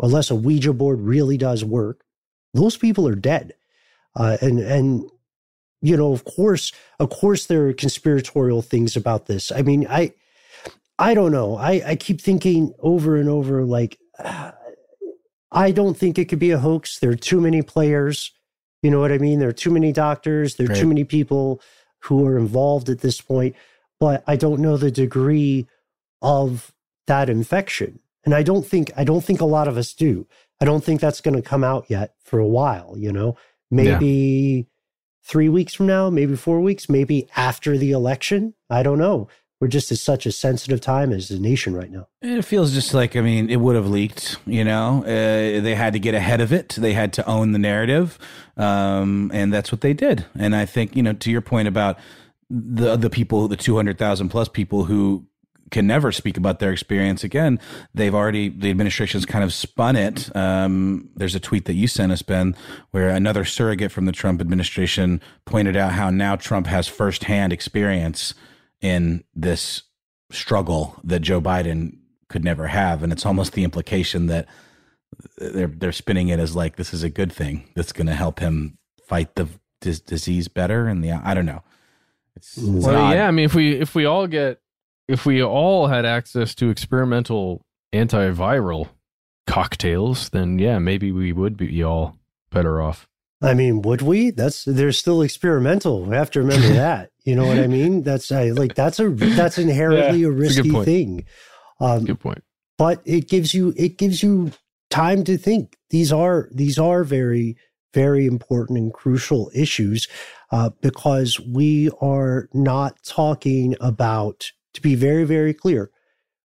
unless 0.00 0.30
a 0.30 0.34
Ouija 0.34 0.72
board 0.72 0.98
really 1.00 1.36
does 1.36 1.62
work. 1.62 2.02
Those 2.54 2.78
people 2.78 3.06
are 3.06 3.14
dead. 3.14 3.52
Uh, 4.14 4.38
and, 4.40 4.60
and, 4.60 5.10
you 5.82 5.94
know, 5.94 6.14
of 6.14 6.24
course, 6.24 6.72
of 6.98 7.10
course, 7.10 7.46
there 7.46 7.68
are 7.68 7.74
conspiratorial 7.74 8.62
things 8.62 8.96
about 8.96 9.26
this. 9.26 9.52
I 9.52 9.60
mean, 9.60 9.86
I, 9.90 10.14
I 10.98 11.12
don't 11.12 11.32
know. 11.32 11.56
I, 11.56 11.82
I 11.86 11.96
keep 11.96 12.22
thinking 12.22 12.72
over 12.78 13.16
and 13.16 13.28
over, 13.28 13.62
like, 13.62 13.98
uh, 14.18 14.52
I 15.56 15.72
don't 15.72 15.96
think 15.96 16.18
it 16.18 16.26
could 16.26 16.38
be 16.38 16.50
a 16.50 16.58
hoax. 16.58 16.98
There 16.98 17.10
are 17.10 17.16
too 17.16 17.40
many 17.40 17.62
players. 17.62 18.30
You 18.82 18.90
know 18.90 19.00
what 19.00 19.10
I 19.10 19.16
mean? 19.16 19.38
There 19.38 19.48
are 19.48 19.54
too 19.64 19.70
many 19.70 19.90
doctors. 19.90 20.54
There 20.54 20.66
are 20.66 20.68
right. 20.68 20.78
too 20.78 20.86
many 20.86 21.02
people 21.02 21.62
who 22.02 22.26
are 22.26 22.36
involved 22.36 22.90
at 22.90 23.00
this 23.00 23.22
point. 23.22 23.56
But 23.98 24.22
I 24.26 24.36
don't 24.36 24.60
know 24.60 24.76
the 24.76 24.90
degree 24.90 25.66
of 26.20 26.74
that 27.06 27.30
infection. 27.30 28.00
And 28.24 28.34
I 28.34 28.42
don't 28.42 28.66
think 28.66 28.92
I 28.96 29.04
don't 29.04 29.24
think 29.24 29.40
a 29.40 29.46
lot 29.46 29.66
of 29.66 29.78
us 29.78 29.94
do. 29.94 30.26
I 30.60 30.66
don't 30.66 30.84
think 30.84 31.00
that's 31.00 31.22
going 31.22 31.36
to 31.36 31.42
come 31.42 31.64
out 31.64 31.86
yet 31.88 32.14
for 32.22 32.38
a 32.38 32.46
while, 32.46 32.94
you 32.98 33.10
know. 33.10 33.36
Maybe 33.70 34.68
yeah. 34.68 34.72
3 35.24 35.48
weeks 35.48 35.74
from 35.74 35.86
now, 35.86 36.10
maybe 36.10 36.36
4 36.36 36.60
weeks, 36.60 36.88
maybe 36.88 37.28
after 37.34 37.78
the 37.78 37.92
election. 37.92 38.54
I 38.68 38.82
don't 38.82 38.98
know 38.98 39.28
we're 39.60 39.68
just 39.68 39.90
at 39.90 39.98
such 39.98 40.26
a 40.26 40.32
sensitive 40.32 40.80
time 40.80 41.12
as 41.12 41.30
a 41.30 41.38
nation 41.38 41.74
right 41.74 41.90
now. 41.90 42.08
It 42.20 42.42
feels 42.44 42.72
just 42.72 42.92
like 42.92 43.16
I 43.16 43.20
mean, 43.20 43.48
it 43.48 43.56
would 43.56 43.76
have 43.76 43.88
leaked. 43.88 44.36
You 44.46 44.64
know, 44.64 45.02
uh, 45.02 45.60
they 45.60 45.74
had 45.74 45.92
to 45.94 45.98
get 45.98 46.14
ahead 46.14 46.40
of 46.40 46.52
it. 46.52 46.70
They 46.78 46.92
had 46.92 47.12
to 47.14 47.26
own 47.26 47.52
the 47.52 47.58
narrative, 47.58 48.18
um, 48.56 49.30
and 49.32 49.52
that's 49.52 49.72
what 49.72 49.80
they 49.80 49.94
did. 49.94 50.26
And 50.38 50.54
I 50.54 50.66
think 50.66 50.94
you 50.94 51.02
know, 51.02 51.14
to 51.14 51.30
your 51.30 51.40
point 51.40 51.68
about 51.68 51.98
the 52.50 52.96
the 52.96 53.10
people, 53.10 53.48
the 53.48 53.56
two 53.56 53.76
hundred 53.76 53.98
thousand 53.98 54.28
plus 54.28 54.48
people 54.48 54.84
who 54.84 55.26
can 55.70 55.86
never 55.86 56.12
speak 56.12 56.36
about 56.36 56.60
their 56.60 56.70
experience 56.70 57.24
again. 57.24 57.58
They've 57.94 58.14
already 58.14 58.50
the 58.50 58.70
administration's 58.70 59.26
kind 59.26 59.42
of 59.42 59.52
spun 59.52 59.96
it. 59.96 60.34
Um, 60.36 61.08
there's 61.16 61.34
a 61.34 61.40
tweet 61.40 61.64
that 61.64 61.74
you 61.74 61.88
sent 61.88 62.12
us, 62.12 62.22
Ben, 62.22 62.54
where 62.90 63.08
another 63.08 63.44
surrogate 63.44 63.90
from 63.90 64.04
the 64.04 64.12
Trump 64.12 64.40
administration 64.40 65.20
pointed 65.44 65.76
out 65.76 65.92
how 65.92 66.10
now 66.10 66.36
Trump 66.36 66.66
has 66.66 66.86
firsthand 66.86 67.52
experience 67.52 68.34
in 68.80 69.24
this 69.34 69.82
struggle 70.30 70.96
that 71.04 71.20
Joe 71.20 71.40
Biden 71.40 71.98
could 72.28 72.44
never 72.44 72.66
have, 72.68 73.02
and 73.02 73.12
it's 73.12 73.26
almost 73.26 73.52
the 73.52 73.64
implication 73.64 74.26
that 74.26 74.46
they're 75.38 75.68
they're 75.68 75.92
spinning 75.92 76.28
it 76.28 76.40
as 76.40 76.56
like 76.56 76.76
this 76.76 76.92
is 76.92 77.02
a 77.02 77.10
good 77.10 77.32
thing 77.32 77.68
that's 77.74 77.92
going 77.92 78.06
to 78.06 78.14
help 78.14 78.40
him 78.40 78.78
fight 79.06 79.34
the 79.34 79.48
dis- 79.80 80.00
disease 80.00 80.48
better. 80.48 80.88
And 80.88 81.02
the 81.02 81.12
I 81.12 81.34
don't 81.34 81.46
know. 81.46 81.62
It's, 82.34 82.56
it's 82.56 82.66
well, 82.86 82.96
odd. 82.96 83.14
yeah. 83.14 83.28
I 83.28 83.30
mean, 83.30 83.44
if 83.44 83.54
we 83.54 83.72
if 83.72 83.94
we 83.94 84.04
all 84.04 84.26
get 84.26 84.60
if 85.08 85.24
we 85.24 85.42
all 85.42 85.86
had 85.86 86.04
access 86.04 86.54
to 86.56 86.70
experimental 86.70 87.62
antiviral 87.92 88.88
cocktails, 89.46 90.30
then 90.30 90.58
yeah, 90.58 90.78
maybe 90.78 91.12
we 91.12 91.32
would 91.32 91.56
be 91.56 91.82
all 91.82 92.16
better 92.50 92.82
off. 92.82 93.08
I 93.42 93.54
mean, 93.54 93.82
would 93.82 94.02
we? 94.02 94.30
That's 94.30 94.64
they're 94.64 94.92
still 94.92 95.22
experimental. 95.22 96.04
We 96.04 96.16
have 96.16 96.30
to 96.32 96.40
remember 96.40 96.68
that. 96.74 97.10
You 97.24 97.34
know 97.34 97.46
what 97.46 97.58
I 97.58 97.66
mean? 97.66 98.02
That's 98.02 98.30
I, 98.32 98.50
like 98.50 98.74
that's 98.74 99.00
a 99.00 99.10
that's 99.10 99.58
inherently 99.58 100.20
yeah, 100.20 100.28
a 100.28 100.30
risky 100.30 100.76
a 100.76 100.84
thing. 100.84 101.24
Um, 101.80 102.04
good 102.04 102.20
point. 102.20 102.42
But 102.78 103.02
it 103.04 103.28
gives 103.28 103.52
you 103.52 103.74
it 103.76 103.98
gives 103.98 104.22
you 104.22 104.52
time 104.90 105.24
to 105.24 105.36
think. 105.36 105.76
These 105.90 106.12
are 106.12 106.48
these 106.52 106.78
are 106.78 107.04
very 107.04 107.56
very 107.92 108.26
important 108.26 108.78
and 108.78 108.92
crucial 108.92 109.50
issues 109.54 110.08
uh, 110.50 110.70
because 110.80 111.40
we 111.40 111.90
are 112.00 112.48
not 112.54 113.02
talking 113.04 113.76
about. 113.80 114.52
To 114.74 114.82
be 114.82 114.94
very 114.94 115.24
very 115.24 115.54
clear, 115.54 115.90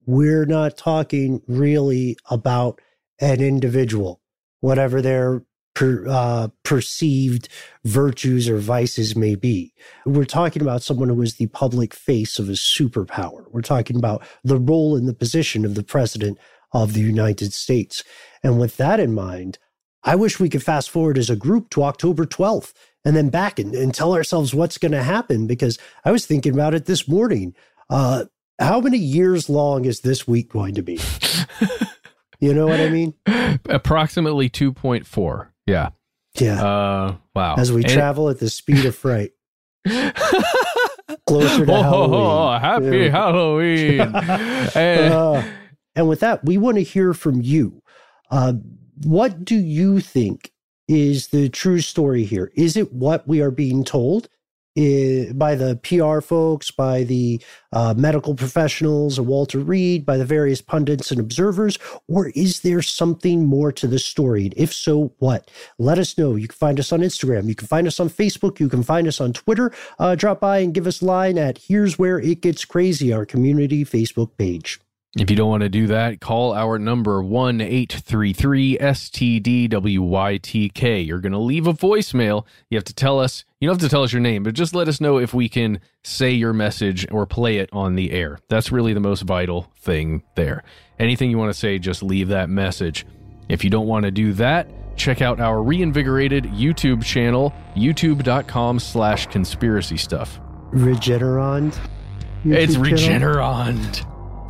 we're 0.06 0.46
not 0.46 0.78
talking 0.78 1.42
really 1.46 2.16
about 2.30 2.80
an 3.20 3.42
individual, 3.42 4.22
whatever 4.60 5.02
their 5.02 5.42
per, 5.76 6.04
uh, 6.08 6.48
perceived 6.64 7.48
virtues 7.84 8.48
or 8.48 8.56
vices 8.56 9.14
may 9.14 9.34
be. 9.34 9.74
We're 10.06 10.24
talking 10.24 10.62
about 10.62 10.82
someone 10.82 11.10
who 11.10 11.20
is 11.20 11.36
the 11.36 11.48
public 11.48 11.92
face 11.94 12.38
of 12.38 12.48
a 12.48 12.52
superpower. 12.52 13.44
We're 13.52 13.60
talking 13.60 13.96
about 13.96 14.26
the 14.42 14.58
role 14.58 14.96
and 14.96 15.06
the 15.06 15.14
position 15.14 15.66
of 15.66 15.74
the 15.74 15.84
president 15.84 16.38
of 16.72 16.94
the 16.94 17.00
United 17.00 17.52
States. 17.52 18.02
And 18.42 18.58
with 18.58 18.78
that 18.78 18.98
in 18.98 19.14
mind, 19.14 19.58
I 20.02 20.16
wish 20.16 20.40
we 20.40 20.48
could 20.48 20.62
fast 20.62 20.88
forward 20.88 21.18
as 21.18 21.28
a 21.28 21.36
group 21.36 21.68
to 21.70 21.82
October 21.84 22.24
12th 22.24 22.72
and 23.04 23.14
then 23.14 23.28
back 23.28 23.58
and, 23.58 23.74
and 23.74 23.94
tell 23.94 24.14
ourselves 24.14 24.54
what's 24.54 24.78
going 24.78 24.92
to 24.92 25.02
happen 25.02 25.46
because 25.46 25.78
I 26.06 26.10
was 26.10 26.24
thinking 26.24 26.54
about 26.54 26.72
it 26.72 26.86
this 26.86 27.06
morning. 27.06 27.54
Uh, 27.90 28.24
how 28.58 28.80
many 28.80 28.98
years 28.98 29.50
long 29.50 29.84
is 29.84 30.00
this 30.00 30.26
week 30.26 30.48
going 30.50 30.74
to 30.76 30.82
be? 30.82 30.98
you 32.40 32.54
know 32.54 32.66
what 32.66 32.80
I 32.80 32.88
mean? 32.88 33.12
Approximately 33.68 34.48
2.4. 34.48 35.48
Yeah. 35.66 35.90
Yeah. 36.34 36.64
Uh, 36.64 37.16
wow. 37.34 37.56
As 37.56 37.72
we 37.72 37.82
and 37.82 37.92
travel 37.92 38.28
at 38.28 38.38
the 38.38 38.50
speed 38.50 38.84
of 38.84 38.94
fright. 38.94 39.32
Closer 41.26 41.66
to 41.66 41.72
oh, 41.72 41.82
Halloween. 41.82 42.20
Oh, 42.20 42.58
happy 42.58 42.98
yeah. 42.98 43.10
Halloween. 43.10 44.00
and, 44.74 45.14
uh, 45.14 45.42
and 45.94 46.08
with 46.08 46.20
that, 46.20 46.44
we 46.44 46.58
want 46.58 46.76
to 46.76 46.82
hear 46.82 47.14
from 47.14 47.40
you. 47.40 47.82
Uh, 48.30 48.54
what 49.04 49.44
do 49.44 49.56
you 49.56 50.00
think 50.00 50.52
is 50.88 51.28
the 51.28 51.48
true 51.48 51.80
story 51.80 52.24
here? 52.24 52.52
Is 52.54 52.76
it 52.76 52.92
what 52.92 53.26
we 53.26 53.40
are 53.40 53.50
being 53.50 53.84
told? 53.84 54.28
By 54.76 55.54
the 55.54 55.78
PR 55.82 56.20
folks, 56.20 56.70
by 56.70 57.02
the 57.02 57.40
uh, 57.72 57.94
medical 57.96 58.34
professionals, 58.34 59.18
Walter 59.18 59.58
Reed, 59.58 60.04
by 60.04 60.16
the 60.16 60.24
various 60.24 60.60
pundits 60.60 61.10
and 61.10 61.18
observers, 61.18 61.78
or 62.08 62.28
is 62.30 62.60
there 62.60 62.82
something 62.82 63.46
more 63.46 63.72
to 63.72 63.86
the 63.86 63.98
story? 63.98 64.44
And 64.44 64.54
if 64.56 64.72
so, 64.72 65.12
what? 65.18 65.50
Let 65.78 65.98
us 65.98 66.18
know. 66.18 66.36
You 66.36 66.48
can 66.48 66.56
find 66.56 66.78
us 66.78 66.92
on 66.92 67.00
Instagram. 67.00 67.48
You 67.48 67.54
can 67.54 67.68
find 67.68 67.86
us 67.86 67.98
on 67.98 68.10
Facebook. 68.10 68.60
You 68.60 68.68
can 68.68 68.82
find 68.82 69.08
us 69.08 69.20
on 69.20 69.32
Twitter. 69.32 69.72
Uh, 69.98 70.14
drop 70.14 70.40
by 70.40 70.58
and 70.58 70.74
give 70.74 70.86
us 70.86 71.00
a 71.00 71.06
line 71.06 71.38
at 71.38 71.58
Here's 71.58 71.98
Where 71.98 72.18
It 72.18 72.42
Gets 72.42 72.64
Crazy, 72.64 73.12
our 73.12 73.24
community 73.24 73.84
Facebook 73.84 74.36
page. 74.36 74.80
If 75.18 75.30
you 75.30 75.36
don't 75.36 75.48
want 75.48 75.62
to 75.62 75.70
do 75.70 75.86
that, 75.86 76.20
call 76.20 76.52
our 76.52 76.78
number 76.78 77.22
1 77.22 77.62
833 77.62 78.76
STDWYTK. 78.78 79.76
You're 81.06 81.20
going 81.20 81.32
to 81.32 81.38
leave 81.38 81.66
a 81.66 81.72
voicemail. 81.72 82.44
You 82.68 82.76
have 82.76 82.84
to 82.84 82.92
tell 82.92 83.18
us, 83.18 83.46
you 83.58 83.66
don't 83.66 83.76
have 83.76 83.88
to 83.88 83.88
tell 83.88 84.02
us 84.02 84.12
your 84.12 84.20
name, 84.20 84.42
but 84.42 84.52
just 84.52 84.74
let 84.74 84.88
us 84.88 85.00
know 85.00 85.16
if 85.16 85.32
we 85.32 85.48
can 85.48 85.80
say 86.04 86.32
your 86.32 86.52
message 86.52 87.06
or 87.10 87.24
play 87.24 87.56
it 87.56 87.70
on 87.72 87.94
the 87.94 88.10
air. 88.12 88.38
That's 88.50 88.70
really 88.70 88.92
the 88.92 89.00
most 89.00 89.22
vital 89.22 89.72
thing 89.78 90.22
there. 90.34 90.62
Anything 90.98 91.30
you 91.30 91.38
want 91.38 91.50
to 91.50 91.58
say, 91.58 91.78
just 91.78 92.02
leave 92.02 92.28
that 92.28 92.50
message. 92.50 93.06
If 93.48 93.64
you 93.64 93.70
don't 93.70 93.86
want 93.86 94.04
to 94.04 94.10
do 94.10 94.34
that, 94.34 94.68
check 94.98 95.22
out 95.22 95.40
our 95.40 95.62
reinvigorated 95.62 96.44
YouTube 96.44 97.02
channel, 97.02 97.54
youtube.com 97.74 98.80
slash 98.80 99.28
conspiracy 99.28 99.96
stuff. 99.96 100.38
Regeneron? 100.72 101.74
it's 102.44 102.76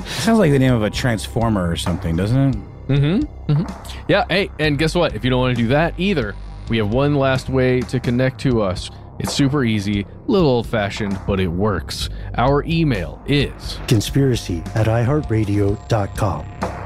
Regeneron. 0.07 0.23
Sounds 0.23 0.39
like 0.39 0.53
the 0.53 0.59
name 0.59 0.75
of 0.75 0.83
a 0.83 0.91
transformer 0.91 1.71
or 1.71 1.77
something, 1.77 2.17
doesn't 2.17 2.39
it? 2.39 2.57
Mm-hmm. 2.89 3.53
mm-hmm. 3.53 4.03
Yeah. 4.09 4.25
Hey, 4.29 4.51
and 4.59 4.79
guess 4.79 4.95
what? 4.95 5.15
If 5.15 5.25
you 5.25 5.31
don't 5.31 5.41
want 5.41 5.57
to 5.57 5.63
do 5.63 5.69
that 5.69 5.99
either, 5.99 6.35
we 6.69 6.79
have 6.79 6.93
one 6.93 7.15
last 7.15 7.49
way 7.49 7.81
to 7.83 8.01
connect 8.01 8.41
to 8.41 8.63
us. 8.63 8.91
It's 9.19 9.33
super 9.33 9.65
easy, 9.65 10.03
a 10.03 10.31
little 10.31 10.49
old 10.49 10.67
fashioned, 10.67 11.19
but 11.27 11.41
it 11.41 11.49
works. 11.49 12.11
Our 12.37 12.65
email 12.65 13.23
is 13.27 13.79
conspiracy 13.89 14.59
at 14.75 14.87
iheartradio.com. 14.87 16.86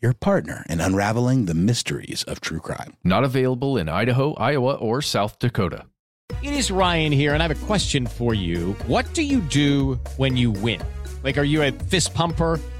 your 0.00 0.12
partner 0.12 0.64
in 0.68 0.80
unraveling 0.80 1.46
the 1.46 1.54
mysteries 1.54 2.22
of 2.24 2.40
true 2.40 2.60
crime. 2.60 2.96
Not 3.02 3.24
available 3.24 3.76
in 3.76 3.88
Idaho, 3.88 4.34
Iowa, 4.34 4.74
or 4.74 5.02
South 5.02 5.38
Dakota. 5.38 5.84
It 6.42 6.52
is 6.52 6.70
Ryan 6.70 7.12
here, 7.12 7.34
and 7.34 7.42
I 7.42 7.46
have 7.46 7.62
a 7.62 7.66
question 7.66 8.06
for 8.06 8.34
you. 8.34 8.72
What 8.86 9.12
do 9.14 9.22
you 9.22 9.40
do 9.40 9.94
when 10.16 10.36
you 10.36 10.50
win? 10.50 10.82
Like, 11.22 11.38
are 11.38 11.44
you 11.44 11.62
a 11.62 11.72
fist 11.72 12.14
pumper? 12.14 12.60